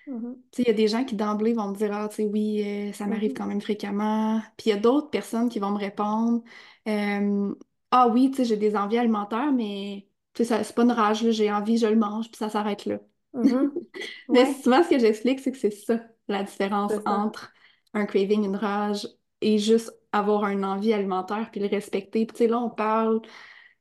Il 0.07 0.66
y 0.66 0.70
a 0.70 0.74
des 0.74 0.89
gens 0.89 1.05
qui 1.05 1.16
d'emblée 1.16 1.55
vont 1.55 1.68
me 1.68 1.76
dire 1.76 1.91
Ah, 1.93 2.09
tu 2.09 2.16
sais, 2.16 2.24
oui, 2.24 2.62
euh, 2.62 2.93
ça 2.93 3.07
m'arrive 3.07 3.32
quand 3.32 3.47
même 3.47 3.62
fréquemment. 3.62 4.41
Puis 4.59 4.68
il 4.68 4.70
y 4.70 4.72
a 4.72 4.76
d'autres 4.76 5.09
personnes 5.09 5.49
qui 5.49 5.59
vont 5.59 5.70
me 5.70 5.78
répondre 5.78 6.43
euh, 6.89 7.55
Ah 7.91 8.09
oui, 8.09 8.30
tu 8.30 8.39
sais, 8.39 8.45
j'ai 8.45 8.57
des 8.59 8.76
envies 8.76 8.99
alimentaires, 8.99 9.53
mais 9.53 10.07
c'est 10.35 10.74
pas 10.74 10.82
une 10.82 10.93
rage, 10.93 11.30
j'ai 11.30 11.51
envie, 11.51 11.78
je 11.78 11.87
le 11.87 11.97
mange, 11.97 12.26
puis 12.30 12.37
ça 12.37 12.51
s'arrête 12.51 12.85
là. 12.87 12.99
Mais 14.28 14.53
souvent, 14.55 14.82
ce 14.82 14.91
que 14.91 14.99
j'explique, 14.99 15.41
c'est 15.41 15.53
que 15.53 15.59
c'est 15.59 15.70
ça, 15.70 16.01
la 16.29 16.43
différence 16.43 16.93
entre 17.07 17.53
un 17.93 18.07
craving, 18.07 18.45
une 18.45 18.57
rage, 18.57 19.07
et 19.41 19.59
juste 19.59 19.93
avoir 20.12 20.47
une 20.49 20.64
envie 20.64 20.93
alimentaire, 20.93 21.51
puis 21.51 21.61
le 21.61 21.68
respecter. 21.68 22.27
Puis, 22.27 22.37
tu 22.37 22.45
sais, 22.45 22.49
là, 22.49 22.59
on 22.59 22.70
parle 22.70 23.20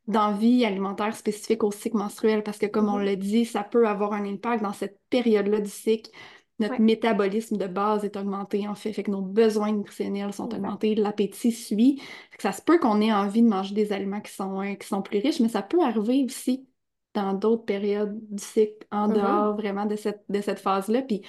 d'envie 0.08 0.66
alimentaire 0.66 1.16
spécifique 1.16 1.64
au 1.64 1.72
cycle 1.72 1.98
menstruel, 1.98 2.44
parce 2.44 2.58
que, 2.58 2.66
comme 2.66 2.89
on 2.89 3.00
mm-hmm. 3.00 3.06
l'a 3.06 3.16
dit, 3.16 3.46
ça 3.46 3.64
peut 3.64 3.88
avoir 3.88 4.14
un 4.14 4.26
impact 4.26 4.64
dans 4.64 4.74
cette 4.74 5.00
période-là 5.10 5.62
du 5.62 5.70
cycle 5.70 6.12
notre 6.60 6.82
métabolisme 6.82 7.58
de 7.58 7.68
base 7.68 8.06
est 8.06 8.16
augmenté, 8.16 8.68
en 8.68 8.76
fait. 8.76 8.94
Fait 8.94 9.04
que 9.04 9.12
nos 9.12 9.22
besoins 9.22 9.72
nutritionnels 9.72 10.34
sont 10.34 10.54
augmentés, 10.54 10.96
l'appétit 10.96 11.52
suit. 11.52 12.00
Fait 12.32 12.38
que 12.38 12.44
ça 12.44 12.52
se 12.52 12.62
peut 12.62 12.80
qu'on 12.80 13.02
ait 13.02 13.14
envie 13.14 13.41
de 13.41 13.48
manger 13.48 13.74
des 13.74 13.91
aliments 13.91 14.22
qui 14.22 14.32
sont, 14.32 14.60
hein, 14.60 14.76
qui 14.76 14.88
sont 14.88 15.02
plus 15.02 15.20
riches, 15.20 15.39
mais 15.39 15.50
ça 15.50 15.62
peut 15.62 15.82
arriver 15.82 16.24
aussi 16.24 16.68
dans 17.14 17.34
d'autres 17.34 17.66
périodes 17.66 18.18
du 18.30 18.44
cycle, 18.44 18.86
en 18.91 19.08
mm-hmm. 19.08 19.14
dehors 19.14 19.56
vraiment 19.56 19.86
de 19.86 19.96
cette, 19.96 20.24
de 20.30 20.41
cette 20.41 20.60
phase-là. 20.60 21.02
Puis 21.02 21.22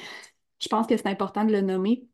je 0.65 0.69
pense 0.69 0.87
que 0.87 0.97
c'est 0.97 1.07
important 1.07 1.45
de 1.45 1.53
le 1.53 1.61
nommer. 1.61 2.09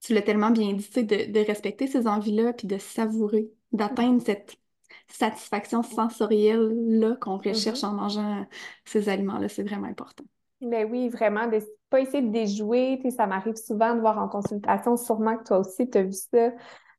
Tu 0.00 0.14
l'as 0.14 0.22
tellement 0.22 0.50
bien 0.50 0.72
dit, 0.72 1.04
de, 1.04 1.32
de 1.32 1.46
respecter 1.46 1.86
ces 1.86 2.06
envies-là, 2.06 2.52
puis 2.52 2.66
de 2.66 2.78
savourer, 2.78 3.50
d'atteindre 3.72 4.20
cette 4.22 4.58
satisfaction 5.06 5.82
sensorielle-là 5.82 7.16
qu'on 7.20 7.38
recherche 7.38 7.80
mm-hmm. 7.80 7.86
en 7.86 7.94
mangeant 7.94 8.46
ces 8.84 9.08
aliments-là. 9.08 9.48
C'est 9.48 9.62
vraiment 9.62 9.86
important. 9.86 10.24
Mais 10.60 10.84
oui, 10.84 11.08
vraiment, 11.08 11.46
de 11.46 11.60
pas 11.88 12.00
essayer 12.00 12.22
de 12.22 12.32
déjouer. 12.32 13.00
Ça 13.10 13.26
m'arrive 13.26 13.54
souvent 13.54 13.94
de 13.94 14.00
voir 14.00 14.18
en 14.18 14.28
consultation, 14.28 14.96
sûrement 14.96 15.36
que 15.36 15.44
toi 15.44 15.58
aussi, 15.60 15.88
tu 15.88 15.98
as 15.98 16.02
vu 16.02 16.12
ça, 16.12 16.50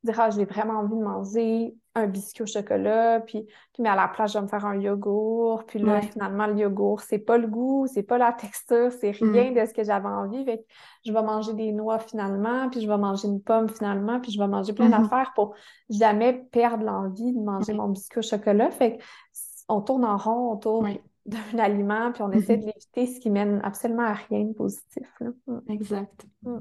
dire 0.03 0.19
Ah, 0.19 0.30
j'ai 0.30 0.45
vraiment 0.45 0.80
envie 0.80 0.95
de 0.95 1.03
manger 1.03 1.75
un 1.95 2.07
biscuit 2.07 2.43
au 2.43 2.45
chocolat, 2.45 3.19
puis, 3.19 3.43
puis 3.73 3.83
mais 3.83 3.89
à 3.89 3.95
la 3.95 4.07
place, 4.07 4.33
je 4.33 4.37
vais 4.37 4.43
me 4.43 4.47
faire 4.47 4.65
un 4.65 4.79
yogourt. 4.79 5.65
Puis 5.65 5.79
là, 5.79 6.01
finalement, 6.01 6.47
le 6.47 6.57
yogourt, 6.57 7.01
c'est 7.01 7.19
pas 7.19 7.37
le 7.37 7.47
goût, 7.47 7.87
c'est 7.87 8.03
pas 8.03 8.17
la 8.17 8.31
texture, 8.31 8.91
c'est 8.91 9.11
rien 9.11 9.51
mm. 9.51 9.55
de 9.55 9.65
ce 9.65 9.73
que 9.73 9.83
j'avais 9.83 10.07
envie. 10.07 10.43
Fait 10.45 10.65
je 11.05 11.11
vais 11.11 11.23
manger 11.23 11.53
des 11.53 11.71
noix 11.71 11.99
finalement, 11.99 12.69
puis 12.69 12.81
je 12.81 12.87
vais 12.87 12.97
manger 12.97 13.27
une 13.27 13.41
pomme 13.41 13.69
finalement, 13.69 14.19
puis 14.19 14.31
je 14.31 14.39
vais 14.39 14.47
manger 14.47 14.73
plein 14.73 14.87
mm-hmm. 14.87 15.01
d'affaires 15.03 15.31
pour 15.35 15.55
jamais 15.89 16.33
perdre 16.51 16.83
l'envie 16.83 17.33
de 17.33 17.39
manger 17.39 17.73
mon 17.73 17.89
biscuit 17.89 18.19
au 18.19 18.23
chocolat. 18.23 18.69
Fait 18.71 18.99
on 19.67 19.81
tourne 19.81 20.05
en 20.05 20.17
rond, 20.17 20.51
on 20.53 20.57
tourne 20.57 20.97
d'un 21.25 21.59
aliment, 21.59 22.11
puis 22.11 22.23
on 22.23 22.31
essaie 22.31 22.57
de 22.57 22.65
l'éviter, 22.65 23.05
ce 23.05 23.19
qui 23.19 23.29
mène 23.29 23.61
absolument 23.63 24.03
à 24.03 24.13
rien 24.13 24.45
de 24.45 24.53
positif. 24.53 25.07
Mm. 25.47 25.59
Exact. 25.69 26.25
Mm. 26.43 26.57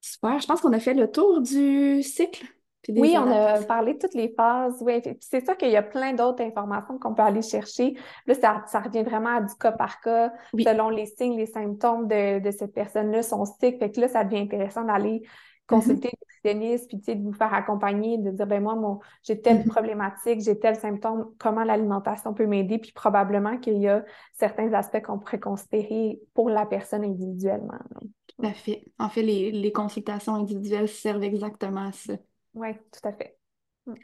Super. 0.00 0.40
Je 0.40 0.46
pense 0.46 0.60
qu'on 0.60 0.72
a 0.72 0.80
fait 0.80 0.94
le 0.94 1.10
tour 1.10 1.40
du 1.40 2.02
cycle. 2.02 2.46
Oui, 2.88 3.14
on 3.18 3.30
a 3.30 3.62
parlé 3.62 3.94
de 3.94 3.98
toutes 3.98 4.14
les 4.14 4.32
phases. 4.34 4.76
Oui, 4.80 5.00
c'est 5.20 5.44
sûr 5.44 5.56
qu'il 5.56 5.70
y 5.70 5.76
a 5.76 5.82
plein 5.82 6.14
d'autres 6.14 6.42
informations 6.42 6.98
qu'on 6.98 7.14
peut 7.14 7.22
aller 7.22 7.42
chercher. 7.42 7.94
Là, 8.26 8.34
ça, 8.34 8.80
revient 8.80 9.02
vraiment 9.02 9.36
à 9.36 9.40
du 9.40 9.54
cas 9.54 9.72
par 9.72 10.00
cas, 10.00 10.32
selon 10.58 10.88
les 10.88 11.06
signes, 11.06 11.36
les 11.36 11.46
symptômes 11.46 12.08
de, 12.08 12.50
cette 12.50 12.72
personne-là, 12.72 13.22
son 13.22 13.44
cycle. 13.44 13.78
Fait 13.78 13.90
que 13.90 14.00
là, 14.00 14.08
ça 14.08 14.24
devient 14.24 14.42
intéressant 14.42 14.84
d'aller 14.84 15.22
consulter 15.66 16.08
mm-hmm 16.08 16.20
puis 16.42 17.14
de 17.16 17.22
vous 17.22 17.32
faire 17.32 17.52
accompagner, 17.52 18.18
de 18.18 18.30
dire, 18.30 18.46
ben 18.46 18.62
moi, 18.62 18.98
j'ai 19.22 19.40
telle 19.40 19.58
mm-hmm. 19.58 19.68
problématique, 19.68 20.40
j'ai 20.40 20.58
tel 20.58 20.76
symptôme, 20.76 21.30
comment 21.38 21.64
l'alimentation 21.64 22.32
peut 22.32 22.46
m'aider, 22.46 22.78
puis 22.78 22.92
probablement 22.92 23.58
qu'il 23.58 23.78
y 23.78 23.88
a 23.88 24.04
certains 24.32 24.72
aspects 24.72 25.02
qu'on 25.02 25.18
pourrait 25.18 25.40
considérer 25.40 26.20
pour 26.34 26.48
la 26.48 26.66
personne 26.66 27.04
individuellement. 27.04 27.78
Tout 28.26 28.46
à 28.46 28.52
fait. 28.52 28.84
En 28.98 29.08
fait, 29.08 29.22
les, 29.22 29.72
consultations 29.72 30.34
individuelles 30.34 30.88
servent 30.88 31.24
exactement 31.24 31.88
à 31.88 31.92
ça. 31.92 32.14
Oui, 32.54 32.68
tout 32.74 33.08
à 33.08 33.12
fait. 33.12 33.38
Mm. 33.86 33.94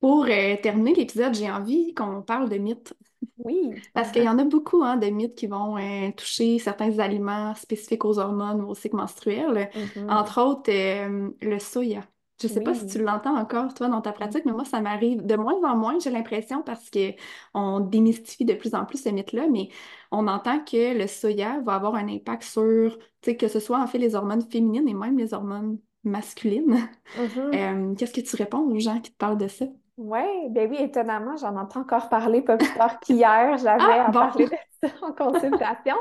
Pour 0.00 0.24
euh, 0.24 0.56
terminer 0.62 0.94
l'épisode, 0.94 1.34
j'ai 1.34 1.50
envie 1.50 1.94
qu'on 1.94 2.22
parle 2.22 2.48
de 2.48 2.56
mythes. 2.56 2.94
Oui. 3.38 3.72
Parce 3.94 4.12
qu'il 4.12 4.24
y 4.24 4.28
en 4.28 4.38
a 4.38 4.44
beaucoup 4.44 4.82
hein, 4.82 4.96
de 4.96 5.06
mythes 5.06 5.34
qui 5.34 5.46
vont 5.46 5.78
euh, 5.78 6.10
toucher 6.12 6.58
certains 6.58 6.98
aliments 6.98 7.54
spécifiques 7.54 8.04
aux 8.04 8.18
hormones 8.18 8.60
ou 8.60 8.68
au 8.68 8.74
cycle 8.74 8.96
menstruel. 8.96 9.70
Mm-hmm. 9.74 10.10
Entre 10.10 10.40
autres, 10.42 10.70
euh, 10.70 11.30
le 11.40 11.58
soya. 11.58 12.02
Je 12.40 12.48
ne 12.48 12.52
sais 12.52 12.60
pas 12.60 12.74
si 12.74 12.86
tu 12.86 12.98
l'entends 12.98 13.34
encore, 13.38 13.72
toi, 13.72 13.88
dans 13.88 14.02
ta 14.02 14.12
pratique, 14.12 14.44
mais 14.44 14.52
moi, 14.52 14.66
ça 14.66 14.82
m'arrive 14.82 15.24
de 15.24 15.36
moins 15.36 15.58
en 15.64 15.74
moins, 15.74 15.98
j'ai 15.98 16.10
l'impression, 16.10 16.62
parce 16.62 16.90
qu'on 16.90 17.80
démystifie 17.80 18.44
de 18.44 18.52
plus 18.52 18.74
en 18.74 18.84
plus 18.84 19.02
ce 19.02 19.08
mythe-là, 19.08 19.48
mais 19.50 19.70
on 20.12 20.28
entend 20.28 20.62
que 20.62 20.98
le 20.98 21.06
soya 21.06 21.60
va 21.60 21.76
avoir 21.76 21.94
un 21.94 22.08
impact 22.08 22.42
sur, 22.42 22.98
tu 22.98 23.30
sais, 23.30 23.36
que 23.38 23.48
ce 23.48 23.58
soit 23.58 23.80
en 23.80 23.86
fait 23.86 23.96
les 23.96 24.14
hormones 24.14 24.42
féminines 24.42 24.86
et 24.86 24.92
même 24.92 25.16
les 25.16 25.32
hormones 25.32 25.78
masculines. 26.08 26.88
Mm-hmm. 27.18 27.96
Qu'est-ce 27.96 28.12
que 28.12 28.20
tu 28.20 28.36
réponds 28.36 28.60
aux 28.60 28.78
gens 28.78 29.00
qui 29.00 29.12
te 29.12 29.16
parlent 29.16 29.38
de 29.38 29.48
ça? 29.48 29.66
Oui, 29.98 30.48
ben 30.50 30.70
oui, 30.70 30.76
étonnamment, 30.78 31.36
j'en 31.36 31.56
entends 31.56 31.80
encore 31.80 32.10
parler 32.10 32.42
pas 32.42 32.58
plus 32.58 32.72
tard 32.74 33.00
qu'hier. 33.00 33.56
J'avais 33.56 33.98
ah, 33.98 34.06
à 34.08 34.12
parler 34.12 34.44
de 34.44 34.50
ça 34.88 34.92
en 35.02 35.12
consultation. 35.12 35.96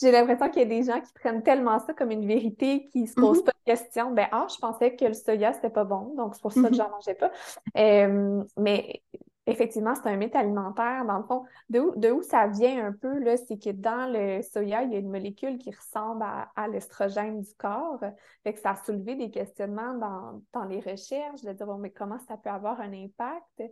J'ai 0.00 0.12
l'impression 0.12 0.50
qu'il 0.50 0.62
y 0.62 0.64
a 0.64 0.68
des 0.68 0.82
gens 0.84 1.00
qui 1.00 1.12
prennent 1.14 1.42
tellement 1.42 1.78
ça 1.78 1.94
comme 1.94 2.10
une 2.10 2.26
vérité 2.26 2.88
qu'ils 2.92 3.02
ne 3.02 3.06
se 3.06 3.14
posent 3.14 3.40
mm-hmm. 3.40 3.44
pas 3.44 3.52
de 3.52 3.72
questions. 3.72 4.10
Ben, 4.12 4.28
ah, 4.32 4.46
je 4.50 4.58
pensais 4.58 4.94
que 4.94 5.04
le 5.06 5.14
soya, 5.14 5.54
c'était 5.54 5.70
pas 5.70 5.84
bon, 5.84 6.14
donc 6.14 6.34
c'est 6.34 6.42
pour 6.42 6.52
ça 6.52 6.60
que 6.60 6.66
mm-hmm. 6.66 6.76
j'en 6.76 6.90
mangeais 6.90 7.14
pas. 7.14 7.30
Euh, 7.78 8.44
mais 8.58 9.02
effectivement, 9.48 9.94
c'est 9.94 10.08
un 10.08 10.16
mythe 10.16 10.36
alimentaire. 10.36 11.04
Dans 11.04 11.18
le 11.18 11.24
fond, 11.24 11.44
de 11.70 12.10
où, 12.10 12.22
ça 12.22 12.46
vient 12.46 12.86
un 12.86 12.92
peu, 12.92 13.20
c'est 13.36 13.58
que 13.58 13.70
dans 13.70 14.12
le 14.12 14.42
soya, 14.42 14.82
il 14.82 14.92
y 14.92 14.96
a 14.96 14.98
une 14.98 15.10
molécule 15.10 15.58
qui 15.58 15.70
ressemble 15.70 16.24
à, 16.54 16.68
l'estrogène 16.68 17.40
du 17.40 17.54
corps. 17.56 18.00
Fait 18.44 18.52
que 18.52 18.60
ça 18.60 18.70
a 18.70 18.76
soulevé 18.76 19.16
des 19.16 19.30
questionnements 19.30 19.94
dans, 19.94 20.42
dans 20.52 20.64
les 20.64 20.80
recherches, 20.80 21.42
de 21.42 21.52
dire, 21.52 21.66
bon, 21.66 21.78
mais 21.78 21.90
comment 21.90 22.18
ça 22.28 22.36
peut 22.36 22.50
avoir 22.50 22.80
un 22.80 22.92
impact? 22.92 23.62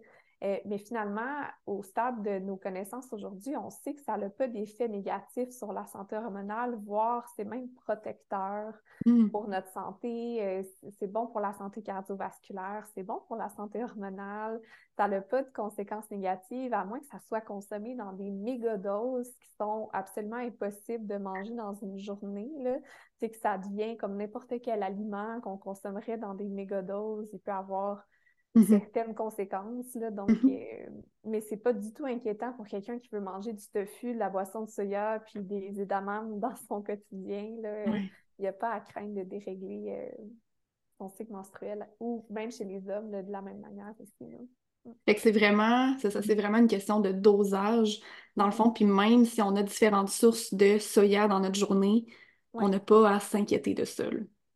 Euh, 0.45 0.59
mais 0.66 0.76
finalement, 0.76 1.45
au 1.64 1.82
stade 1.82 2.22
de 2.22 2.39
nos 2.39 2.57
connaissances 2.57 3.11
aujourd'hui, 3.11 3.57
on 3.57 3.70
sait 3.70 3.95
que 3.95 4.03
ça 4.03 4.18
n'a 4.18 4.28
pas 4.28 4.47
d'effet 4.47 4.87
négatif 4.87 5.51
sur 5.51 5.72
la 5.72 5.87
santé 5.87 6.14
hormonale, 6.16 6.78
voire 6.84 7.26
c'est 7.34 7.45
même 7.45 7.70
protecteur 7.70 8.74
hmm. 9.07 9.30
pour 9.30 9.49
notre 9.49 9.68
santé. 9.68 10.39
Euh, 10.43 10.62
c'est 10.99 11.11
bon 11.11 11.26
pour 11.26 11.41
la 11.41 11.55
santé 11.55 11.82
cardiovasculaire, 11.82 12.87
c'est 12.95 13.03
bon 13.03 13.20
pour 13.26 13.37
la 13.37 13.49
santé 13.49 13.82
hormonale. 13.82 14.61
Ça 14.99 15.09
n'a 15.09 15.22
pas 15.22 15.43
de 15.43 15.51
conséquences 15.55 16.11
négatives, 16.11 16.74
à 16.74 16.84
moins 16.84 17.01
que 17.01 17.07
ça 17.07 17.18
soit 17.20 17.41
consommé 17.41 17.95
dans 17.95 18.12
des 18.12 18.30
méga-doses 18.30 19.32
qui 19.41 19.51
sont 19.59 19.89
absolument 19.95 20.37
impossibles 20.37 21.07
de 21.07 21.16
manger 21.16 21.55
dans 21.55 21.74
une 21.74 21.99
journée. 21.99 22.51
C'est 23.18 23.30
que 23.30 23.39
ça 23.39 23.57
devient 23.57 23.97
comme 23.97 24.18
n'importe 24.18 24.53
quel 24.62 24.82
aliment 24.82 25.41
qu'on 25.41 25.57
consommerait 25.57 26.18
dans 26.18 26.34
des 26.34 26.49
méga-doses. 26.49 27.30
Il 27.32 27.41
peut 27.41 27.53
avoir 27.53 28.05
Mm-hmm. 28.57 28.80
certaines 28.80 29.14
conséquences. 29.14 29.94
Là, 29.96 30.11
donc, 30.11 30.30
mm-hmm. 30.30 30.86
euh, 30.86 30.90
mais 31.24 31.42
c'est 31.42 31.59
pas 31.59 31.74
du 31.74 31.92
tout 31.92 32.07
inquiétant 32.07 32.54
pour 32.54 32.66
quelqu'un 32.66 32.98
qui 32.98 33.11
veut 33.12 33.20
manger 33.20 33.52
du 33.52 33.68
tofu, 33.68 34.14
de 34.14 34.18
la 34.18 34.30
boisson 34.30 34.62
de 34.62 34.70
soya, 34.70 35.22
puis 35.26 35.42
des 35.42 35.78
edamame 35.80 36.40
dans 36.40 36.57
son 36.68 36.82
quotidien. 36.82 37.54
Il 38.38 38.42
n'y 38.42 38.46
a 38.46 38.52
pas 38.52 38.70
à 38.70 38.80
craindre 38.80 39.14
de 39.14 39.24
dérégler 39.24 39.84
euh, 39.88 40.24
son 40.98 41.11
cycle 41.11 41.32
menstruel, 41.32 41.86
ou 42.00 42.24
même 42.30 42.50
chez 42.50 42.64
les 42.64 42.88
hommes, 42.88 43.11
de 43.11 43.30
la 43.30 43.42
même 43.42 43.61
manière 43.61 43.94
aussi. 44.00 44.24
Mm. 44.24 44.92
Fait 45.07 45.14
que 45.16 45.20
c'est 45.20 45.32
vraiment, 45.32 45.98
ça, 45.98 46.22
c'est 46.22 46.34
vraiment 46.34 46.59
une 46.59 46.68
question 46.68 47.00
de 47.00 47.12
dosage, 47.12 48.00
dans 48.36 48.46
le 48.46 48.52
fond. 48.52 48.70
Puis 48.70 48.86
même 48.86 49.26
si 49.26 49.42
on 49.42 49.54
a 49.57 49.62
différentes 49.62 50.11
sources 50.11 50.54
de 50.54 50.78
soya 50.78 51.28
dans 51.28 51.40
notre 51.40 51.59
journée, 51.59 52.07
on 52.54 52.70
n'a 52.70 52.80
pas 52.80 53.11
à 53.11 53.20
s'inquiéter 53.20 53.74
de 53.74 53.84
ça. 53.84 54.04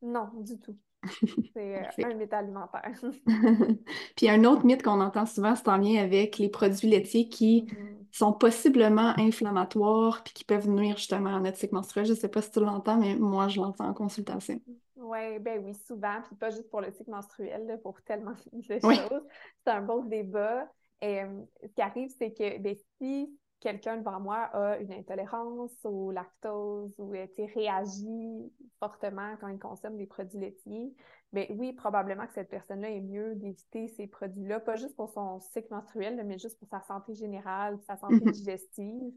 Non, 0.00 0.30
du 0.38 0.58
tout. 0.58 0.76
C'est 1.54 1.76
euh, 1.78 2.10
un 2.10 2.14
mythe 2.14 2.32
alimentaire. 2.32 2.92
Puis 4.16 4.28
un 4.28 4.44
autre 4.44 4.64
mythe 4.66 4.82
qu'on 4.82 5.00
entend 5.00 5.26
souvent, 5.26 5.56
c'est 5.56 5.68
en 5.68 5.78
lien 5.78 6.02
avec 6.02 6.38
les 6.38 6.48
produits 6.48 6.88
laitiers 6.88 7.28
qui 7.28 7.62
mm-hmm. 7.62 8.06
sont 8.12 8.32
possiblement 8.32 9.14
inflammatoires 9.18 10.22
puis 10.22 10.34
qui 10.34 10.44
peuvent 10.44 10.68
nuire 10.68 10.96
justement 10.96 11.36
à 11.36 11.40
notre 11.40 11.56
cycle 11.56 11.74
menstruel. 11.74 12.06
Je 12.06 12.12
ne 12.12 12.16
sais 12.16 12.28
pas 12.28 12.42
si 12.42 12.50
tu 12.50 12.60
l'entends, 12.60 12.98
mais 12.98 13.16
moi, 13.16 13.48
je 13.48 13.60
l'entends 13.60 13.88
en 13.88 13.94
consultation. 13.94 14.60
Oui, 14.96 15.38
ben 15.40 15.62
oui, 15.64 15.74
souvent, 15.74 16.20
puis 16.26 16.36
pas 16.36 16.50
juste 16.50 16.68
pour 16.70 16.82
le 16.82 16.90
cycle 16.92 17.10
menstruel, 17.10 17.80
pour 17.82 18.00
tellement 18.02 18.32
de 18.52 18.78
choses. 18.78 19.22
C'est 19.64 19.72
un 19.72 19.82
beau 19.82 20.04
débat. 20.04 20.70
Et, 21.00 21.22
euh, 21.22 21.42
ce 21.62 21.68
qui 21.68 21.80
arrive, 21.80 22.10
c'est 22.18 22.32
que 22.32 22.58
ben, 22.58 22.76
si 23.00 23.30
quelqu'un 23.60 23.98
devant 23.98 24.18
moi 24.20 24.48
a 24.52 24.78
une 24.78 24.92
intolérance 24.92 25.72
au 25.84 26.10
lactose 26.10 26.92
ou 26.98 27.10
réagit 27.10 28.52
fortement 28.78 29.36
quand 29.40 29.48
il 29.48 29.58
consomme 29.58 29.96
des 29.96 30.06
produits 30.06 30.40
laitiers, 30.40 30.94
bien 31.32 31.46
oui, 31.50 31.72
probablement 31.72 32.26
que 32.26 32.32
cette 32.32 32.48
personne-là 32.48 32.90
est 32.90 33.00
mieux 33.00 33.34
d'éviter 33.36 33.88
ces 33.88 34.06
produits-là, 34.06 34.60
pas 34.60 34.76
juste 34.76 34.96
pour 34.96 35.10
son 35.10 35.40
cycle 35.40 35.68
menstruel, 35.70 36.20
mais 36.26 36.38
juste 36.38 36.58
pour 36.58 36.68
sa 36.68 36.80
santé 36.82 37.14
générale, 37.14 37.78
sa 37.86 37.96
santé 37.96 38.24
mhm. 38.24 38.32
digestive. 38.32 39.12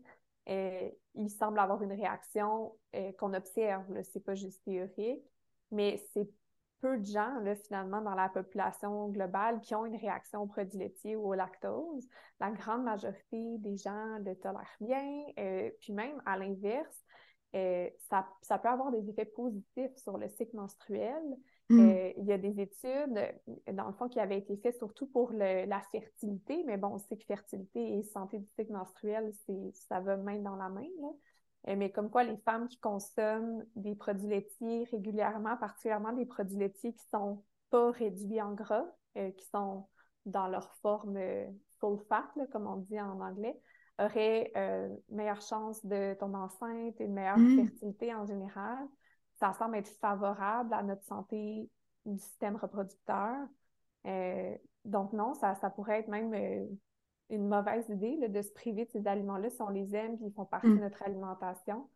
Euh, 0.49 0.89
il 1.15 1.29
semble 1.29 1.57
avoir 1.57 1.81
une 1.81 1.93
réaction 1.93 2.75
euh, 2.95 3.13
qu'on 3.13 3.33
observe, 3.33 3.85
c'est 4.03 4.23
pas 4.23 4.35
juste 4.35 4.61
théorique, 4.65 5.23
mais 5.71 6.03
c'est 6.13 6.27
peu 6.83 6.97
de 6.97 7.05
gens, 7.05 7.39
là, 7.39 7.55
finalement, 7.55 8.01
dans 8.01 8.13
la 8.13 8.27
population 8.27 9.07
globale 9.07 9.61
qui 9.61 9.73
ont 9.73 9.85
une 9.85 9.95
réaction 9.95 10.41
aux 10.41 10.47
produits 10.47 10.77
laitiers 10.77 11.15
ou 11.15 11.29
au 11.29 11.33
lactose. 11.33 12.05
La 12.41 12.51
grande 12.51 12.83
majorité 12.83 13.57
des 13.59 13.77
gens 13.77 14.17
le 14.19 14.35
tolèrent 14.35 14.77
bien. 14.81 15.23
Euh, 15.39 15.71
puis 15.79 15.93
même, 15.93 16.21
à 16.25 16.37
l'inverse, 16.37 17.03
ça, 18.09 18.27
ça, 18.41 18.57
peut 18.57 18.67
avoir 18.67 18.91
des 18.91 19.07
effets 19.09 19.25
positifs 19.25 19.95
sur 19.95 20.17
le 20.17 20.27
cycle 20.27 20.55
menstruel. 20.55 21.23
Mm. 21.69 21.93
il 22.17 22.25
y 22.25 22.33
a 22.33 22.37
des 22.37 22.59
études, 22.59 23.19
dans 23.71 23.87
le 23.87 23.93
fond, 23.93 24.09
qui 24.09 24.19
avaient 24.19 24.39
été 24.39 24.57
faites 24.57 24.77
surtout 24.77 25.07
pour 25.07 25.31
la 25.31 25.79
fertilité, 25.91 26.63
mais 26.65 26.77
bon, 26.77 26.95
on 26.95 26.97
sait 26.97 27.15
que 27.15 27.23
fertilité 27.25 27.97
et 27.97 28.03
santé 28.03 28.39
du 28.39 28.47
cycle 28.57 28.73
menstruel, 28.73 29.31
ça 29.71 29.99
va 30.01 30.17
main 30.17 30.39
dans 30.39 30.57
la 30.57 30.69
main. 30.69 30.87
Mais 31.65 31.91
comme 31.91 32.09
quoi, 32.09 32.23
les 32.23 32.37
femmes 32.37 32.67
qui 32.67 32.79
consomment 32.79 33.63
des 33.75 33.95
produits 33.95 34.27
laitiers 34.27 34.85
régulièrement, 34.91 35.55
particulièrement 35.57 36.13
des 36.13 36.25
produits 36.25 36.57
laitiers 36.57 36.93
qui 36.93 37.05
sont 37.09 37.43
pas 37.69 37.91
réduits 37.91 38.41
en 38.41 38.53
gras, 38.53 38.85
qui 39.15 39.45
sont 39.51 39.87
dans 40.25 40.47
leur 40.47 40.73
forme 40.81 41.17
full 41.79 41.99
fat, 42.09 42.29
comme 42.51 42.67
on 42.67 42.77
dit 42.77 42.99
en 42.99 43.19
anglais, 43.21 43.57
auraient 43.97 44.51
une 44.55 45.15
meilleure 45.15 45.41
chance 45.41 45.85
de 45.85 46.13
tomber 46.15 46.37
enceinte 46.37 46.99
et 46.99 47.05
une 47.05 47.13
meilleure 47.13 47.37
mm. 47.37 47.55
fertilité 47.55 48.13
en 48.13 48.25
général 48.25 48.87
ça 49.43 49.53
semble 49.53 49.77
être 49.77 49.89
favorable 49.99 50.73
à 50.73 50.83
notre 50.83 51.03
santé 51.03 51.69
du 52.05 52.17
système 52.17 52.55
reproducteur. 52.55 53.35
Euh, 54.05 54.55
donc 54.85 55.13
non, 55.13 55.33
ça, 55.33 55.55
pourrait 55.75 55.99
être 55.99 56.07
même 56.07 56.33
euh, 56.33 56.65
une 57.29 57.47
mauvaise 57.47 57.87
idée 57.89 58.27
de 58.27 58.41
se 58.41 58.51
priver 58.51 58.85
de 58.85 58.91
ces 58.91 59.07
aliments-là 59.07 59.49
si 59.49 59.61
on 59.61 59.69
les 59.69 59.95
aime 59.95 60.15
et 60.21 60.25
ils 60.25 60.33
font 60.33 60.45
partie 60.45 60.67
de 60.67 60.73
mm. 60.73 60.79
notre 60.81 61.03
alimentation. 61.03 61.89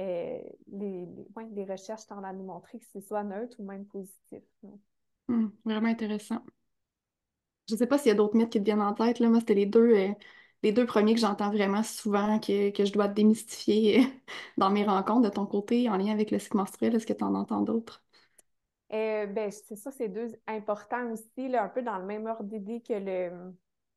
Euh, 0.00 0.38
les, 0.72 1.06
les, 1.54 1.64
recherches 1.64 2.06
tendent 2.06 2.24
à 2.24 2.32
nous 2.32 2.44
montrer 2.44 2.78
que 2.78 2.86
ce 2.86 3.00
soit 3.00 3.22
neutre 3.22 3.56
ou 3.60 3.64
même 3.64 3.86
positif. 3.86 4.42
Mm, 5.28 5.46
vraiment 5.64 5.88
intéressant. 5.88 6.42
Je 7.68 7.74
ne 7.74 7.78
sais 7.78 7.86
pas 7.86 7.98
s'il 7.98 8.08
y 8.08 8.12
a 8.12 8.14
d'autres 8.14 8.36
mythes 8.36 8.50
qui 8.50 8.58
te 8.58 8.64
viennent 8.64 8.82
en 8.82 8.92
tête. 8.92 9.20
Là. 9.20 9.28
Moi, 9.28 9.40
c'était 9.40 9.54
les 9.54 9.66
deux, 9.66 9.94
les 10.62 10.72
deux 10.72 10.86
premiers 10.86 11.14
que 11.14 11.20
j'entends 11.20 11.50
vraiment 11.50 11.82
souvent, 11.82 12.38
que, 12.38 12.72
je 12.74 12.92
dois 12.92 13.08
démystifier 13.08 14.06
dans 14.58 14.70
mes 14.70 14.84
rencontres 14.84 15.28
de 15.28 15.34
ton 15.34 15.46
côté 15.46 15.88
en 15.88 15.96
lien 15.96 16.12
avec 16.12 16.30
le 16.30 16.38
cycle 16.38 16.56
menstruel. 16.56 16.94
Est-ce 16.94 17.06
que 17.06 17.12
tu 17.12 17.24
en 17.24 17.34
entends 17.34 17.62
d'autres? 17.62 18.02
Euh, 18.92 19.26
ben, 19.26 19.50
c'est 19.50 19.76
ça, 19.76 19.90
c'est 19.90 20.08
deux 20.08 20.36
importants 20.46 21.10
aussi, 21.10 21.48
là, 21.48 21.64
un 21.64 21.68
peu 21.68 21.82
dans 21.82 21.98
le 21.98 22.04
même 22.04 22.26
ordre 22.26 22.44
d'idée 22.44 22.80
que, 22.80 22.92
le, 22.92 23.52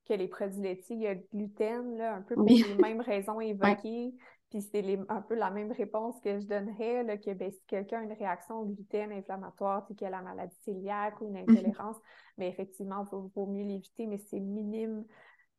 que 0.07 0.13
les 0.13 0.27
produits 0.27 0.61
laitiers. 0.61 0.95
Il 0.95 1.01
y 1.01 1.07
a 1.07 1.13
le 1.13 1.27
gluten, 1.33 1.97
là, 1.97 2.15
un 2.15 2.21
peu 2.21 2.35
pour 2.35 2.45
les 2.45 2.75
mêmes 2.81 3.01
raisons 3.01 3.39
évoquées. 3.39 4.13
Puis 4.49 4.61
c'est 4.61 4.99
un 5.09 5.21
peu 5.21 5.35
la 5.35 5.49
même 5.49 5.73
réponse 5.73 6.19
que 6.21 6.39
je 6.39 6.45
donnerais, 6.45 7.03
là, 7.03 7.17
que 7.17 7.33
ben, 7.33 7.51
si 7.51 7.61
quelqu'un 7.67 7.99
a 7.99 8.03
une 8.03 8.13
réaction 8.13 8.59
au 8.59 8.65
gluten 8.65 9.11
inflammatoire, 9.11 9.85
qu'il 9.87 10.07
a 10.07 10.09
la 10.09 10.21
maladie 10.21 10.57
cœliaque 10.63 11.19
ou 11.19 11.27
une 11.27 11.41
mhm. 11.41 11.49
intolérance, 11.49 11.97
mais 12.37 12.47
effectivement, 12.47 13.03
il 13.11 13.29
vaut, 13.35 13.45
mieux 13.45 13.65
l'éviter, 13.65 14.07
mais 14.07 14.17
c'est 14.17 14.39
minime 14.39 15.03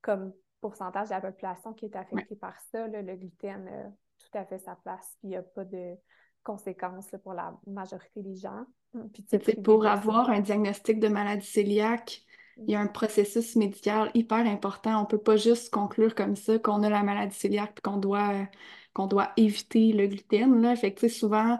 comme 0.00 0.32
pourcentage 0.60 1.08
de 1.08 1.14
la 1.14 1.20
population 1.20 1.74
qui 1.74 1.84
est 1.84 1.96
affectée 1.96 2.36
par 2.36 2.58
ça. 2.72 2.86
le 2.86 3.14
gluten 3.14 3.68
a 3.68 3.90
tout 4.18 4.38
à 4.38 4.44
fait 4.46 4.58
sa 4.58 4.74
place, 4.76 5.16
puis 5.18 5.28
il 5.28 5.30
n'y 5.30 5.36
a 5.36 5.42
pas 5.42 5.64
de 5.64 5.94
conséquences 6.42 7.14
pour 7.22 7.34
la 7.34 7.54
majorité 7.66 8.22
des 8.22 8.36
gens. 8.36 8.64
Puis, 9.12 9.22
pour 9.62 9.86
avoir 9.86 10.30
un 10.30 10.40
diagnostic 10.40 10.98
de 10.98 11.08
maladie 11.08 11.50
cœliaque, 11.52 12.22
il 12.58 12.70
y 12.72 12.74
a 12.74 12.80
un 12.80 12.86
processus 12.86 13.56
médical 13.56 14.10
hyper 14.14 14.46
important. 14.46 14.98
On 14.98 15.02
ne 15.02 15.06
peut 15.06 15.18
pas 15.18 15.36
juste 15.36 15.70
conclure 15.72 16.14
comme 16.14 16.36
ça 16.36 16.58
qu'on 16.58 16.82
a 16.82 16.90
la 16.90 17.02
maladie 17.02 17.38
cœliaque 17.38 17.74
et 17.78 17.80
qu'on 17.82 17.96
doit, 17.98 18.48
qu'on 18.94 19.06
doit 19.06 19.30
éviter 19.36 19.92
le 19.92 20.06
gluten. 20.06 20.60
Là. 20.60 20.76
Fait 20.76 20.92
que, 20.92 21.08
souvent, 21.08 21.58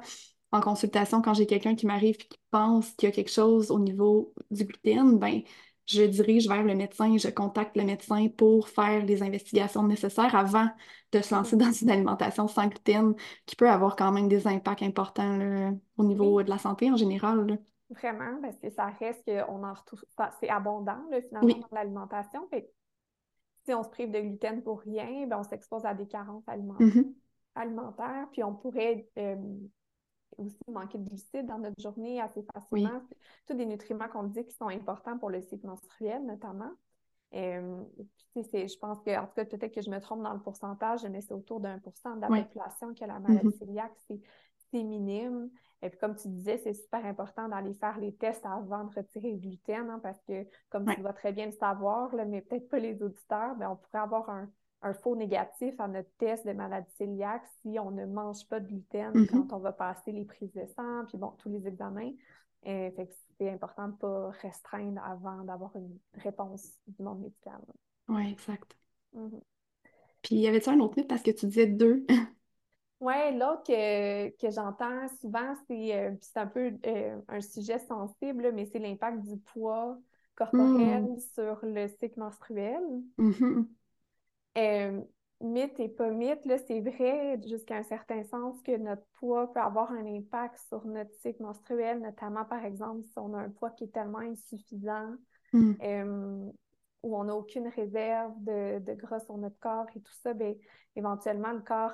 en 0.53 0.61
consultation, 0.61 1.23
quand 1.23 1.35
j'ai 1.35 1.47
quelqu'un 1.47 1.75
qui 1.75 1.87
m'arrive 1.87 2.17
et 2.17 2.29
qui 2.29 2.39
pense 2.51 2.91
qu'il 2.93 3.09
y 3.09 3.13
a 3.13 3.15
quelque 3.15 3.31
chose 3.31 3.71
au 3.71 3.79
niveau 3.79 4.35
du 4.51 4.65
gluten, 4.65 5.19
ben 5.19 5.43
je 5.87 6.03
dirige 6.03 6.49
vers 6.49 6.63
le 6.63 6.75
médecin, 6.75 7.17
je 7.17 7.29
contacte 7.29 7.77
le 7.77 7.85
médecin 7.85 8.29
pour 8.29 8.69
faire 8.69 9.05
les 9.07 9.23
investigations 9.23 9.83
nécessaires 9.87 10.35
avant 10.35 10.69
de 11.13 11.21
se 11.23 11.35
lancer 11.35 11.57
dans 11.57 11.73
une 11.73 11.91
alimentation 11.91 12.47
sans 12.49 12.67
gluten 12.69 13.15
qui 13.47 13.57
peut 13.57 13.71
avoir 13.71 13.97
quand 13.97 14.13
même 14.13 14.29
des 14.29 14.47
impacts 14.47 14.83
importants 14.83 15.73
au 15.97 16.05
niveau 16.05 16.43
de 16.43 16.51
la 16.51 16.59
santé 16.59 16.91
en 16.91 16.97
général. 16.97 17.59
Vraiment, 17.91 18.41
parce 18.43 18.59
que 18.59 18.69
ça 18.69 18.87
reste 18.87 19.25
qu'on 19.25 19.65
en 19.65 19.73
retrouve, 19.73 20.05
c'est 20.41 20.51
abondant 20.51 21.01
finalement 21.29 21.59
dans 21.59 21.69
l'alimentation. 21.73 22.47
Si 23.65 23.73
on 23.73 23.83
se 23.83 23.89
prive 23.89 24.11
de 24.11 24.21
gluten 24.21 24.63
pour 24.63 24.81
rien, 24.81 25.27
ben, 25.27 25.39
on 25.39 25.43
s'expose 25.43 25.87
à 25.87 25.95
des 25.95 26.07
carences 26.07 26.45
mm-hmm. 26.47 27.15
alimentaires, 27.55 28.29
puis 28.33 28.45
on 28.45 28.55
pourrait 28.55 29.09
euh, 29.19 29.37
aussi 30.37 30.59
manquer 30.71 30.99
de 30.99 31.09
glucides 31.09 31.47
dans 31.47 31.59
notre 31.59 31.81
journée 31.81 32.21
assez 32.21 32.43
facilement. 32.53 33.01
Tous 33.47 33.55
des 33.55 33.67
nutriments 33.67 34.09
qu'on 34.09 34.25
dit 34.25 34.45
qui 34.45 34.55
sont 34.55 34.69
importants 34.69 35.19
pour 35.19 35.31
le 35.31 35.41
cycle 35.41 35.67
menstruel, 35.67 36.25
notamment. 36.27 36.71
Euh, 37.35 37.85
je 38.37 38.79
pense 38.79 39.01
que, 39.01 39.19
en 39.19 39.27
tout 39.27 39.35
cas, 39.35 39.45
peut-être 39.45 39.75
que 39.75 39.83
je 39.83 39.91
me 39.91 39.99
trompe 39.99 40.23
dans 40.23 40.33
le 40.35 40.41
pourcentage, 40.41 41.05
mais 41.07 41.21
c'est 41.23 41.35
autour 41.35 41.61
d'un 41.61 41.79
pour 41.79 41.97
cent 41.97 42.17
de 42.17 42.21
la 42.21 42.29
population 42.29 42.93
qui 42.93 43.05
a 43.05 43.07
la 43.07 43.19
maladie 43.19 43.49
mm-hmm. 43.49 43.59
cœliaque. 43.59 43.97
C'est 44.71 44.85
minime. 44.85 45.51
Et 45.83 45.91
puis, 45.91 45.99
comme 45.99 46.17
tu 46.17 46.29
disais, 46.29 46.59
c'est 46.59 46.75
super 46.75 47.05
important 47.05 47.49
d'aller 47.49 47.75
faire 47.75 47.99
les 47.99 48.13
tests 48.15 48.45
avant 48.45 48.85
de 48.85 48.95
retirer 48.95 49.31
le 49.33 49.39
gluten, 49.39 49.91
hein, 49.91 50.01
parce 50.03 50.21
que, 50.23 50.45
comme 50.71 50.87
tu 50.87 51.01
dois 51.01 51.13
très 51.13 51.33
bien 51.33 51.47
le 51.47 51.53
savoir, 51.53 52.15
mais 52.27 52.41
peut-être 52.41 52.69
pas 52.69 52.79
les 52.79 53.01
auditeurs, 53.03 53.55
on 53.61 53.77
pourrait 53.77 54.03
avoir 54.03 54.29
un, 54.29 54.51
un 54.83 54.95
faux 54.95 55.17
négatif 55.17 55.79
à 55.79 55.89
notre 55.89 56.11
test 56.19 56.47
de 56.47 56.53
maladie 56.53 56.93
cœliaque 56.97 57.45
si 57.63 57.79
on 57.79 57.91
ne 57.91 58.07
mange 58.07 58.47
pas 58.49 58.61
de 58.61 58.67
gluten 58.67 59.13
mm-hmm. 59.13 59.27
quand 59.29 59.53
on 59.57 59.59
va 59.59 59.73
passer 59.73 60.13
les 60.13 60.25
prises 60.25 60.53
de 60.53 60.67
sang, 60.77 61.05
puis 61.07 61.19
bon, 61.19 61.33
tous 61.39 61.49
les 61.49 61.67
examens. 61.67 62.11
Euh, 62.67 62.91
c'est 63.39 63.51
important 63.51 63.87
de 63.87 63.93
ne 63.93 63.97
pas 63.97 64.31
restreindre 64.43 65.01
avant 65.05 65.45
d'avoir 65.45 65.75
une 65.77 65.97
réponse 66.15 66.73
du 66.89 67.03
monde 67.03 67.21
médical. 67.21 67.61
Oui, 68.09 68.33
exact. 68.33 68.77
Mm-hmm. 69.15 69.43
Puis, 70.23 70.37
y 70.37 70.49
avait-tu 70.49 70.71
un 70.71 70.81
autre 70.81 70.95
mythe? 70.97 71.09
Parce 71.09 71.23
que 71.23 71.31
tu 71.31 71.47
disais 71.47 71.67
deux? 71.67 72.05
oui, 73.01 73.37
l'autre 73.39 73.63
que, 73.65 74.29
que 74.37 74.51
j'entends 74.51 75.07
souvent, 75.21 75.55
c'est 75.69 75.95
euh, 75.95 76.15
un 76.35 76.47
peu 76.47 76.73
euh, 76.87 77.21
un 77.29 77.41
sujet 77.41 77.79
sensible, 77.79 78.53
mais 78.53 78.67
c'est 78.67 78.81
l'impact 78.81 79.21
du 79.21 79.37
poids 79.39 79.99
corporel 80.35 81.05
mm. 81.05 81.19
sur 81.35 81.59
le 81.63 81.89
cycle 81.89 82.19
menstruel. 82.19 82.83
Mm-hmm. 83.19 83.67
Euh, 84.59 85.01
mythe 85.41 85.79
et 85.79 85.89
pas 85.89 86.11
mythe, 86.11 86.41
c'est 86.67 86.81
vrai 86.81 87.41
jusqu'à 87.47 87.77
un 87.77 87.83
certain 87.85 88.25
sens 88.25 88.61
que 88.63 88.77
notre 88.77 89.05
poids 89.21 89.53
peut 89.53 89.61
avoir 89.61 89.93
un 89.93 90.07
impact 90.07 90.59
sur 90.69 90.85
notre 90.85 91.15
cycle 91.21 91.43
menstruel, 91.43 92.01
notamment 92.01 92.45
par 92.45 92.65
exemple 92.65 93.05
si 93.05 93.19
on 93.19 93.35
a 93.35 93.39
un 93.39 93.51
poids 93.51 93.71
qui 93.71 93.85
est 93.85 93.93
tellement 93.93 94.19
insuffisant, 94.19 95.15
hmm. 95.53 95.73
euh, 95.83 96.51
où 97.05 97.17
on 97.17 97.25
n'a 97.25 97.37
aucune 97.37 97.69
réserve 97.69 98.33
de, 98.43 98.81
de, 98.81 98.95
gras 98.95 99.21
sur 99.21 99.37
notre 99.39 99.59
corps 99.61 99.87
et 99.95 100.01
tout 100.01 100.15
ça, 100.23 100.35
bien, 100.35 100.55
éventuellement 100.97 101.53
le 101.53 101.61
corps, 101.61 101.93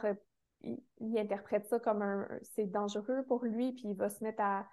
euh, 0.67 0.77
il, 1.01 1.19
interprète 1.19 1.67
ça 1.67 1.79
comme 1.79 2.03
un 2.03 2.29
c'est 2.43 2.67
dangereux 2.67 3.25
pour 3.27 3.45
lui, 3.45 3.73
puis 3.73 3.89
il 3.89 3.97
va 3.97 4.09
se 4.09 4.23
mettre 4.23 4.43
à 4.43 4.67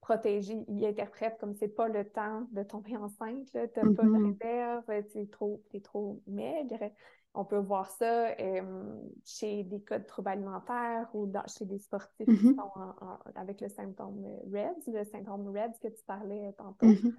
protéger, 0.00 0.64
il 0.68 0.84
interprète 0.84 1.38
comme 1.38 1.54
c'est 1.54 1.68
pas 1.68 1.88
le 1.88 2.08
temps 2.08 2.46
de 2.52 2.62
tomber 2.62 2.96
enceinte, 2.96 3.48
tu 3.52 3.58
n'as 3.58 3.68
pas 3.68 3.80
de 3.82 4.08
mm-hmm. 4.08 4.38
réserve, 4.38 5.10
tu 5.10 5.18
es 5.18 5.26
trop, 5.26 5.62
es 5.72 5.80
trop 5.80 6.20
maigre. 6.26 6.90
On 7.36 7.44
peut 7.44 7.58
voir 7.58 7.90
ça 7.90 8.28
euh, 8.38 9.00
chez 9.24 9.64
des 9.64 9.80
cas 9.80 9.98
de 9.98 10.04
troubles 10.04 10.28
alimentaires 10.28 11.08
ou 11.14 11.28
chez 11.46 11.64
des 11.64 11.78
sportifs 11.78 12.26
qui 12.26 12.32
mm-hmm. 12.32 12.54
sont 12.54 12.70
avec 13.34 13.60
le 13.60 13.68
symptôme 13.68 14.24
REDS, 14.52 14.92
le 14.92 15.04
syndrome 15.04 15.48
REDS 15.48 15.78
que 15.80 15.88
tu 15.88 16.04
parlais 16.06 16.52
tantôt. 16.52 16.86
Mm-hmm. 16.86 17.14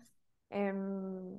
Euh, 0.54 1.36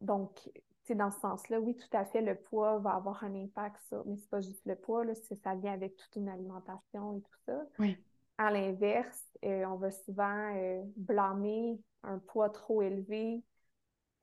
donc, 0.00 0.50
dans 0.92 1.10
ce 1.10 1.20
sens-là, 1.20 1.60
oui, 1.60 1.74
tout 1.76 1.96
à 1.96 2.04
fait, 2.04 2.20
le 2.20 2.34
poids 2.34 2.78
va 2.78 2.90
avoir 2.90 3.24
un 3.24 3.34
impact 3.34 3.76
sur, 3.88 4.06
mais 4.06 4.16
c'est 4.16 4.28
pas 4.28 4.40
juste 4.40 4.62
le 4.66 4.76
poids, 4.76 5.04
là, 5.04 5.14
ça 5.14 5.54
vient 5.54 5.72
avec 5.72 5.96
toute 5.96 6.16
une 6.16 6.28
alimentation 6.28 7.16
et 7.16 7.20
tout 7.20 7.38
ça. 7.46 7.62
Oui. 7.78 7.96
À 8.36 8.50
l'inverse, 8.50 9.24
euh, 9.44 9.64
on 9.66 9.76
va 9.76 9.90
souvent 9.90 10.52
blâmer 10.96 11.80
un 12.02 12.18
poids 12.18 12.50
trop 12.50 12.82
élevé 12.82 13.42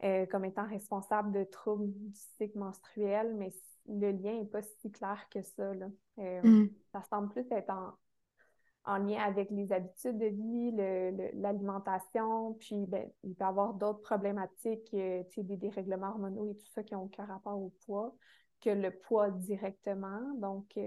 euh, 0.04 0.26
comme 0.26 0.46
étant 0.46 0.66
responsable 0.66 1.32
de 1.32 1.44
troubles 1.44 1.92
du 1.92 2.12
cycle 2.38 2.58
menstruel, 2.58 3.36
mais 3.36 3.54
le 3.88 4.12
lien 4.12 4.40
n'est 4.40 4.46
pas 4.46 4.64
si 4.64 4.92
clair 4.92 5.28
que 5.30 5.44
ça. 5.44 5.76
Là. 5.76 5.90
Euh, 6.18 6.42
mm. 6.42 6.70
Ça 6.92 7.04
semble 7.08 7.30
plus 7.30 7.46
être 7.52 7.70
en, 7.70 7.94
lien 8.86 9.20
avec 9.20 9.50
les 9.52 9.72
habitudes 9.72 10.18
de 10.18 10.26
vie, 10.26 10.72
l'alimentation, 11.34 12.54
puis 12.60 12.86
ben, 12.88 13.10
il 13.24 13.36
peut 13.36 13.44
y 13.44 13.48
avoir 13.48 13.74
d'autres 13.74 14.02
problématiques, 14.02 14.90
euh, 14.94 15.24
des 15.38 15.58
dérèglements 15.58 16.10
hormonaux 16.10 16.52
et 16.52 16.56
tout 16.56 16.68
ça 16.68 16.84
qui 16.84 16.96
ont 16.96 17.04
aucun 17.04 17.26
rapport 17.26 17.60
au 17.60 17.72
poids 17.86 18.16
que 18.60 18.70
le 18.70 18.92
poids 18.92 19.30
directement. 19.32 20.22
Donc, 20.36 20.78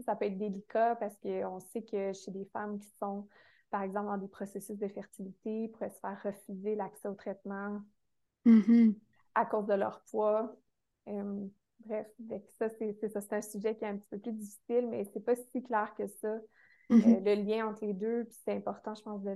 ça 0.00 0.16
peut 0.16 0.24
être 0.24 0.38
délicat 0.38 0.96
parce 0.96 1.14
qu'on 1.18 1.60
sait 1.60 1.82
que 1.82 2.12
chez 2.14 2.30
des 2.30 2.46
femmes 2.46 2.78
qui 2.78 2.88
sont, 2.98 3.28
par 3.70 3.82
exemple, 3.82 4.06
dans 4.06 4.16
des 4.16 4.28
processus 4.28 4.78
de 4.78 4.88
fertilité, 4.88 5.68
pourraient 5.68 5.90
se 5.90 6.00
faire 6.00 6.18
refuser 6.22 6.74
l'accès 6.74 7.06
au 7.06 7.14
traitement 7.14 7.82
Mm-hmm. 8.48 8.94
à 9.34 9.44
cause 9.44 9.66
de 9.66 9.74
leur 9.74 10.00
poids. 10.10 10.56
Euh, 11.08 11.46
bref, 11.84 12.06
ça, 12.58 12.68
c'est 12.68 13.32
un 13.32 13.42
sujet 13.42 13.76
qui 13.76 13.84
est 13.84 13.88
un 13.88 13.96
petit 13.96 14.08
peu 14.08 14.18
plus 14.18 14.32
difficile, 14.32 14.88
mais 14.88 15.04
c'est 15.12 15.24
pas 15.24 15.36
si 15.36 15.62
clair 15.62 15.94
que 15.96 16.06
ça. 16.06 16.38
Euh, 16.90 16.96
mm-hmm. 16.96 17.24
le 17.24 17.34
lien 17.42 17.68
entre 17.68 17.84
les 17.84 17.92
deux, 17.92 18.24
puis 18.24 18.38
c'est 18.44 18.52
important, 18.52 18.94
je 18.94 19.02
pense, 19.02 19.22
de, 19.22 19.30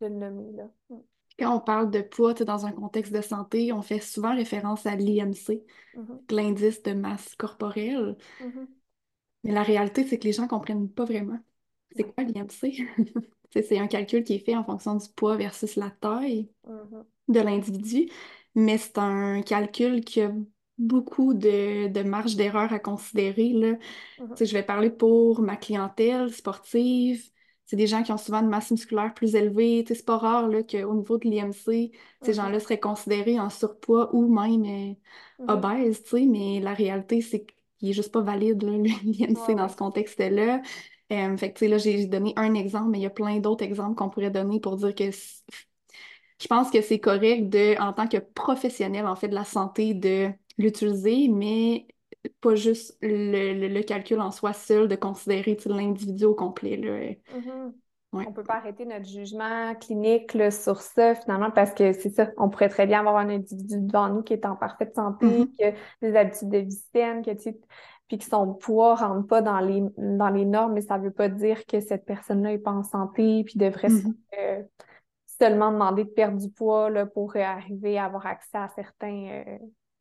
le 0.00 0.08
nommer. 0.08 0.52
Là. 0.52 0.64
Mm. 0.90 0.96
Quand 1.38 1.56
on 1.56 1.60
parle 1.60 1.90
de 1.90 2.02
poids 2.02 2.34
dans 2.34 2.66
un 2.66 2.72
contexte 2.72 3.12
de 3.12 3.20
santé, 3.20 3.72
on 3.72 3.82
fait 3.82 4.00
souvent 4.00 4.34
référence 4.34 4.86
à 4.86 4.96
l'IMC, 4.96 5.62
mm-hmm. 5.94 6.34
l'indice 6.34 6.82
de 6.82 6.92
masse 6.92 7.34
corporelle. 7.36 8.16
Mais 9.44 9.52
la 9.52 9.62
réalité, 9.62 10.04
c'est 10.06 10.18
que 10.18 10.24
les 10.24 10.32
gens 10.32 10.42
ne 10.42 10.48
comprennent 10.48 10.90
pas 10.90 11.04
vraiment. 11.04 11.38
C'est 11.96 12.04
quoi 12.04 12.24
l'IMC? 12.24 12.86
c'est 13.50 13.78
un 13.78 13.86
calcul 13.86 14.22
qui 14.22 14.34
est 14.34 14.44
fait 14.44 14.56
en 14.56 14.64
fonction 14.64 14.96
du 14.96 15.08
poids 15.16 15.36
versus 15.36 15.76
la 15.76 15.90
taille 15.90 16.48
de 17.28 17.40
l'individu, 17.40 18.08
mais 18.54 18.78
c'est 18.78 18.98
un 18.98 19.42
calcul 19.42 20.04
qui 20.04 20.20
a 20.20 20.32
beaucoup 20.80 21.34
de, 21.34 21.88
de 21.88 22.02
marge 22.02 22.36
d'erreur 22.36 22.72
à 22.72 22.78
considérer. 22.78 23.50
Là. 23.50 23.72
Mm-hmm. 24.18 24.46
Je 24.46 24.52
vais 24.52 24.62
parler 24.62 24.90
pour 24.90 25.40
ma 25.40 25.56
clientèle 25.56 26.32
sportive. 26.32 27.22
C'est 27.66 27.76
des 27.76 27.86
gens 27.86 28.02
qui 28.02 28.10
ont 28.10 28.16
souvent 28.16 28.40
une 28.40 28.48
masse 28.48 28.70
musculaire 28.72 29.14
plus 29.14 29.36
élevée. 29.36 29.84
C'est 29.86 30.04
pas 30.04 30.18
rare 30.18 30.48
qu'au 30.68 30.94
niveau 30.94 31.18
de 31.18 31.28
l'IMC, 31.28 31.52
ces 31.54 31.92
mm-hmm. 32.22 32.34
gens-là 32.34 32.60
seraient 32.60 32.80
considérés 32.80 33.38
en 33.38 33.50
surpoids 33.50 34.12
ou 34.14 34.26
même 34.26 34.96
euh, 35.38 35.46
obèses, 35.46 36.02
mais 36.12 36.60
la 36.60 36.74
réalité, 36.74 37.20
c'est 37.20 37.44
qu'il 37.78 37.90
est 37.90 37.92
juste 37.92 38.10
pas 38.10 38.22
valide, 38.22 38.62
l'IMC, 39.04 39.54
dans 39.54 39.68
ce 39.68 39.76
contexte-là. 39.76 40.62
Euh, 41.12 41.36
fait 41.36 41.52
que, 41.52 41.64
là, 41.64 41.78
j'ai 41.78 42.06
donné 42.06 42.32
un 42.36 42.54
exemple, 42.54 42.90
mais 42.90 42.98
il 42.98 43.02
y 43.02 43.06
a 43.06 43.10
plein 43.10 43.38
d'autres 43.38 43.64
exemples 43.64 43.96
qu'on 43.96 44.10
pourrait 44.10 44.30
donner 44.30 44.60
pour 44.60 44.76
dire 44.76 44.94
que 44.94 45.10
je 45.10 46.46
pense 46.46 46.70
que 46.70 46.80
c'est 46.80 47.00
correct 47.00 47.48
de, 47.50 47.78
en 47.80 47.92
tant 47.92 48.08
que 48.08 48.16
professionnel, 48.16 49.06
en 49.06 49.16
fait, 49.16 49.28
de 49.28 49.34
la 49.34 49.44
santé, 49.44 49.92
de 49.92 50.30
l'utiliser, 50.60 51.28
mais 51.28 51.86
pas 52.40 52.54
juste 52.54 52.96
le, 53.00 53.82
calcul 53.82 54.20
en 54.20 54.30
soi 54.30 54.52
seul, 54.52 54.88
de 54.88 54.96
considérer 54.96 55.56
l'individu 55.66 56.24
au 56.24 56.34
complet. 56.34 56.76
Là. 56.76 57.38
Mm-hmm. 57.38 57.72
On 58.12 58.20
ne 58.20 58.32
peut 58.32 58.42
pas 58.42 58.56
arrêter 58.56 58.84
notre 58.84 59.06
jugement 59.06 59.74
clinique 59.76 60.36
sur 60.50 60.80
ça, 60.80 61.14
finalement, 61.14 61.50
parce 61.50 61.72
que 61.72 61.92
c'est 61.92 62.10
ça, 62.10 62.30
on 62.38 62.48
pourrait 62.48 62.68
très 62.68 62.86
bien 62.86 63.00
avoir 63.00 63.16
un 63.16 63.28
individu 63.30 63.76
devant 63.78 64.08
nous 64.08 64.22
qui 64.22 64.32
est 64.32 64.44
en 64.44 64.56
parfaite 64.56 64.94
santé, 64.94 65.26
mm-hmm. 65.26 65.50
qui 65.52 65.64
a 65.64 65.72
des 66.02 66.16
habitudes 66.16 66.48
de 66.50 66.58
vie 66.58 66.82
saines, 66.92 67.24
que, 67.24 67.30
puis 68.08 68.18
que 68.18 68.24
son 68.24 68.54
poids 68.54 68.94
ne 68.94 69.00
rentre 69.00 69.26
pas 69.28 69.42
dans 69.42 69.60
les, 69.60 69.84
dans 69.96 70.28
les 70.28 70.44
normes, 70.44 70.72
mais 70.72 70.80
ça 70.80 70.98
ne 70.98 71.04
veut 71.04 71.12
pas 71.12 71.28
dire 71.28 71.64
que 71.66 71.80
cette 71.80 72.04
personne-là 72.04 72.50
n'est 72.50 72.58
pas 72.58 72.72
en 72.72 72.82
santé, 72.82 73.44
puis 73.44 73.58
devrait 73.58 73.88
mm-hmm. 73.88 74.14
euh, 74.40 74.62
seulement 75.40 75.70
demander 75.70 76.04
de 76.04 76.10
perdre 76.10 76.38
du 76.38 76.50
poids 76.50 76.90
là, 76.90 77.06
pour 77.06 77.36
arriver 77.36 77.96
à 77.96 78.06
avoir 78.06 78.26
accès 78.26 78.58
à 78.58 78.68
certains 78.74 79.44
euh, 79.46 79.58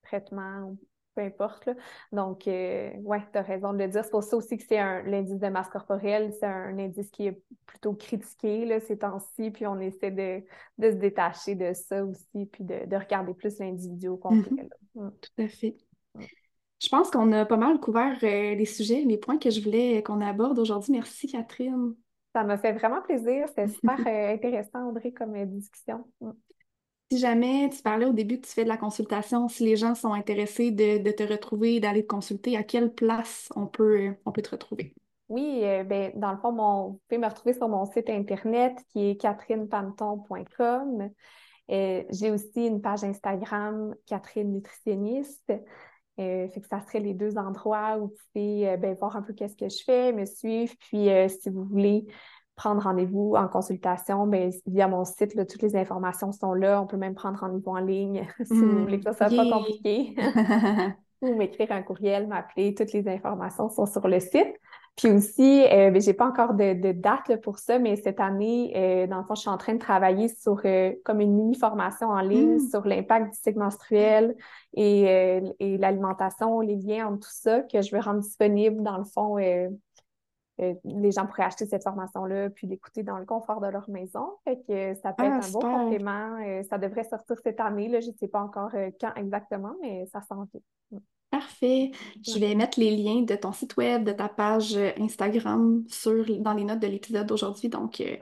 traitements, 0.09 0.75
peu 1.15 1.21
importe. 1.21 1.69
Donc, 2.11 2.47
euh, 2.47 2.91
ouais, 3.03 3.21
tu 3.31 3.37
as 3.37 3.41
raison 3.41 3.73
de 3.73 3.79
le 3.79 3.87
dire. 3.87 4.03
C'est 4.03 4.11
pour 4.11 4.23
ça 4.23 4.37
aussi 4.37 4.57
que 4.57 4.63
c'est 4.67 4.77
l'indice 5.03 5.39
de 5.39 5.47
masse 5.47 5.69
corporelle, 5.69 6.33
c'est 6.39 6.45
un 6.45 6.77
indice 6.77 7.09
qui 7.11 7.27
est 7.27 7.41
plutôt 7.65 7.93
critiqué 7.93 8.65
là, 8.65 8.79
ces 8.79 8.97
temps-ci, 8.97 9.51
puis 9.51 9.65
on 9.67 9.79
essaie 9.79 10.11
de, 10.11 10.43
se 10.81 10.95
détacher 10.95 11.55
de 11.55 11.73
ça 11.73 12.03
aussi, 12.05 12.45
puis 12.45 12.63
de, 12.63 12.95
regarder 12.95 13.33
plus 13.33 13.59
l'individu 13.59 14.07
au 14.07 14.17
complet. 14.17 14.69
Mm-hmm. 14.95 15.03
Mm. 15.03 15.11
Tout 15.21 15.41
à 15.41 15.47
fait. 15.47 15.77
Je 16.81 16.87
pense 16.87 17.11
qu'on 17.11 17.31
a 17.33 17.45
pas 17.45 17.57
mal 17.57 17.79
couvert 17.79 18.17
euh, 18.23 18.55
les 18.55 18.65
sujets, 18.65 19.03
les 19.05 19.17
points 19.17 19.37
que 19.37 19.49
je 19.49 19.61
voulais 19.61 20.01
qu'on 20.01 20.21
aborde 20.21 20.57
aujourd'hui. 20.59 20.93
Merci, 20.93 21.27
Catherine. 21.27 21.93
Ça 22.33 22.43
m'a 22.43 22.57
fait 22.57 22.71
vraiment 22.71 23.01
plaisir. 23.01 23.47
C'était 23.49 23.67
super 23.67 23.99
euh, 23.99 24.33
intéressant, 24.33 24.89
Audrey, 24.89 25.11
comme 25.11 25.35
euh, 25.35 25.45
discussion. 25.45 26.05
Si 27.11 27.17
jamais 27.17 27.69
tu 27.69 27.81
parlais 27.81 28.05
au 28.05 28.13
début 28.13 28.39
que 28.39 28.45
tu 28.47 28.53
fais 28.53 28.63
de 28.63 28.69
la 28.69 28.77
consultation, 28.77 29.47
si 29.47 29.65
les 29.65 29.75
gens 29.75 29.95
sont 29.95 30.13
intéressés 30.13 30.71
de, 30.71 31.11
te 31.11 31.23
retrouver, 31.23 31.79
d'aller 31.79 32.03
te 32.03 32.07
consulter, 32.07 32.55
à 32.55 32.63
quelle 32.63 32.93
place 32.93 33.49
on 33.55 33.65
peut, 33.65 34.13
on 34.25 34.31
peut 34.31 34.41
te 34.41 34.51
retrouver? 34.51 34.93
Oui, 35.27 35.61
ben, 35.85 36.11
dans 36.15 36.31
le 36.31 36.37
fond, 36.37 36.51
vous 36.51 36.99
pouvez 37.07 37.19
me 37.19 37.27
retrouver 37.27 37.53
sur 37.53 37.67
mon 37.67 37.85
site 37.85 38.09
internet 38.09 38.77
qui 38.91 39.09
est 39.09 39.15
catherinepanton.com. 39.21 41.09
J'ai 41.67 42.31
aussi 42.31 42.67
une 42.67 42.81
page 42.81 43.03
Instagram, 43.03 43.95
Catherine 44.05 44.53
Nutritionniste. 44.53 45.51
Euh, 46.19 46.47
ça 46.69 46.81
serait 46.81 46.99
les 46.99 47.13
deux 47.13 47.37
endroits 47.37 47.97
où 47.97 48.07
vous 48.07 48.15
pouvez 48.33 48.69
euh, 48.69 48.77
ben, 48.77 48.93
voir 48.95 49.15
un 49.15 49.21
peu 49.21 49.33
qu'est-ce 49.33 49.55
que 49.55 49.69
je 49.69 49.83
fais, 49.85 50.11
me 50.11 50.25
suivre. 50.25 50.73
Puis 50.79 51.09
euh, 51.09 51.29
si 51.29 51.49
vous 51.49 51.63
voulez 51.63 52.05
prendre 52.59 52.83
rendez-vous 52.83 53.35
en 53.37 53.47
consultation, 53.47 54.27
ben, 54.27 54.51
via 54.67 54.89
mon 54.89 55.05
site, 55.05 55.33
toutes 55.47 55.61
les 55.61 55.77
informations 55.77 56.33
sont 56.33 56.53
là. 56.53 56.81
On 56.81 56.87
peut 56.87 56.97
même 56.97 57.15
prendre 57.15 57.39
rendez-vous 57.39 57.71
en 57.71 57.79
ligne 57.79 58.27
si 58.43 58.53
vous 58.53 58.81
voulez 58.81 58.99
que 58.99 59.13
ça 59.13 59.29
soit 59.29 59.29
pas 59.29 59.49
compliqué. 59.49 60.13
Ou 61.21 61.35
m'écrire 61.35 61.71
un 61.71 61.81
courriel, 61.81 62.27
m'appeler, 62.27 62.73
toutes 62.75 62.91
les 62.91 63.07
informations 63.07 63.69
sont 63.69 63.85
sur 63.85 64.05
le 64.07 64.19
site. 64.19 64.55
Puis 64.97 65.09
aussi, 65.09 65.63
euh, 65.71 65.89
ben, 65.89 66.01
j'ai 66.01 66.13
pas 66.13 66.27
encore 66.27 66.53
de, 66.53 66.91
date 66.91 67.41
pour 67.41 67.59
ça, 67.59 67.79
mais 67.79 67.95
cette 67.95 68.19
année, 68.19 68.73
euh, 68.75 69.07
dans 69.07 69.19
le 69.19 69.23
fond, 69.23 69.35
je 69.35 69.41
suis 69.41 69.49
en 69.49 69.57
train 69.57 69.73
de 69.73 69.79
travailler 69.79 70.27
sur 70.27 70.59
euh, 70.65 70.91
comme 71.05 71.21
une 71.21 71.33
mini-formation 71.35 72.09
en 72.09 72.19
ligne 72.19 72.55
mmh. 72.55 72.69
sur 72.69 72.85
l'impact 72.85 73.31
du 73.31 73.37
cycle 73.37 73.59
menstruel 73.59 74.35
et, 74.73 75.07
euh, 75.07 75.53
et 75.59 75.77
l'alimentation, 75.77 76.59
les 76.59 76.75
liens 76.75 77.07
entre 77.07 77.19
tout 77.19 77.33
ça, 77.33 77.61
que 77.61 77.81
je 77.81 77.91
vais 77.91 78.01
rendre 78.01 78.19
disponible 78.19 78.83
dans 78.83 78.97
le 78.97 79.05
fond. 79.05 79.37
Les 80.83 81.11
gens 81.11 81.25
pourraient 81.25 81.43
acheter 81.43 81.65
cette 81.65 81.83
formation-là 81.83 82.49
puis 82.49 82.67
l'écouter 82.67 83.03
dans 83.03 83.17
le 83.17 83.25
confort 83.25 83.61
de 83.61 83.67
leur 83.67 83.89
maison. 83.89 84.27
Fait 84.43 84.59
que 84.67 84.93
ça 85.01 85.13
peut 85.13 85.23
ah, 85.25 85.37
être 85.37 85.47
un 85.47 85.51
beau 85.51 85.59
complément. 85.59 86.37
ça 86.69 86.77
devrait 86.77 87.03
sortir 87.03 87.37
cette 87.43 87.59
année. 87.59 87.87
Là. 87.87 87.99
Je 87.99 88.09
ne 88.09 88.15
sais 88.15 88.27
pas 88.27 88.41
encore 88.41 88.71
quand 88.99 89.13
exactement, 89.15 89.73
mais 89.81 90.05
ça 90.07 90.21
s'en 90.21 90.47
vient. 90.51 90.99
Parfait. 91.29 91.91
Je 92.25 92.39
vais 92.39 92.55
mettre 92.55 92.79
les 92.79 92.95
liens 92.95 93.21
de 93.21 93.35
ton 93.35 93.51
site 93.51 93.77
web, 93.77 94.03
de 94.03 94.11
ta 94.11 94.29
page 94.29 94.75
euh, 94.75 94.91
Instagram 94.99 95.83
sur, 95.87 96.25
dans 96.39 96.53
les 96.53 96.63
notes 96.63 96.79
de 96.79 96.87
l'épisode 96.87 97.27
d'aujourd'hui. 97.27 97.69
Donc, 97.69 98.01
euh, 98.01 98.17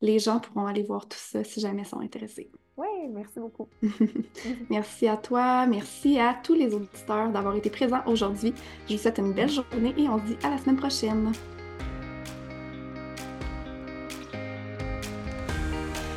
les 0.00 0.18
gens 0.18 0.40
pourront 0.40 0.66
aller 0.66 0.82
voir 0.82 1.06
tout 1.06 1.18
ça 1.18 1.44
si 1.44 1.60
jamais 1.60 1.82
ils 1.82 1.88
sont 1.88 2.00
intéressés. 2.00 2.50
Oui, 2.76 2.86
merci 3.10 3.38
beaucoup. 3.38 3.68
merci 4.70 5.06
à 5.06 5.16
toi. 5.16 5.66
Merci 5.66 6.18
à 6.18 6.34
tous 6.42 6.54
les 6.54 6.74
auditeurs 6.74 7.30
d'avoir 7.30 7.54
été 7.54 7.70
présents 7.70 8.02
aujourd'hui. 8.06 8.52
Je 8.88 8.94
vous 8.94 9.00
souhaite 9.00 9.18
une 9.18 9.32
belle 9.32 9.50
journée 9.50 9.94
et 9.96 10.08
on 10.08 10.18
se 10.18 10.24
dit 10.24 10.36
à 10.42 10.50
la 10.50 10.58
semaine 10.58 10.76
prochaine. 10.76 11.32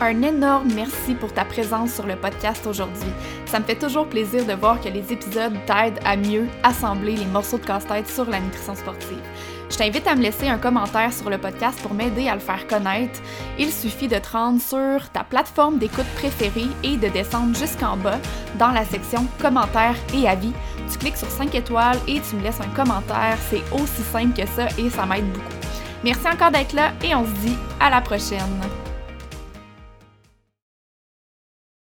Un 0.04 0.24
énorme 0.24 0.70
merci 0.74 1.14
pour 1.14 1.32
ta 1.32 1.45
présence 1.45 1.93
sur 1.93 2.08
le 2.08 2.16
podcast 2.16 2.66
aujourd'hui. 2.66 3.12
Ça 3.45 3.60
me 3.60 3.66
fait 3.66 3.76
toujours 3.76 4.08
plaisir 4.08 4.43
de 4.47 4.54
voir 4.54 4.82
que 4.82 4.89
les 4.89 5.14
épisodes 5.14 5.54
t'aident 5.68 5.99
à 6.04 6.16
mieux 6.18 6.47
assembler 6.64 7.16
les 7.16 7.28
morceaux 7.28 7.60
de 7.60 7.66
casse-tête 7.66 8.08
sur 8.08 8.28
la 8.28 8.39
nutrition 8.39 8.74
sportive. 8.74 9.22
Je 9.70 9.78
t'invite 9.78 10.08
à 10.08 10.16
me 10.16 10.24
laisser 10.24 10.47
un 10.47 10.58
commentaire 10.58 11.14
sur 11.14 11.30
le 11.30 11.38
podcast 11.38 11.80
pour 11.84 11.93
m'aider 11.93 12.28
à 12.28 12.34
le 12.34 12.39
faire 12.39 12.66
connaître. 12.66 13.22
Il 13.60 13.72
suffit 13.72 14.08
de 14.08 14.18
te 14.18 14.30
rendre 14.32 14.60
sur 14.60 15.08
ta 15.12 15.24
plateforme 15.24 15.78
d'écoute 15.78 16.10
préférée 16.16 16.70
et 16.84 16.97
de 16.97 17.08
descendre 17.10 17.56
jusqu'en 17.56 17.95
bas 17.95 18.18
dans 18.58 18.72
la 18.72 18.86
section 18.86 19.28
commentaires 19.39 19.97
et 20.16 20.28
avis. 20.28 20.54
Tu 20.91 20.97
cliques 20.97 21.18
sur 21.18 21.30
5 21.30 21.54
étoiles 21.54 21.99
et 22.08 22.20
tu 22.22 22.38
me 22.38 22.41
laisses 22.41 22.60
un 22.60 22.76
commentaire. 22.76 23.38
C'est 23.52 23.62
aussi 23.72 24.02
simple 24.12 24.36
que 24.36 24.47
ça 24.47 24.66
et 24.80 24.89
ça 24.89 25.06
m'aide 25.06 25.32
beaucoup. 25.32 25.45
Merci 26.04 26.28
encore 26.28 26.49
d'être 26.49 26.74
là 26.74 26.91
et 27.04 27.14
on 27.14 27.24
se 27.24 27.39
dit 27.45 27.58
à 27.80 27.91
la 27.91 28.02
prochaine. 28.02 28.39